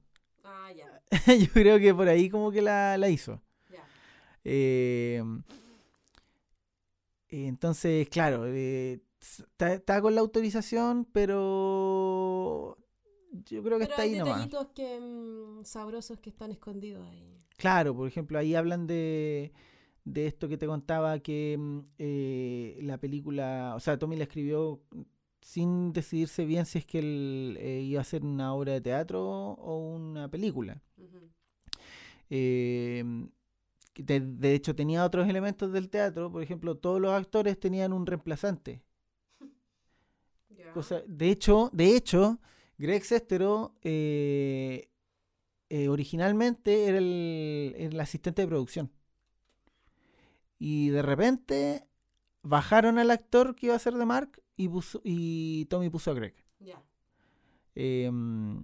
Ah, 0.46 0.72
ya. 0.72 0.88
yo 1.38 1.52
creo 1.52 1.78
que 1.78 1.94
por 1.94 2.08
ahí 2.08 2.30
como 2.30 2.52
que 2.52 2.62
la, 2.62 2.98
la 2.98 3.10
hizo. 3.10 3.42
Ya. 3.70 3.84
Eh, 4.46 5.22
entonces, 7.30 8.08
claro, 8.10 8.46
eh, 8.48 9.02
está, 9.20 9.74
está 9.74 10.02
con 10.02 10.16
la 10.16 10.22
autorización, 10.22 11.06
pero 11.12 12.78
yo 13.46 13.62
creo 13.62 13.78
que 13.78 13.86
Pero 13.86 13.92
está 13.92 14.02
hay 14.04 14.14
ahí 14.14 14.20
nomás. 14.20 14.50
detallitos 14.50 14.68
que, 14.74 15.00
mm, 15.00 15.64
sabrosos 15.66 16.20
que 16.20 16.30
están 16.30 16.52
escondidos 16.52 17.06
ahí. 17.10 17.38
Claro, 17.58 17.94
por 17.96 18.08
ejemplo, 18.08 18.40
ahí 18.40 18.56
hablan 18.56 18.88
de, 18.88 19.52
de 20.06 20.28
esto 20.28 20.48
que 20.48 20.58
te 20.58 20.66
contaba 20.66 21.20
que 21.20 21.58
mm, 21.60 21.80
eh, 22.00 22.80
la 22.84 22.98
película, 22.98 23.74
o 23.76 23.80
sea, 23.82 24.00
Tommy 24.00 24.16
la 24.16 24.24
escribió 24.24 24.82
sin 25.42 25.94
decidirse 25.94 26.46
bien 26.46 26.66
si 26.66 26.80
es 26.80 26.86
que 26.86 27.00
él 27.00 27.58
eh, 27.60 27.82
iba 27.84 28.00
a 28.00 28.04
hacer 28.04 28.24
una 28.26 28.54
obra 28.54 28.74
de 28.74 28.82
teatro 28.82 29.22
o 29.30 29.78
una 29.96 30.30
película. 30.30 30.82
Eh, 32.30 33.04
de, 33.96 34.20
de 34.22 34.56
hecho, 34.56 34.76
tenía 34.76 35.06
otros 35.06 35.28
elementos 35.30 35.72
del 35.74 35.90
teatro, 35.90 36.32
por 36.32 36.44
ejemplo, 36.44 36.76
todos 36.78 37.02
los 37.02 37.12
actores 37.14 37.60
tenían 37.60 37.94
un 37.94 38.06
reemplazante. 38.06 38.82
Cosa- 40.72 41.04
de 41.08 41.30
hecho, 41.32 41.70
de 41.74 41.96
hecho, 41.96 42.40
Greg 42.78 43.04
Sestero 43.04 43.76
eh, 43.82 44.90
eh, 45.70 45.90
originalmente 45.90 46.86
era 46.88 46.98
el, 47.00 47.76
el 47.78 48.00
asistente 48.00 48.44
de 48.44 48.50
producción. 48.50 48.92
Y 50.60 50.90
de 50.90 51.02
repente 51.02 51.88
bajaron 52.44 53.00
al 53.00 53.12
actor 53.12 53.56
que 53.56 53.68
iba 53.68 53.76
a 53.76 53.80
ser 53.80 53.96
de 53.96 54.06
Mark 54.06 54.41
y, 54.56 54.68
puso, 54.68 55.02
y 55.04 55.66
Tommy 55.66 55.90
puso 55.90 56.12
a 56.12 56.14
Greg. 56.14 56.36
Ya. 56.60 56.82
Em, 57.76 58.64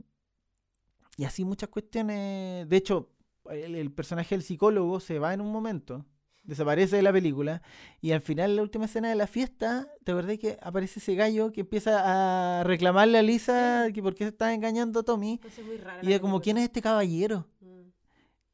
y 1.18 1.24
así 1.24 1.44
muchas 1.46 1.70
cuestiones. 1.70 2.68
De 2.70 2.78
hecho, 2.78 3.10
el, 3.50 3.76
el 3.76 3.92
personaje 3.92 4.36
del 4.36 4.44
psicólogo 4.44 5.00
se 5.00 5.20
va 5.20 5.34
en 5.34 5.42
un 5.42 5.52
momento, 5.52 6.06
desaparece 6.44 6.98
de 6.98 7.02
la 7.02 7.12
película, 7.12 7.62
y 8.02 8.12
al 8.12 8.22
final, 8.22 8.56
la 8.56 8.62
última 8.62 8.86
escena 8.86 9.10
de 9.10 9.16
la 9.16 9.28
fiesta, 9.28 9.92
¿te 10.04 10.12
acordás 10.12 10.38
que 10.38 10.58
aparece 10.62 11.00
ese 11.00 11.16
gallo 11.16 11.52
que 11.52 11.62
empieza 11.62 12.60
a 12.60 12.64
reclamarle 12.64 13.18
a 13.18 13.24
Lisa 13.24 13.88
que 13.94 14.02
por 14.02 14.16
qué 14.16 14.26
se 14.26 14.30
estaba 14.30 14.54
engañando 14.54 15.00
a 15.00 15.04
Tommy? 15.04 15.34
Entonces 15.34 15.60
es 15.60 15.66
muy. 15.66 15.78
Y 16.02 16.08
ella 16.08 16.20
como, 16.20 16.42
¿quién 16.42 16.58
es 16.58 16.66
este 16.66 16.82
caballero? 16.82 17.48
Mm. 17.60 17.90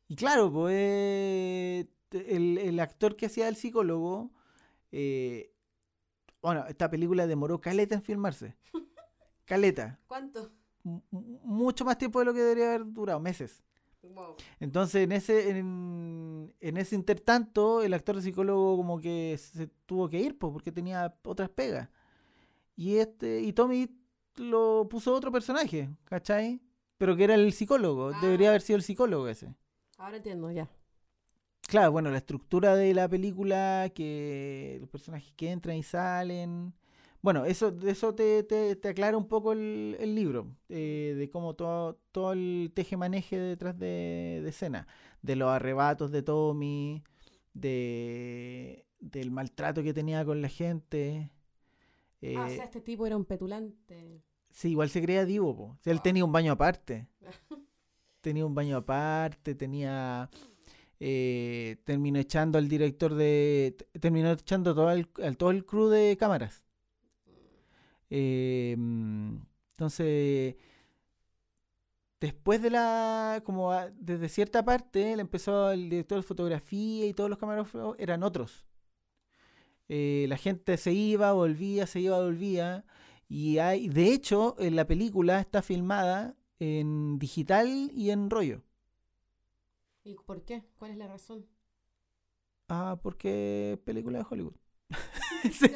Y 0.07 0.15
claro, 0.15 0.51
pues 0.51 1.87
el, 2.11 2.57
el 2.57 2.79
actor 2.79 3.15
que 3.15 3.25
hacía 3.25 3.47
el 3.47 3.55
psicólogo, 3.55 4.31
eh, 4.91 5.52
bueno, 6.43 6.65
esta 6.67 6.89
película 6.89 7.25
demoró 7.25 7.59
caleta 7.59 7.95
en 7.95 8.03
filmarse. 8.03 8.55
Caleta. 9.45 9.99
¿Cuánto? 10.07 10.51
M- 10.85 11.01
mucho 11.11 11.83
más 11.85 11.97
tiempo 11.97 12.19
de 12.19 12.25
lo 12.25 12.33
que 12.33 12.39
debería 12.41 12.67
haber 12.75 12.85
durado, 12.93 13.19
meses. 13.19 13.63
Wow. 14.01 14.35
Entonces, 14.59 15.03
en 15.03 15.11
ese, 15.13 15.49
en, 15.49 16.53
en 16.59 16.77
ese 16.77 16.95
intertanto, 16.95 17.81
el 17.81 17.93
actor 17.93 18.21
psicólogo 18.21 18.75
como 18.77 18.99
que 18.99 19.37
se 19.37 19.67
tuvo 19.85 20.09
que 20.09 20.19
ir, 20.19 20.37
porque 20.37 20.71
tenía 20.71 21.15
otras 21.23 21.49
pegas. 21.49 21.89
Y 22.75 22.97
este, 22.97 23.39
y 23.41 23.53
Tommy 23.53 23.89
lo 24.35 24.87
puso 24.89 25.13
otro 25.13 25.31
personaje, 25.31 25.89
¿cachai? 26.05 26.61
Pero 26.97 27.15
que 27.15 27.23
era 27.23 27.35
el 27.35 27.53
psicólogo, 27.53 28.11
debería 28.21 28.47
Ah. 28.49 28.51
haber 28.51 28.61
sido 28.61 28.77
el 28.77 28.83
psicólogo 28.83 29.27
ese. 29.29 29.55
Ahora 29.97 30.17
entiendo, 30.17 30.51
ya. 30.51 30.69
Claro, 31.67 31.91
bueno, 31.91 32.11
la 32.11 32.17
estructura 32.17 32.75
de 32.75 32.93
la 32.93 33.07
película, 33.09 33.91
que 33.95 34.77
los 34.81 34.89
personajes 34.89 35.33
que 35.35 35.49
entran 35.51 35.75
y 35.77 35.83
salen. 35.83 36.73
Bueno, 37.21 37.45
eso, 37.45 37.75
eso 37.87 38.13
te, 38.13 38.43
te, 38.43 38.75
te 38.75 38.89
aclara 38.89 39.17
un 39.17 39.27
poco 39.27 39.53
el, 39.53 39.95
el 39.99 40.13
libro, 40.13 40.47
eh, 40.69 41.15
de 41.17 41.29
cómo 41.29 41.55
todo, 41.55 41.97
todo 42.11 42.33
el 42.33 42.71
teje-maneje 42.75 43.39
detrás 43.39 43.79
de, 43.79 44.41
de 44.43 44.49
escena, 44.49 44.87
de 45.21 45.35
los 45.37 45.49
arrebatos 45.49 46.11
de 46.11 46.21
Tommy, 46.21 47.01
de, 47.53 48.85
del 48.99 49.31
maltrato 49.31 49.83
que 49.83 49.93
tenía 49.93 50.25
con 50.25 50.41
la 50.41 50.49
gente. 50.49 51.31
eh, 52.21 52.35
ah, 52.37 52.45
o 52.45 52.49
sea, 52.49 52.65
este 52.65 52.81
tipo 52.81 53.05
era 53.07 53.17
un 53.17 53.25
petulante. 53.25 54.21
Sí, 54.51 54.69
igual 54.71 54.89
se 54.89 55.01
creía 55.01 55.25
divo, 55.25 55.55
po. 55.55 55.63
O 55.63 55.77
sea, 55.81 55.91
él 55.91 55.97
Wow. 55.97 56.03
tenía 56.03 56.25
un 56.25 56.31
baño 56.31 56.51
aparte. 56.53 57.07
tenía 58.21 58.45
un 58.45 58.55
baño 58.55 58.77
aparte, 58.77 59.55
tenía... 59.55 60.29
eh, 61.05 61.75
terminó 61.83 62.17
echando 62.17 62.57
al 62.57 62.69
director 62.69 63.13
de... 63.13 63.75
Terminó 63.99 64.31
echando 64.31 64.73
todo 64.73 64.89
el, 64.89 65.09
todo 65.35 65.51
el 65.51 65.65
crew 65.65 65.89
de 65.89 66.15
cámaras. 66.17 66.63
Eh, 68.09 68.71
entonces... 68.71 70.55
Después 72.21 72.61
de 72.61 72.69
la... 72.69 73.41
Como 73.43 73.73
desde 73.99 74.29
cierta 74.29 74.63
parte, 74.63 75.11
él 75.11 75.19
empezó 75.19 75.71
el 75.71 75.89
director 75.89 76.19
de 76.19 76.23
fotografía 76.23 77.05
y 77.05 77.13
todos 77.13 77.29
los 77.29 77.37
camarógrafos 77.37 77.97
eran 77.99 78.23
otros. 78.23 78.63
Eh, 79.89 80.25
la 80.29 80.37
gente 80.37 80.77
se 80.77 80.93
iba, 80.93 81.33
volvía, 81.33 81.85
se 81.85 81.99
iba, 81.99 82.17
volvía. 82.21 82.85
Y 83.27 83.57
hay, 83.57 83.89
de 83.89 84.13
hecho, 84.13 84.55
en 84.57 84.77
la 84.77 84.87
película 84.87 85.41
está 85.41 85.61
filmada 85.61 86.37
en 86.59 87.19
digital 87.19 87.91
y 87.93 88.11
en 88.11 88.29
rollo. 88.29 88.63
¿Y 90.05 90.15
por 90.15 90.45
qué? 90.45 90.63
¿Cuál 90.77 90.91
es 90.91 90.97
la 90.97 91.07
razón? 91.07 91.45
Ah, 92.69 92.99
porque 93.01 93.73
es 93.73 93.79
película 93.79 94.19
de 94.19 94.25
Hollywood. 94.29 94.53
Sí. 95.51 95.67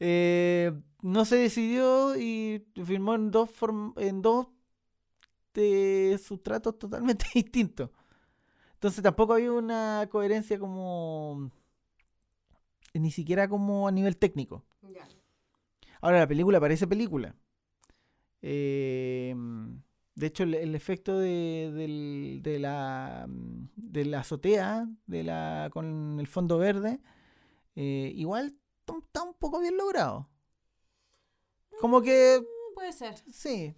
Eh, 0.00 0.72
no 1.02 1.24
se 1.24 1.36
decidió 1.36 2.16
y 2.16 2.64
filmó 2.84 3.14
en 3.14 3.30
dos 3.30 3.50
form- 3.50 3.94
en 3.96 4.22
dos 4.22 4.48
de 5.54 6.18
sustratos 6.22 6.78
totalmente 6.78 7.26
distintos. 7.34 7.90
Entonces 8.74 9.02
tampoco 9.02 9.34
había 9.34 9.52
una 9.52 10.08
coherencia 10.10 10.58
como 10.60 11.50
ni 12.94 13.10
siquiera 13.10 13.48
como 13.48 13.88
a 13.88 13.92
nivel 13.92 14.16
técnico. 14.18 14.64
Ya. 14.82 15.08
Ahora, 16.00 16.18
la 16.18 16.26
película 16.28 16.58
parece 16.60 16.86
película. 16.88 17.36
Eh, 18.42 19.34
de 20.18 20.26
hecho, 20.26 20.42
el, 20.44 20.54
el 20.54 20.74
efecto 20.74 21.18
de, 21.18 21.70
del- 21.74 22.40
de 22.42 22.58
la, 22.58 23.26
mm, 23.28 23.68
de 23.76 24.04
la 24.06 24.20
azotea 24.20 24.88
de 25.06 25.22
la, 25.24 25.70
con 25.72 26.18
el 26.20 26.26
fondo 26.26 26.58
verde, 26.58 27.00
eh, 27.76 28.12
igual 28.16 28.54
está 28.86 29.22
un 29.24 29.34
poco 29.34 29.60
bien 29.60 29.76
logrado. 29.76 30.28
Como 31.80 32.02
que, 32.02 32.40
Mm, 32.40 32.74
Puede 32.74 32.92
ser. 32.92 33.14
sí. 33.32 33.74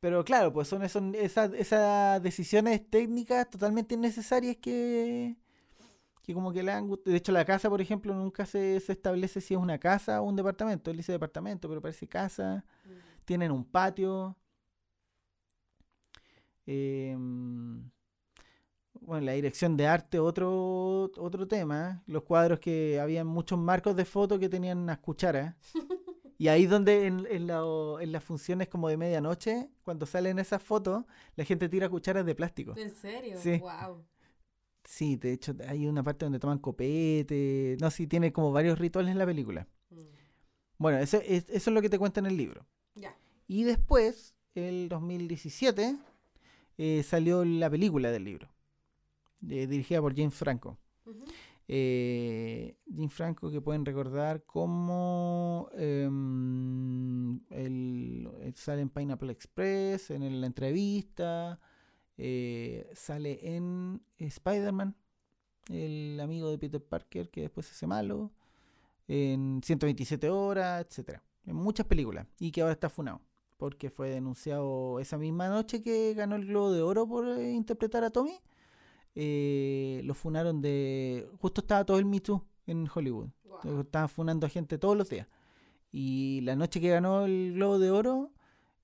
Pero 0.00 0.24
claro, 0.24 0.52
pues 0.52 0.68
son, 0.68 0.88
son 0.88 1.14
esas, 1.14 1.52
esas 1.54 2.22
decisiones 2.22 2.88
técnicas 2.90 3.48
totalmente 3.50 3.94
innecesarias 3.94 4.56
que, 4.58 5.36
que 6.22 6.34
como 6.34 6.52
que 6.52 6.62
le 6.62 6.72
han 6.72 6.90
De 7.04 7.16
hecho, 7.16 7.32
la 7.32 7.44
casa, 7.44 7.70
por 7.70 7.80
ejemplo, 7.80 8.14
nunca 8.14 8.46
se, 8.46 8.80
se 8.80 8.92
establece 8.92 9.40
si 9.40 9.54
es 9.54 9.60
una 9.60 9.78
casa 9.78 10.22
o 10.22 10.26
un 10.26 10.36
departamento. 10.36 10.90
Él 10.90 10.98
dice 10.98 11.12
departamento, 11.12 11.68
pero 11.68 11.82
parece 11.82 12.08
casa. 12.08 12.64
Mm. 12.84 12.90
Tienen 13.26 13.52
un 13.52 13.64
patio. 13.64 14.36
Em, 16.66 17.90
bueno, 19.00 19.26
la 19.26 19.32
dirección 19.32 19.76
de 19.76 19.86
arte, 19.86 20.18
otro, 20.18 21.10
otro 21.16 21.48
tema. 21.48 22.02
Los 22.06 22.22
cuadros 22.22 22.60
que 22.60 23.00
habían 23.00 23.26
muchos 23.26 23.58
marcos 23.58 23.96
de 23.96 24.04
foto 24.04 24.38
que 24.38 24.48
tenían 24.48 24.78
unas 24.78 24.98
cucharas. 24.98 25.54
Y 26.38 26.48
ahí 26.48 26.66
donde 26.66 27.06
en, 27.06 27.24
en, 27.30 27.46
la- 27.46 27.62
en 28.00 28.10
las 28.10 28.24
funciones 28.24 28.66
como 28.66 28.88
de 28.88 28.96
medianoche, 28.96 29.70
cuando 29.84 30.06
salen 30.06 30.40
esas 30.40 30.60
fotos, 30.60 31.04
la 31.36 31.44
gente 31.44 31.68
tira 31.68 31.88
cucharas 31.88 32.26
de 32.26 32.34
plástico. 32.34 32.74
¿En 32.76 32.90
serio? 32.90 33.36
Sí. 33.40 33.58
Wow. 33.58 34.04
Sí, 34.82 35.14
de 35.14 35.34
hecho 35.34 35.54
hay 35.68 35.86
una 35.86 36.02
parte 36.02 36.24
donde 36.24 36.40
toman 36.40 36.58
copete. 36.58 37.76
No, 37.80 37.92
sí, 37.92 38.08
tiene 38.08 38.32
como 38.32 38.50
varios 38.50 38.76
rituales 38.80 39.12
en 39.12 39.18
la 39.18 39.26
película. 39.26 39.68
Mm. 39.90 40.00
Bueno, 40.78 40.98
eso 40.98 41.18
es, 41.18 41.44
eso 41.48 41.70
es 41.70 41.74
lo 41.74 41.80
que 41.80 41.88
te 41.90 41.98
cuenta 41.98 42.18
en 42.18 42.26
el 42.26 42.36
libro. 42.36 42.66
Ya. 42.96 43.16
Y 43.46 43.62
después, 43.62 44.34
el 44.56 44.88
2017, 44.88 45.96
eh, 46.84 47.02
salió 47.02 47.44
la 47.44 47.70
película 47.70 48.10
del 48.10 48.24
libro, 48.24 48.48
eh, 49.48 49.66
dirigida 49.66 50.00
por 50.00 50.14
James 50.16 50.34
Franco. 50.34 50.78
Ujú. 51.04 51.24
Eh, 51.68 52.76
Jim 52.94 53.08
Franco, 53.08 53.50
que 53.50 53.60
pueden 53.60 53.84
recordar 53.84 54.44
como 54.44 55.68
em, 55.74 57.36
el, 57.50 58.28
el- 58.42 58.54
sale 58.56 58.82
en 58.82 58.90
Pineapple 58.90 59.32
Express, 59.32 60.10
en 60.10 60.40
la 60.40 60.46
entrevista, 60.46 61.60
eh, 62.18 62.90
sale 62.94 63.38
en 63.56 64.02
Spider-Man, 64.18 64.94
el 65.70 66.18
amigo 66.20 66.50
de 66.50 66.58
Peter 66.58 66.82
Parker 66.82 67.30
que 67.30 67.42
después 67.42 67.66
se 67.66 67.72
hace 67.72 67.86
malo, 67.86 68.32
en 69.08 69.60
127 69.64 70.28
horas, 70.30 70.84
etcétera, 70.86 71.22
en 71.46 71.56
muchas 71.56 71.86
películas, 71.86 72.26
y 72.40 72.50
que 72.50 72.60
ahora 72.62 72.72
está 72.74 72.88
funado, 72.90 73.20
porque 73.62 73.90
fue 73.90 74.10
denunciado 74.10 74.98
esa 74.98 75.16
misma 75.18 75.48
noche 75.48 75.80
que 75.82 76.14
ganó 76.14 76.34
el 76.34 76.46
Globo 76.46 76.72
de 76.72 76.82
Oro 76.82 77.06
por 77.06 77.28
eh, 77.28 77.52
interpretar 77.52 78.02
a 78.02 78.10
Tommy 78.10 78.40
eh, 79.14 80.00
lo 80.04 80.14
funaron 80.14 80.60
de. 80.60 81.28
Justo 81.40 81.60
estaba 81.60 81.84
todo 81.84 81.98
el 82.00 82.04
Me 82.06 82.18
Too 82.20 82.42
en 82.66 82.88
Hollywood. 82.92 83.28
Estaban 83.80 84.08
funando 84.08 84.46
a 84.46 84.50
gente 84.50 84.78
todos 84.78 84.96
los 84.96 85.08
días. 85.08 85.28
Y 85.92 86.40
la 86.42 86.56
noche 86.56 86.80
que 86.80 86.88
ganó 86.90 87.24
el 87.24 87.52
Globo 87.54 87.78
de 87.78 87.90
Oro, 87.92 88.32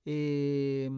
eh, 0.05 0.89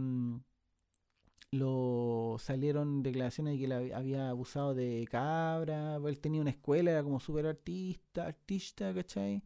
lo 1.51 2.37
salieron 2.39 3.03
declaraciones 3.03 3.53
de 3.53 3.59
que 3.59 3.65
él 3.65 3.71
hab- 3.73 3.93
había 3.95 4.29
abusado 4.29 4.73
de 4.73 5.07
cabra. 5.09 5.95
Él 5.97 6.19
tenía 6.19 6.41
una 6.41 6.51
escuela, 6.51 6.91
era 6.91 7.03
como 7.03 7.19
súper 7.19 7.45
artista, 7.47 8.27
artista, 8.27 8.93
¿cachai? 8.93 9.43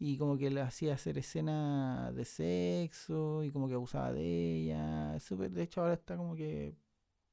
Y 0.00 0.16
como 0.16 0.36
que 0.38 0.48
le 0.50 0.60
hacía 0.60 0.94
hacer 0.94 1.18
escenas 1.18 2.14
de 2.14 2.24
sexo 2.24 3.42
y 3.42 3.50
como 3.50 3.66
que 3.68 3.74
abusaba 3.74 4.12
de 4.12 4.22
ella. 4.62 5.16
Es 5.16 5.24
súper- 5.24 5.50
de 5.50 5.62
hecho, 5.64 5.80
ahora 5.80 5.94
está 5.94 6.16
como 6.16 6.34
que 6.36 6.74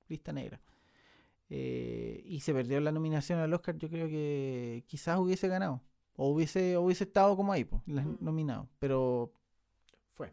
lista 0.07 0.31
negra. 0.33 0.59
Eh, 1.49 2.23
y 2.25 2.39
se 2.39 2.53
perdió 2.53 2.79
la 2.79 2.91
nominación 2.91 3.37
al 3.39 3.53
Oscar, 3.53 3.77
yo 3.77 3.87
creo 3.87 4.07
que 4.07 4.83
quizás 4.87 5.19
hubiese 5.19 5.47
ganado. 5.47 5.81
O 6.15 6.29
hubiese, 6.29 6.77
hubiese 6.77 7.03
estado 7.03 7.35
como 7.35 7.51
ahí, 7.53 7.65
pues, 7.65 7.81
Mm. 7.85 8.15
nominado. 8.19 8.67
Pero 8.79 9.31
fue. 10.15 10.31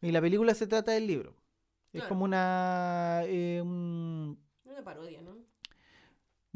Y 0.00 0.10
la 0.12 0.20
película 0.22 0.54
se 0.54 0.66
trata 0.66 0.92
del 0.92 1.06
libro. 1.06 1.34
Es 1.92 2.00
Claro. 2.00 2.08
como 2.08 2.24
una... 2.24 3.20
eh, 3.24 3.60
un- 3.62 4.38
Una 4.64 4.82
parodia, 4.84 5.20
¿no? 5.22 5.36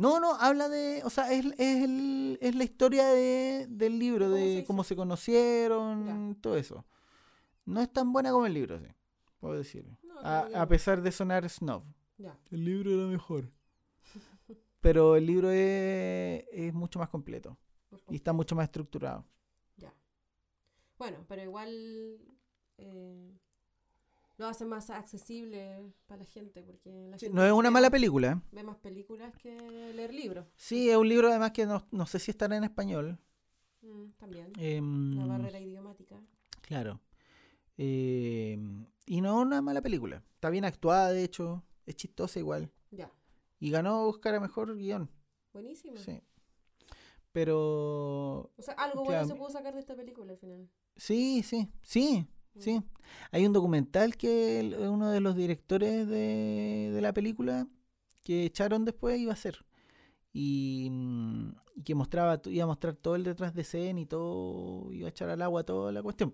No, 0.03 0.19
no, 0.21 0.35
habla 0.35 0.69
de... 0.69 1.03
O 1.05 1.11
sea, 1.11 1.33
es, 1.33 1.45
es, 1.59 1.85
el- 1.85 2.39
es 2.41 2.55
la 2.55 2.65
historia 2.65 3.07
de, 3.09 3.67
del 3.71 3.99
libro, 3.99 4.27
¿Cómo 4.27 4.37
se 4.37 4.43
de 4.57 4.65
cómo 4.65 4.85
se 4.85 4.97
conocieron, 4.97 6.07
Ya. 6.35 6.41
todo 6.41 6.57
eso. 6.57 6.85
No 7.65 7.81
es 7.81 7.93
tan 7.93 8.13
buena 8.13 8.31
como 8.33 8.47
el 8.47 8.55
libro, 8.55 8.79
sí. 8.81 8.87
Puedo 9.39 9.55
decirlo. 9.55 9.97
No, 10.03 10.19
A, 10.21 10.41
a 10.63 10.67
pesar 10.69 11.01
de 11.03 11.13
sonar 11.13 11.49
snob. 11.49 11.85
Ya. 12.19 12.37
El 12.51 12.65
libro 12.65 12.91
era 12.91 13.07
mejor. 13.07 13.51
Pero 14.81 15.15
el 15.17 15.27
libro 15.27 15.51
es, 15.51 16.45
es 16.53 16.73
mucho 16.75 16.99
más 16.99 17.09
completo 17.09 17.57
y 18.11 18.17
está 18.17 18.33
mucho 18.33 18.57
más 18.57 18.65
estructurado. 18.65 19.25
Ya. 19.77 19.93
Bueno, 20.99 21.19
pero 21.29 21.43
igual 21.43 21.71
eh, 22.79 23.39
lo 24.39 24.47
hace 24.47 24.65
más 24.65 24.91
accesible 24.91 25.93
para 26.07 26.21
la 26.21 26.25
gente, 26.25 26.63
porque 26.63 27.09
la 27.11 27.19
gente 27.19 27.35
No 27.35 27.45
es 27.45 27.53
una 27.53 27.69
ve 27.69 27.73
mala 27.75 27.91
película. 27.91 28.33
¿eh? 28.33 28.49
Ve 28.53 28.63
más 28.63 28.77
películas 28.79 29.35
que 29.37 29.57
leer 29.95 30.13
libros. 30.15 30.47
Sí, 30.57 30.91
es 30.91 30.97
un 30.97 31.09
libro 31.09 31.29
además 31.29 31.53
que 31.53 31.67
no, 31.67 31.87
no 31.91 32.07
sé 32.07 32.19
si 32.19 32.31
estará 32.31 32.57
en 32.57 32.65
español. 32.65 33.19
Mm, 33.83 34.11
también. 34.19 34.53
Em, 34.59 35.17
La 35.19 35.27
barrera 35.27 35.61
idiomática. 35.61 36.21
Claro. 36.63 37.01
Em, 37.77 38.87
y 39.07 39.21
no 39.21 39.41
es 39.41 39.47
una 39.47 39.61
mala 39.63 39.83
película. 39.83 40.23
Está 40.35 40.51
bien 40.51 40.65
actuada, 40.65 41.11
de 41.13 41.25
hecho. 41.25 41.65
Es 41.87 41.97
chistosa 41.97 42.39
igual. 42.39 42.71
Ya. 42.91 43.11
Y 43.59 43.71
ganó 43.71 44.05
Oscar 44.07 44.35
a 44.37 44.41
Mejor 44.41 44.75
Guión. 44.77 45.11
Buenísimo. 45.53 45.97
Sí. 45.99 46.21
Pero 47.33 48.53
O 48.57 48.63
sea, 48.63 48.75
algo 48.75 49.03
Claro. 49.05 49.21
bueno 49.23 49.27
se 49.27 49.35
pudo 49.35 49.51
sacar 49.51 49.75
de 49.75 49.81
esta 49.81 49.97
película 49.97 50.33
al 50.33 50.39
final. 50.39 50.69
Sí, 50.97 51.43
sí, 51.43 51.69
sí. 51.83 52.27
Sí. 52.59 52.83
Hay 53.31 53.47
un 53.47 53.53
documental 53.53 54.17
que 54.17 54.77
uno 54.79 55.11
de 55.11 55.21
los 55.21 55.37
directores 55.37 56.07
de, 56.09 56.91
de 56.93 57.01
la 57.01 57.13
película 57.13 57.67
que 58.23 58.45
echaron 58.45 58.85
después 58.85 59.19
iba 59.19 59.33
a 59.33 59.35
hacer. 59.35 59.65
Y, 60.33 60.89
mm, 60.91 61.51
y 61.77 61.83
que 61.83 61.95
mostraba, 61.95 62.41
iba 62.47 62.65
a 62.65 62.67
mostrar 62.67 62.97
todo 62.97 63.17
el 63.17 63.25
detrás 63.25 63.55
de 63.55 63.63
escena 63.63 64.01
y 64.01 64.07
todo, 64.07 64.93
iba 64.93 65.07
a 65.07 65.11
echar 65.11 65.29
al 65.29 65.43
agua 65.43 65.65
toda 65.65 65.93
la 65.93 66.03
cuestión. 66.03 66.33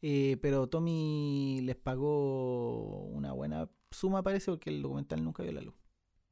Eh, 0.00 0.36
pero 0.40 0.68
Tommy 0.68 1.60
les 1.62 1.76
pagó 1.76 3.04
una 3.06 3.32
buena 3.32 3.68
suma, 3.90 4.22
parece, 4.22 4.50
porque 4.50 4.70
el 4.70 4.82
documental 4.82 5.24
nunca 5.24 5.42
vio 5.42 5.52
la 5.52 5.60
luz. 5.60 5.74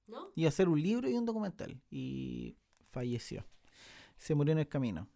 ¿No? 0.07 0.31
Iba 0.37 0.47
a 0.47 0.51
hacer 0.51 0.69
un 0.69 0.81
libro 0.81 1.09
y 1.09 1.15
un 1.15 1.25
documental. 1.25 1.81
Y 1.91 2.57
falleció. 2.91 3.45
Se 4.17 4.35
murió 4.35 4.53
en 4.53 4.61
el 4.61 4.69
camino. 4.69 5.09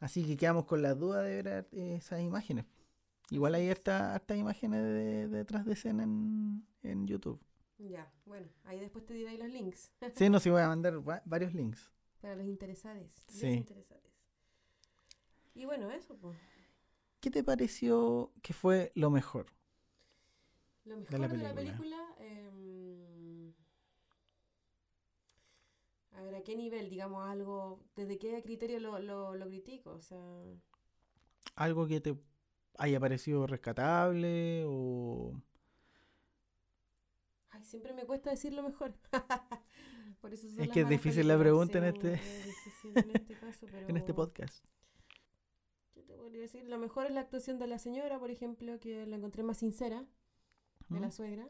Así 0.00 0.24
que 0.24 0.36
quedamos 0.36 0.64
con 0.64 0.80
la 0.82 0.94
duda 0.94 1.22
de 1.22 1.36
ver 1.42 1.48
ar- 1.48 1.68
esas 1.72 2.20
imágenes. 2.20 2.64
Igual 3.30 3.54
hay 3.56 3.68
harta- 3.68 4.14
hartas 4.14 4.36
imágenes 4.38 4.82
de, 4.82 4.92
de 4.92 5.28
detrás 5.28 5.64
de 5.66 5.72
escena 5.72 6.02
en, 6.04 6.66
en 6.82 7.06
YouTube. 7.06 7.40
Ya. 7.78 8.10
Bueno, 8.26 8.48
ahí 8.64 8.80
después 8.80 9.04
te 9.06 9.14
diré 9.14 9.36
los 9.38 9.48
links 9.48 9.92
Sí, 10.14 10.28
no, 10.30 10.40
sí 10.40 10.50
voy 10.50 10.62
a 10.62 10.68
mandar 10.68 11.06
va- 11.06 11.22
varios 11.24 11.52
links. 11.54 11.90
para 12.20 12.34
los 12.36 12.46
interesados. 12.46 13.06
Sí. 13.28 13.46
desinteresados. 13.46 14.04
Y 15.54 15.64
bueno, 15.64 15.90
eso, 15.90 16.16
pues. 16.16 16.38
¿Qué 17.20 17.30
te 17.30 17.42
pareció 17.42 18.32
que 18.42 18.52
fue 18.54 18.92
lo 18.94 19.10
mejor? 19.10 19.46
Lo 20.84 20.96
mejor 20.96 21.10
De 21.10 21.28
de 21.28 21.36
la 21.42 21.48
la 21.48 21.54
película. 21.54 21.54
película. 21.54 22.14
A 26.18 26.22
ver, 26.22 26.34
¿a 26.34 26.42
qué 26.42 26.56
nivel? 26.56 26.90
Digamos, 26.90 27.26
algo. 27.28 27.80
¿Desde 27.94 28.18
qué 28.18 28.42
criterio 28.42 28.80
lo, 28.80 28.98
lo, 28.98 29.34
lo 29.36 29.46
critico? 29.46 29.90
O 29.92 30.00
sea. 30.02 30.20
¿Algo 31.54 31.86
que 31.86 32.00
te 32.00 32.16
haya 32.76 33.00
parecido 33.00 33.46
rescatable 33.46 34.64
o... 34.66 35.40
Ay, 37.50 37.64
siempre 37.64 37.92
me 37.92 38.04
cuesta 38.04 38.30
decir 38.30 38.52
lo 38.52 38.62
mejor. 38.62 38.94
Por 40.20 40.32
eso 40.34 40.46
Es 40.60 40.68
que 40.70 40.80
es 40.80 40.88
difícil 40.88 41.28
la 41.28 41.38
pregunta 41.38 41.78
en 41.78 41.84
este- 41.84 42.20
en 42.94 43.10
este 43.14 43.34
caso, 43.34 43.66
en 43.88 43.96
este 43.96 44.14
podcast? 44.14 44.64
¿Qué 45.94 46.02
te 46.02 46.14
podría 46.16 46.40
decir? 46.42 46.64
Lo 46.64 46.78
mejor 46.78 47.06
es 47.06 47.12
la 47.12 47.20
actuación 47.20 47.58
de 47.58 47.68
la 47.68 47.78
señora, 47.78 48.18
por 48.18 48.30
ejemplo, 48.30 48.78
que 48.80 49.06
la 49.06 49.16
encontré 49.16 49.42
más 49.44 49.58
sincera, 49.58 50.04
de 50.88 50.98
¿Mm? 50.98 51.02
la 51.02 51.10
suegra. 51.12 51.48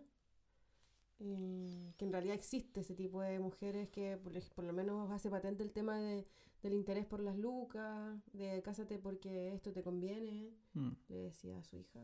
Eh, 1.21 1.95
que 1.97 2.05
en 2.05 2.13
realidad 2.13 2.37
existe 2.37 2.81
ese 2.81 2.95
tipo 2.95 3.21
de 3.21 3.41
mujeres 3.41 3.89
que 3.89 4.17
por, 4.17 4.65
lo 4.65 4.73
menos 4.73 5.11
hace 5.11 5.29
patente 5.31 5.65
el 5.65 5.73
tema 5.73 5.99
de, 5.99 6.25
del 6.63 6.75
interés 6.75 7.07
por 7.07 7.21
las 7.21 7.37
lucas, 7.37 8.21
de 8.33 8.63
cásate 8.63 8.99
porque 8.99 9.53
esto 9.53 9.73
te 9.73 9.83
conviene, 9.83 10.55
Mm, 10.75 10.93
le 11.09 11.17
decía 11.17 11.59
a 11.59 11.65
su 11.65 11.77
hija. 11.77 12.01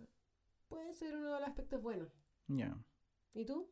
Puede 0.68 0.92
ser 0.92 1.16
uno 1.16 1.32
de 1.34 1.40
los 1.40 1.48
aspectos 1.48 1.80
buenos. 1.80 2.08
ya. 2.48 2.76
¿Y 3.34 3.44
tú? 3.44 3.68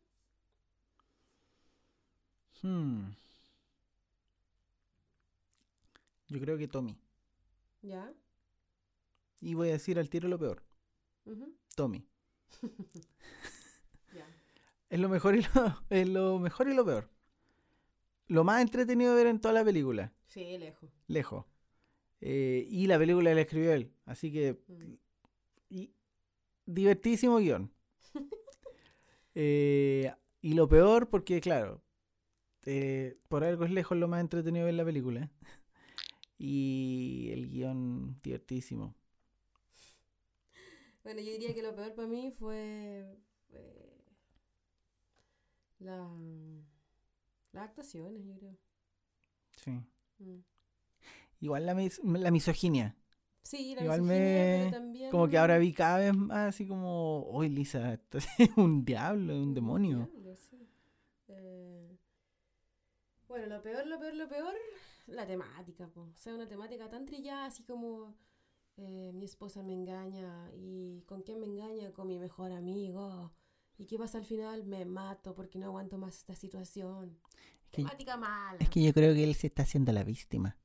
Hmm. 2.62 3.11
Yo 6.28 6.40
creo 6.40 6.57
que 6.57 6.68
Tommy. 6.68 6.97
¿Ya? 7.82 8.12
Y 9.40 9.55
voy 9.55 9.68
a 9.68 9.72
decir 9.72 9.99
al 9.99 10.09
tiro 10.09 10.28
lo 10.28 10.38
peor. 10.38 10.62
Ujú, 11.24 11.57
Tommy. 11.74 12.07
Es 14.93 15.01
lo 15.01 15.09
mejor 15.09 15.34
y 15.34 15.40
lo, 15.40 15.49
es 15.88 16.07
lo 16.07 16.38
mejor 16.38 16.68
y 16.68 16.74
lo 16.74 16.84
peor. 16.84 17.09
Lo 18.26 18.45
más 18.45 18.61
entretenido 18.61 19.16
de 19.16 19.24
ver 19.24 19.26
en 19.26 19.40
toda 19.40 19.55
la 19.55 19.64
película. 19.64 20.12
Sí, 20.26 20.59
lejos. 20.59 20.90
Lejos. 21.07 21.47
Eh, 22.20 22.66
y 22.68 22.86
la 22.86 22.99
película 22.99 23.32
la 23.32 23.40
escribió 23.40 23.72
él. 23.72 23.90
Así 24.05 24.30
que. 24.30 24.61
Mm. 24.68 24.93
Y, 25.70 25.95
divertísimo 26.66 27.38
guion. 27.38 27.72
Eh, 29.34 30.12
y 30.43 30.53
lo 30.53 30.68
peor, 30.68 31.09
porque 31.09 31.40
claro. 31.40 31.82
eh, 32.66 33.16
por 33.28 33.45
algo 33.45 33.64
es 33.64 33.70
lejos 33.70 33.97
lo 33.97 34.07
más 34.07 34.20
entretenido 34.20 34.66
de 34.66 34.72
ver 34.72 34.74
la 34.74 34.84
película. 34.84 35.30
Y 36.36 37.30
el 37.32 37.49
guion 37.49 38.20
divertísimo. 38.22 38.95
Bueno, 41.03 41.22
yo 41.22 41.32
diría 41.32 41.55
que 41.55 41.62
lo 41.62 41.74
peor 41.74 41.95
para 41.95 42.09
mí 42.09 42.30
fue, 42.30 43.16
fue 43.49 44.01
la, 45.83 46.09
las 47.53 47.64
actuaciones, 47.70 48.22
yo 48.26 48.35
creo. 48.35 48.59
Sí. 49.64 49.83
Mm. 50.20 50.43
Igual 51.41 51.66
la, 51.66 51.74
mis- 51.74 52.01
la 52.05 52.30
misoginia. 52.30 52.97
Sí, 53.43 53.74
la 53.74 53.83
Igual 53.83 54.01
misoginia, 54.01 54.45
me- 54.49 54.51
pero 54.64 54.70
también... 54.70 55.11
Como 55.11 55.28
que 55.28 55.39
ahora 55.39 55.59
vi 55.59 55.72
cada 55.72 55.99
vez 55.99 56.14
más 56.16 56.49
así 56.51 56.66
como, 56.66 57.26
uy, 57.30 57.49
Lisa, 57.51 57.95
esto 57.95 58.18
es 58.39 58.51
un 58.57 58.85
diablo, 58.85 59.35
un 59.37 59.55
un 59.55 59.55
demonio. 59.55 59.99
diablo, 59.99 60.37
sí. 60.37 60.68
Eh, 61.28 61.99
bueno, 63.28 63.47
lo 63.47 63.62
peor, 63.62 63.87
lo 63.87 63.99
peor, 63.99 64.14
lo 64.14 64.28
peor, 64.28 64.55
la 65.07 65.26
temática, 65.26 65.89
po. 65.89 66.03
o 66.03 66.16
sea, 66.16 66.35
una 66.35 66.47
temática 66.49 66.89
tan 66.89 67.07
trillada, 67.07 67.47
así 67.47 67.62
como 67.64 68.14
eh, 68.76 69.12
mi 69.14 69.24
esposa 69.26 69.62
me 69.62 69.74
engaña, 69.74 70.51
y 70.55 71.03
¿con 71.07 71.22
quién 71.22 71.41
me 71.41 71.47
engaña? 71.47 71.93
Con 71.93 72.09
mi 72.09 72.18
mejor 72.18 72.53
amigo. 72.53 73.33
¿Y 73.78 73.86
qué 73.86 73.98
pasa 73.98 74.18
al 74.18 74.24
final? 74.24 74.64
Me 74.64 74.84
mato 74.84 75.34
porque 75.34 75.58
no 75.58 75.66
aguanto 75.66 75.98
más 75.98 76.16
esta 76.18 76.34
situación. 76.34 77.18
Que- 77.70 77.82
Temática 77.82 78.16
mala. 78.16 78.58
Es 78.60 78.68
que 78.68 78.82
yo 78.82 78.92
creo 78.92 79.14
que 79.14 79.24
él 79.24 79.34
se 79.34 79.46
está 79.48 79.62
haciendo 79.62 79.92
la 79.92 80.04
víctima. 80.04 80.56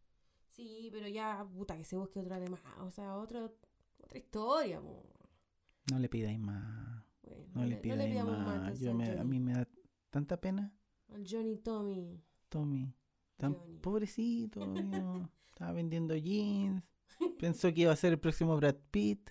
Sí, 0.49 0.89
pero 0.91 1.07
ya, 1.07 1.45
puta, 1.55 1.77
que 1.77 1.85
se 1.85 1.95
busque 1.97 2.19
otra 2.19 2.39
de 2.39 2.49
más. 2.49 2.61
O 2.81 2.91
sea, 2.91 3.15
otro, 3.15 3.55
otra 4.03 4.17
historia, 4.17 4.81
po. 4.81 5.03
No 5.91 5.99
le 5.99 6.09
pidáis 6.09 6.39
más. 6.39 7.03
Bueno, 7.23 7.43
No, 7.53 7.65
le 7.65 7.77
pidáis 7.77 8.09
pidamos 8.11 8.37
más. 8.39 8.79
Yo 8.79 8.93
me- 8.93 9.17
a 9.17 9.23
mí 9.23 9.39
me 9.39 9.53
da 9.53 9.67
tanta 10.09 10.39
pena, 10.41 10.73
Al 11.13 11.25
Johnny 11.29 11.57
Tommy. 11.57 12.21
Tommy. 12.49 12.93
Tan 13.37 13.53
Johnny. 13.53 13.77
pobrecito. 13.79 14.61
Estaba 15.53 15.71
vendiendo 15.71 16.15
jeans. 16.15 16.83
Pensó 17.39 17.73
que 17.73 17.81
iba 17.81 17.91
a 17.91 17.95
ser 17.95 18.13
el 18.13 18.19
próximo 18.19 18.55
Brad 18.57 18.75
Pitt. 18.91 19.29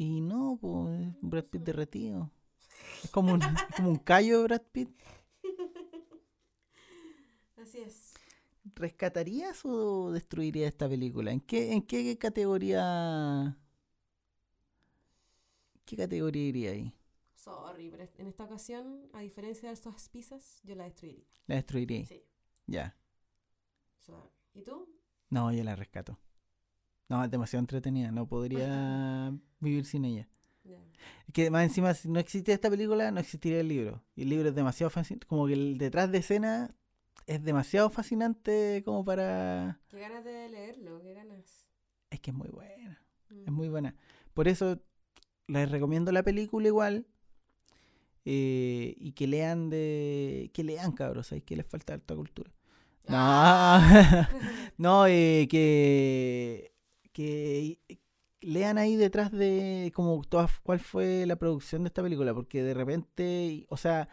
Y 0.00 0.22
no, 0.22 0.56
pues 0.58 0.98
es 0.98 1.14
Brad 1.20 1.44
Pitt 1.44 1.60
derretido. 1.60 2.30
Es 3.04 3.10
como 3.10 3.34
un, 3.34 3.40
como 3.76 3.90
un 3.90 3.98
callo 3.98 4.38
de 4.38 4.44
Brad 4.44 4.62
Pitt. 4.72 4.88
así 7.58 7.80
es. 7.80 8.14
¿Rescatarías 8.74 9.62
o 9.66 10.10
destruirías 10.10 10.68
esta 10.68 10.88
película? 10.88 11.32
¿En 11.32 11.42
qué, 11.42 11.74
en 11.74 11.82
qué 11.82 12.16
categoría... 12.16 13.58
¿Qué 15.84 15.98
categoría 15.98 16.48
iría 16.48 16.70
ahí? 16.70 16.94
Sorry, 17.34 17.90
pero 17.90 18.08
en 18.16 18.26
esta 18.26 18.44
ocasión, 18.44 19.10
a 19.12 19.20
diferencia 19.20 19.68
de 19.68 19.74
estas 19.74 20.08
pizzas, 20.08 20.62
yo 20.64 20.76
la 20.76 20.84
destruiría. 20.84 21.26
La 21.46 21.56
destruiría. 21.56 22.06
Sí. 22.06 22.24
Ya. 22.66 22.96
¿Y 24.54 24.62
tú? 24.62 24.88
No, 25.28 25.52
yo 25.52 25.62
la 25.62 25.76
rescato. 25.76 26.18
No, 27.10 27.22
es 27.24 27.30
demasiado 27.30 27.60
entretenida. 27.60 28.10
No 28.12 28.26
podría 28.26 29.32
vivir 29.60 29.84
sin 29.84 30.04
ella. 30.06 30.26
Que 31.32 31.50
más 31.50 31.64
encima, 31.64 31.94
si 31.94 32.08
no 32.08 32.18
existiera 32.20 32.54
esta 32.54 32.70
película, 32.70 33.10
no 33.10 33.20
existiría 33.20 33.60
el 33.60 33.68
libro. 33.68 34.02
Y 34.16 34.22
el 34.22 34.28
libro 34.30 34.48
es 34.48 34.54
demasiado 34.54 34.90
fascinante. 34.90 35.26
Como 35.26 35.46
que 35.46 35.52
el 35.54 35.78
detrás 35.78 36.10
de 36.10 36.18
escena 36.18 36.74
es 37.26 37.42
demasiado 37.44 37.88
fascinante 37.90 38.82
como 38.84 39.04
para... 39.04 39.78
Qué 39.88 40.00
ganas 40.00 40.24
de 40.24 40.48
leerlo, 40.48 41.00
qué 41.02 41.14
ganas. 41.14 41.66
Es 42.10 42.20
que 42.20 42.30
es 42.30 42.36
muy 42.36 42.48
buena. 42.48 43.00
Mm. 43.28 43.42
Es 43.46 43.52
muy 43.52 43.68
buena. 43.68 43.94
Por 44.34 44.48
eso 44.48 44.80
les 45.46 45.70
recomiendo 45.70 46.10
la 46.12 46.22
película 46.22 46.66
igual. 46.66 47.06
eh, 48.24 48.94
y 48.98 49.12
que 49.12 49.26
lean 49.26 49.70
de. 49.70 50.50
Que 50.52 50.64
lean, 50.64 50.92
cabros. 50.92 51.28
¿Sabes 51.28 51.44
que 51.44 51.56
les 51.56 51.66
falta 51.66 51.94
alta 51.94 52.14
cultura? 52.14 52.50
No, 53.08 53.14
Ah. 53.16 54.28
no 54.78 55.06
eh, 55.06 55.46
que. 55.50 56.69
Que 57.12 57.80
lean 58.40 58.78
ahí 58.78 58.96
detrás 58.96 59.30
de 59.32 59.92
como 59.94 60.22
toda, 60.24 60.48
cuál 60.62 60.80
fue 60.80 61.26
la 61.26 61.36
producción 61.36 61.82
de 61.82 61.88
esta 61.88 62.02
película. 62.02 62.34
Porque 62.34 62.62
de 62.62 62.74
repente. 62.74 63.66
O 63.68 63.76
sea, 63.76 64.08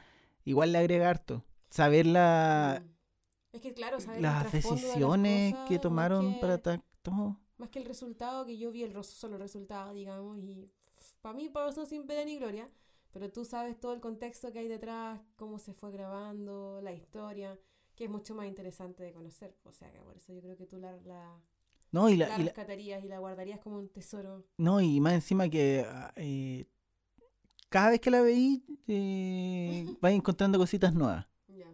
igual 0.45 0.71
le 0.71 0.79
agrega 0.79 1.09
harto. 1.09 1.43
Saber 1.69 2.05
la, 2.05 2.81
Mm. 2.83 2.97
Es 3.53 3.61
que 3.61 3.73
claro, 3.73 3.99
saber 3.99 4.17
el 4.17 4.21
las 4.23 4.41
trasfondo 4.49 4.75
de 4.75 4.81
las 4.81 4.93
decisiones 4.93 5.55
que 5.67 5.79
tomaron 5.79 6.33
que- 6.35 6.39
para 6.41 6.57
todo. 7.01 7.39
Más 7.57 7.69
que 7.69 7.79
el 7.79 7.85
resultado, 7.85 8.45
que 8.45 8.57
yo 8.57 8.71
vi 8.71 8.83
el 8.83 8.93
ro- 8.93 9.01
solo 9.03 9.37
resultado, 9.37 9.93
digamos, 9.93 10.37
y 10.37 10.69
para 11.21 11.33
mí 11.35 11.49
pasó 11.49 11.85
sin 11.87 12.05
pena 12.05 12.23
ni 12.23 12.37
gloria, 12.37 12.69
pero 13.11 13.31
tú 13.31 13.45
sabes 13.45 13.79
todo 13.79 13.93
el 13.93 13.99
contexto 14.01 14.51
que 14.51 14.59
hay 14.59 14.67
detrás, 14.67 15.19
cómo 15.37 15.57
se 15.57 15.73
fue 15.73 15.91
grabando, 15.91 16.81
la 16.83 16.91
historia, 16.93 17.57
que 17.95 18.03
es 18.03 18.09
mucho 18.11 18.35
más 18.35 18.45
interesante 18.47 19.01
de 19.03 19.11
conocer. 19.11 19.55
O 19.63 19.71
sea, 19.71 19.91
que 19.91 19.99
por 20.01 20.15
eso 20.15 20.33
yo 20.33 20.41
creo 20.41 20.55
que 20.55 20.67
tú 20.67 20.77
la, 20.77 20.97
la, 20.97 21.41
No, 21.91 22.09
y 22.09 22.17
la 22.17 22.27
la, 22.27 22.35
y 22.35 22.39
la- 22.39 22.45
rescatarías 22.45 23.03
y 23.03 23.07
la 23.07 23.19
guardarías 23.19 23.59
como 23.59 23.77
un 23.77 23.89
tesoro. 23.89 24.45
No, 24.57 24.81
y 24.81 24.99
más 24.99 25.13
encima 25.13 25.49
que 25.49 25.85
ah, 25.87 26.11
eh, 26.17 26.65
cada 27.69 27.89
vez 27.91 27.99
que 28.01 28.11
la 28.11 28.21
veí, 28.21 28.63
eh, 28.87 29.85
vas 30.01 30.11
encontrando 30.13 30.57
cositas 30.57 30.93
nuevas. 30.93 31.25
Ya. 31.47 31.67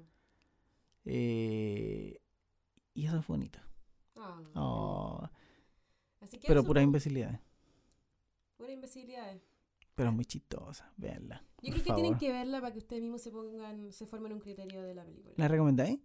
Eh, 1.05 2.20
y 2.93 3.05
eso 3.05 3.18
es 3.18 3.28
bonito. 3.28 3.59
Ah, 4.16 4.39
Oh, 4.55 5.28
Así 6.22 6.38
que 6.38 6.47
pero 6.47 6.61
eso, 6.61 6.68
pura 6.68 6.80
po, 6.82 6.86
imbecilidad. 6.86 7.39
pura 8.57 8.72
imbecilidad. 8.72 9.38
Pero 9.95 10.09
es 10.09 10.16
muy 10.16 10.26
chistosa, 10.26 10.91
véanla. 10.97 11.43
Yo 11.61 11.72
creo 11.72 11.84
que 11.84 11.93
tienen 11.93 12.18
que 12.18 12.32
verla 12.32 12.61
para 12.61 12.72
que 12.74 12.80
ustedes 12.80 13.01
mismos 13.01 13.22
se 13.22 13.32
pongan, 13.32 13.91
se 13.91 14.05
formen 14.05 14.34
un 14.34 14.39
criterio 14.39 14.82
de 14.82 14.95
la 14.95 15.03
película. 15.03 15.34
¿La 15.38 15.47
recomendáis? 15.47 15.99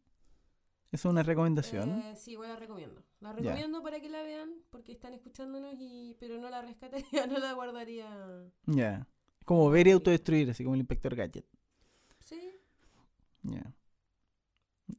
¿Eso 0.91 1.09
es 1.09 1.13
una 1.13 1.23
recomendación? 1.23 1.91
Eh, 2.01 2.17
sí, 2.17 2.33
igual 2.33 2.49
la 2.49 2.57
recomiendo. 2.57 3.03
La 3.21 3.33
recomiendo 3.33 3.83
para 3.83 4.01
que 4.01 4.09
la 4.09 4.23
vean 4.23 4.51
porque 4.71 4.93
están 4.93 5.13
escuchándonos 5.13 5.75
y 5.79 6.17
pero 6.19 6.39
no 6.39 6.49
la 6.49 6.63
rescataría, 6.63 7.27
no 7.27 7.39
la 7.39 7.53
guardaría. 7.53 8.09
Ya. 8.67 9.07
Como 9.45 9.69
ver 9.71 9.87
y 9.87 9.91
autodestruir, 9.93 10.51
así 10.51 10.65
como 10.65 10.75
el 10.75 10.81
inspector 10.81 11.15
Gadget. 11.15 11.45
Sí, 12.21 12.41
Ya. 13.43 13.73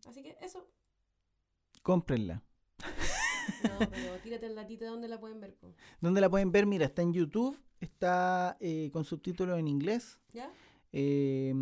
así 0.07 0.21
que 0.23 0.37
eso. 0.41 0.67
Cómprenla. 1.81 2.43
No, 3.63 3.79
pero 3.89 4.17
tírate 4.23 4.45
el 4.45 4.55
latito 4.55 4.85
de 4.85 4.91
dónde 4.91 5.07
la 5.07 5.19
pueden 5.19 5.39
ver. 5.41 5.55
po. 5.55 5.73
¿Dónde 6.01 6.21
la 6.21 6.29
pueden 6.29 6.51
ver? 6.51 6.65
Mira, 6.67 6.85
está 6.85 7.01
en 7.01 7.13
YouTube, 7.13 7.59
está 7.79 8.57
eh, 8.59 8.89
con 8.93 9.05
subtítulos 9.05 9.57
en 9.57 9.67
inglés. 9.67 10.19
¿Ya? 10.33 10.51
Eh, 10.91 11.53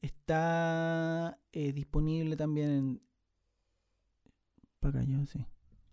está 0.00 1.38
eh, 1.52 1.72
disponible 1.72 2.36
también 2.36 2.70
en. 2.70 3.07
Yo, 4.82 5.26
sí. 5.26 5.44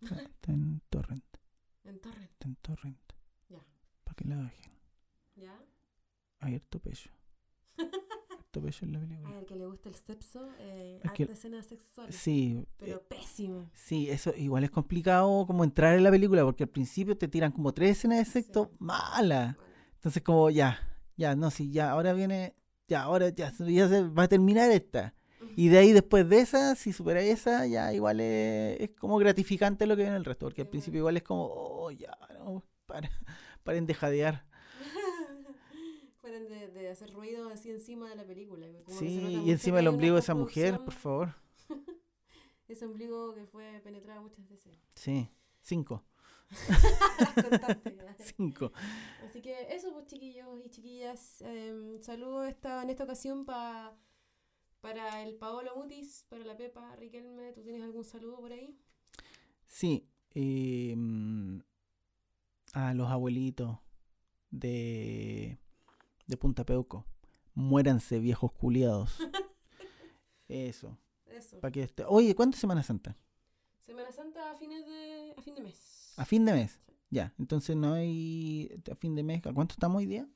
Está, 0.01 0.51
en 0.51 0.81
Torrent. 0.89 1.23
En 1.83 1.99
Torrent. 1.99 2.31
Está 2.31 2.47
en 2.47 2.55
Torrent. 2.57 2.99
Ya. 3.49 3.59
Para 4.03 4.15
que 4.15 4.25
la 4.25 4.35
bajen. 4.37 4.71
¿Ya? 5.35 5.59
Abierto 6.39 6.79
pecho. 6.79 7.09
Abierto 7.77 8.61
pecho 8.61 8.85
en 8.85 8.93
la 8.93 8.99
A 8.99 9.01
película. 9.01 9.29
ver, 9.35 9.45
que 9.45 9.55
le 9.55 9.65
gusta 9.65 9.89
el 9.89 9.95
sexo, 9.95 10.47
eh, 10.59 11.01
Es 11.03 11.11
que- 11.11 11.23
escenas 11.23 11.65
sexuales. 11.65 12.15
Sí, 12.15 12.63
Pero 12.77 12.97
eh, 12.97 13.03
pésimo. 13.09 13.69
sí, 13.73 14.09
eso 14.09 14.31
igual 14.37 14.63
es 14.63 14.71
complicado 14.71 15.45
como 15.47 15.63
entrar 15.63 15.95
en 15.95 16.03
la 16.03 16.11
película 16.11 16.43
porque 16.45 16.63
al 16.63 16.69
principio 16.69 17.17
te 17.17 17.27
tiran 17.27 17.51
como 17.51 17.73
tres 17.73 17.97
escenas 17.97 18.19
de 18.19 18.25
sexo 18.25 18.69
Sí. 18.71 18.75
malas. 18.79 19.55
Bueno, 19.57 19.71
Entonces 19.95 20.21
como 20.23 20.49
ya, 20.51 20.79
ya, 21.17 21.35
no, 21.35 21.49
sí, 21.49 21.71
ya, 21.71 21.89
ahora 21.89 22.13
viene, 22.13 22.55
ya, 22.87 23.01
ahora 23.01 23.29
ya, 23.29 23.51
ya 23.51 23.89
se 23.89 24.03
va 24.07 24.23
a 24.23 24.27
terminar 24.27 24.69
esta. 24.69 25.15
Y 25.55 25.69
de 25.69 25.77
ahí 25.77 25.93
después 25.93 26.27
de 26.27 26.39
esa, 26.39 26.75
si 26.75 26.91
superáis 26.93 27.31
esa, 27.31 27.65
ya 27.67 27.93
igual 27.93 28.19
es, 28.19 28.79
es 28.81 28.89
como 28.91 29.17
gratificante 29.17 29.85
lo 29.87 29.95
que 29.95 30.03
viene 30.03 30.17
el 30.17 30.25
resto, 30.25 30.45
porque 30.47 30.61
al 30.63 30.67
principio 30.69 30.99
igual 30.99 31.17
es 31.17 31.23
como, 31.23 31.45
oh, 31.45 31.91
ya, 31.91 32.11
no, 32.39 32.63
para, 32.85 33.09
paren 33.63 33.85
de 33.85 33.93
jadear. 33.93 34.45
Fueron 36.21 36.47
de, 36.49 36.67
de 36.69 36.89
hacer 36.89 37.13
ruido 37.13 37.49
así 37.49 37.69
encima 37.71 38.09
de 38.09 38.15
la 38.15 38.25
película. 38.25 38.65
como 38.83 38.97
Sí, 38.97 39.41
y 39.45 39.51
encima 39.51 39.79
el 39.79 39.87
ombligo 39.87 40.15
de 40.15 40.21
esa 40.21 40.33
mujer, 40.35 40.79
por 40.83 40.93
favor. 40.93 41.35
Ese 42.67 42.85
ombligo 42.87 43.35
que 43.35 43.45
fue 43.45 43.79
penetrado 43.83 44.23
muchas 44.23 44.47
veces. 44.49 44.73
Sí, 44.95 45.29
cinco, 45.61 46.03
Constante. 47.35 47.95
cinco. 48.35 48.71
Así 49.23 49.39
que 49.41 49.75
eso, 49.75 49.93
pues 49.93 50.07
chiquillos 50.07 50.59
y 50.65 50.69
chiquillas. 50.69 51.41
Eh, 51.45 51.99
saludos 52.01 52.47
esta, 52.47 52.81
en 52.81 52.89
esta 52.89 53.03
ocasión 53.03 53.45
pa- 53.45 53.95
para 54.85 55.23
el 55.23 55.35
Paolo 55.35 55.75
Mutis, 55.75 56.25
para 56.29 56.43
la 56.45 56.55
Pepa 56.55 56.95
Riquelme. 56.95 57.51
¿Tú 57.53 57.61
tienes 57.63 57.81
algún 57.81 58.03
saludo 58.03 58.39
por 58.39 58.51
ahí? 58.51 58.77
Sí, 59.65 60.07
eh, 60.35 60.93
mm, 60.95 61.59
a 62.73 62.93
los 62.93 63.09
abuelitos 63.09 63.77
de, 64.51 65.57
de 66.27 66.37
Punta 66.37 66.63
Peuco. 66.65 67.05
Muéranse, 67.55 68.19
viejos 68.19 68.51
culiados. 68.51 69.17
Eso. 70.47 70.97
Eso. 71.25 71.59
Para 71.59 71.71
que 71.71 71.83
esté- 71.83 72.05
Oye, 72.07 72.35
¿cuándo 72.35 72.53
es 72.55 72.61
Semana 72.61 72.83
Santa? 72.83 73.17
Semana 73.79 74.11
Santa 74.11 74.51
a 74.51 74.55
fines 74.55 74.85
de 74.85 75.33
a 75.37 75.41
fin 75.41 75.55
de 75.55 75.61
mes. 75.61 76.13
A 76.17 76.25
fin 76.25 76.45
de 76.45 76.53
mes. 76.53 76.79
Ya, 77.09 77.33
entonces 77.39 77.75
no 77.75 77.93
hay 77.93 78.69
a 78.91 78.95
fin 78.95 79.15
de 79.15 79.23
mes. 79.23 79.45
¿A 79.45 79.53
cuánto 79.53 79.73
estamos 79.73 79.97
hoy 79.99 80.05
día? 80.05 80.27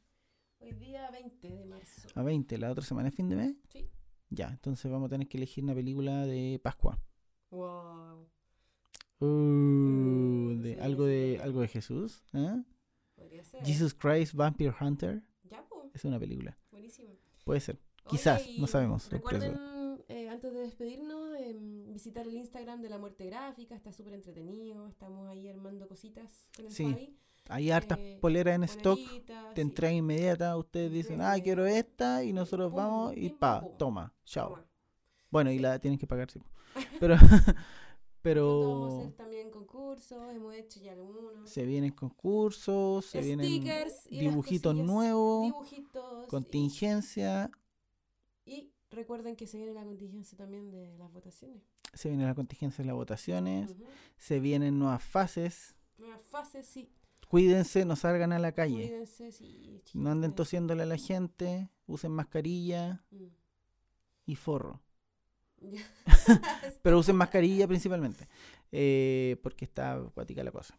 Hoy 0.59 0.71
día 0.73 1.09
20 1.11 1.47
de 1.49 1.65
marzo. 1.65 2.07
A 2.15 2.23
20. 2.23 2.57
¿La 2.57 2.71
otra 2.71 2.83
semana 2.83 3.09
es 3.09 3.15
fin 3.15 3.29
de 3.29 3.35
mes? 3.35 3.55
Sí. 3.71 3.89
Ya, 4.29 4.49
entonces 4.49 4.91
vamos 4.91 5.07
a 5.07 5.09
tener 5.09 5.27
que 5.27 5.37
elegir 5.37 5.63
una 5.63 5.73
película 5.73 6.25
de 6.25 6.59
Pascua. 6.63 6.99
Wow. 7.49 8.27
Uh, 9.19 9.25
Mm, 9.25 10.61
de, 10.61 10.75
sí, 10.75 10.79
algo 10.81 11.05
sí. 11.05 11.09
de 11.09 11.39
algo 11.41 11.61
de 11.61 11.67
Jesús. 11.67 12.23
¿eh? 12.33 12.63
Podría 13.15 13.43
ser. 13.43 13.65
Jesus 13.65 13.93
Christ 13.93 14.33
Vampire 14.33 14.73
Hunter. 14.79 15.21
Ya. 15.43 15.65
Es 15.93 16.05
una 16.05 16.19
película. 16.19 16.57
Buenísimo. 16.71 17.09
Puede 17.43 17.59
ser. 17.59 17.79
Quizás, 18.07 18.43
no 18.57 18.67
sabemos. 18.67 19.09
Recuerden, 19.11 19.57
antes 20.39 20.53
de 20.53 20.61
despedirnos, 20.61 21.35
em, 21.37 21.91
visitar 21.91 22.25
el 22.25 22.33
Instagram 22.33 22.81
de 22.81 22.87
La 22.87 22.97
Muerte 22.97 23.25
Gráfica. 23.25 23.75
Está 23.75 23.91
súper 23.91 24.13
entretenido. 24.13 24.87
Estamos 24.87 25.27
ahí 25.27 25.49
armando 25.49 25.85
cositas 25.85 26.47
con 26.55 26.65
el 26.67 26.71
Sí, 26.71 26.85
Fabi. 26.93 27.17
Hay 27.49 27.71
hartas 27.71 27.99
Eh, 27.99 28.17
poleras 28.21 28.55
en 28.55 28.63
stock. 28.63 28.97
sí. 28.97 29.23
entrega 29.57 29.91
inmediata. 29.93 30.55
Ustedes 30.55 30.93
dicen, 30.93 31.19
ah, 31.21 31.35
quiero 31.43 31.65
esta. 31.65 32.23
Y 32.23 32.31
nosotros 32.31 32.69
pum, 32.71 32.77
vamos 32.77 33.13
y 33.17 33.29
pa, 33.31 33.59
pum, 33.59 33.77
toma, 33.77 34.13
chao. 34.23 34.51
Toma. 34.51 34.65
Bueno, 35.29 35.51
y 35.51 35.59
la 35.59 35.77
tienen 35.77 35.99
que 35.99 36.07
pagar, 36.07 36.31
sí. 36.31 36.39
Pero, 37.01 37.17
Pronto 37.17 37.27
vamos 37.27 37.57
a 37.57 38.21
pero 38.21 38.97
hacer 38.99 39.13
también 39.17 39.49
concursos. 39.51 40.33
Hemos 40.35 40.53
hecho 40.55 40.79
ya 40.79 40.93
algunos. 40.93 41.49
se 41.49 41.65
vienen 41.65 41.91
concursos, 41.91 43.05
se 43.07 43.21
vienen 43.21 43.45
Stickers 43.45 44.03
dibujitos 44.09 44.73
nuevos, 44.75 45.43
Dibujitos. 45.47 46.27
contingencia. 46.27 47.51
Recuerden 48.91 49.35
que 49.35 49.45
se 49.47 49.57
viene 49.57 49.73
la 49.73 49.83
contingencia 49.83 50.37
también 50.37 50.71
de 50.71 50.97
las 50.97 51.11
votaciones. 51.11 51.61
Se 51.93 52.09
viene 52.09 52.25
la 52.25 52.33
contingencia 52.35 52.83
de 52.83 52.87
las 52.87 52.95
votaciones. 52.95 53.75
Se 54.17 54.39
vienen 54.39 54.79
nuevas 54.79 55.03
fases. 55.03 55.75
Nuevas 55.97 56.23
fases, 56.23 56.65
sí. 56.65 56.89
Cuídense, 57.27 57.85
no 57.85 57.95
salgan 57.95 58.31
a 58.33 58.39
la 58.39 58.51
calle. 58.53 58.87
Cuídense, 58.87 59.31
sí. 59.31 59.83
No 59.93 60.09
anden 60.11 60.33
tosiéndole 60.33 60.83
a 60.83 60.85
la 60.87 60.97
gente. 60.97 61.69
Usen 61.85 62.11
mascarilla 62.11 63.03
Mm. 63.11 63.25
y 64.25 64.35
forro. 64.35 64.81
Pero 66.81 66.99
usen 66.99 67.15
mascarilla 67.15 67.67
principalmente. 67.67 68.27
eh, 68.71 69.37
porque 69.43 69.65
está 69.65 69.93
acuática 69.93 70.43
la 70.43 70.51
cosa. 70.51 70.77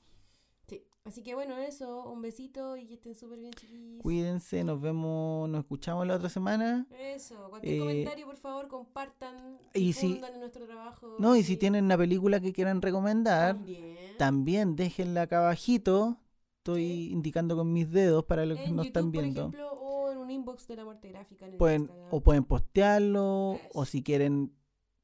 Sí. 1.05 1.09
Así 1.09 1.23
que 1.23 1.35
bueno, 1.35 1.57
eso. 1.57 2.11
Un 2.11 2.21
besito 2.23 2.77
y 2.77 2.87
que 2.87 2.95
estén 2.95 3.15
súper 3.15 3.39
bien, 3.39 3.53
chiquillos. 3.53 4.03
Cuídense, 4.03 4.63
nos 4.65 4.81
vemos, 4.81 5.49
nos 5.49 5.61
escuchamos 5.61 6.07
la 6.07 6.17
otra 6.17 6.29
semana. 6.29 6.87
Eso. 6.99 7.49
Cualquier 7.49 7.75
Eh, 7.75 7.79
comentario, 7.79 8.27
por 8.27 8.37
favor, 8.37 8.69
compartan. 8.69 9.59
y 9.75 9.93
si- 9.95 10.21
nuestro 10.39 10.67
trabajo. 10.67 11.17
No, 11.19 11.37
y 11.37 11.43
si 11.43 11.57
tienen 11.57 11.85
una 11.87 11.97
película 11.97 12.41
que 12.41 12.53
quieran 12.53 12.83
recomendar, 12.83 13.57
También. 13.57 13.97
también 14.19 14.77
déjenla 14.77 15.23
acá 15.23 15.39
abajito. 15.39 16.19
Estoy 16.59 16.83
Sí. 16.85 17.11
indicando 17.13 17.57
con 17.57 17.73
mis 17.73 17.91
dedos 17.91 18.25
para 18.27 18.45
los 18.45 18.59
que 18.59 18.71
no 18.71 18.83
están 18.83 19.11
viendo. 19.11 19.51
por 19.51 19.55
ejemplo, 19.55 19.73
o 19.81 20.11
en 20.13 20.19
un 20.19 20.31
inbox 20.31 20.67
de 20.69 20.77
la 20.77 20.85
muerte 20.85 21.09
gráfica 21.09 21.47
en 21.47 21.53
el 21.53 21.59
pueden, 21.59 21.83
Instagram. 21.83 22.09
o 22.11 22.21
pueden 22.21 22.45
postearlo, 22.45 23.59
o 23.73 23.85
si 23.87 24.03
quieren, 24.03 24.53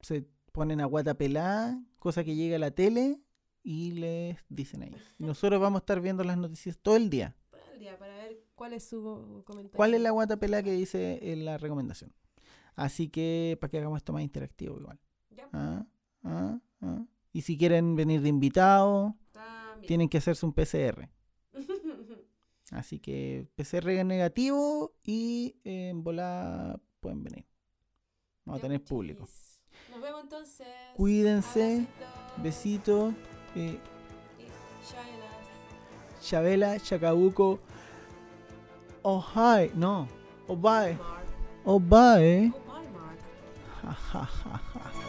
se 0.00 0.28
ponen 0.52 0.80
a 0.82 0.84
guata 0.84 1.14
pelada, 1.14 1.82
cosa 1.98 2.22
que 2.24 2.36
llega 2.36 2.56
a 2.56 2.58
la 2.58 2.70
tele 2.72 3.20
y 3.66 3.90
les 3.90 4.38
dicen 4.48 4.84
ahí. 4.84 4.94
Nosotros 5.18 5.60
vamos 5.60 5.78
a 5.78 5.82
estar 5.82 6.00
viendo 6.00 6.22
las 6.22 6.38
noticias 6.38 6.78
todo 6.78 6.94
el 6.94 7.10
día. 7.10 7.34
Todo 7.50 7.72
el 7.72 7.80
día 7.80 7.98
para 7.98 8.14
ver 8.14 8.44
cuál 8.54 8.74
es 8.74 8.84
su 8.88 9.42
comentario. 9.44 9.76
¿Cuál 9.76 9.94
es 9.94 10.00
la 10.00 10.10
guata 10.12 10.36
pelada 10.36 10.62
que 10.62 10.70
dice 10.70 11.18
en 11.32 11.44
la 11.44 11.58
recomendación? 11.58 12.12
Así 12.76 13.08
que 13.08 13.58
para 13.60 13.68
que 13.68 13.78
hagamos 13.78 13.96
esto 13.96 14.12
más 14.12 14.22
interactivo 14.22 14.78
igual. 14.78 15.00
Ya, 15.30 15.48
Ah, 15.52 15.84
ah, 16.22 16.60
ah. 16.80 17.06
Y 17.32 17.42
si 17.42 17.58
quieren 17.58 17.96
venir 17.96 18.20
de 18.22 18.28
invitados, 18.28 19.14
también. 19.32 19.88
tienen 19.88 20.08
que 20.08 20.18
hacerse 20.18 20.46
un 20.46 20.52
PCR. 20.52 21.10
Así 22.70 23.00
que 23.00 23.48
PCR 23.56 24.04
negativo 24.04 24.94
y 25.02 25.56
eh, 25.64 25.88
en 25.88 26.04
volada 26.04 26.80
pueden 27.00 27.24
venir. 27.24 27.46
Vamos 28.44 28.60
a 28.60 28.62
tener 28.62 28.78
pues, 28.78 28.88
público. 28.88 29.28
Nos 29.90 30.00
vemos 30.00 30.22
entonces. 30.22 30.68
Cuídense. 30.94 31.84
Besitos. 32.40 33.12
Eh. 33.56 33.78
Chabela, 36.20 36.78
Chacabuco. 36.78 37.58
Oh, 39.04 39.18
hi. 39.18 39.70
No. 39.74 40.08
Oh. 40.48 40.48
Oh, 40.48 40.56
bye. 40.56 40.96
Oh, 41.64 41.78
bye, 41.80 42.52
Mark. 42.92 43.18
Ja, 43.82 43.96
ja. 44.14 45.05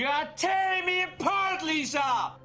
You 0.00 0.06
are 0.06 0.30
tearing 0.34 0.86
me 0.86 1.02
apart, 1.02 1.62
Lisa! 1.62 2.39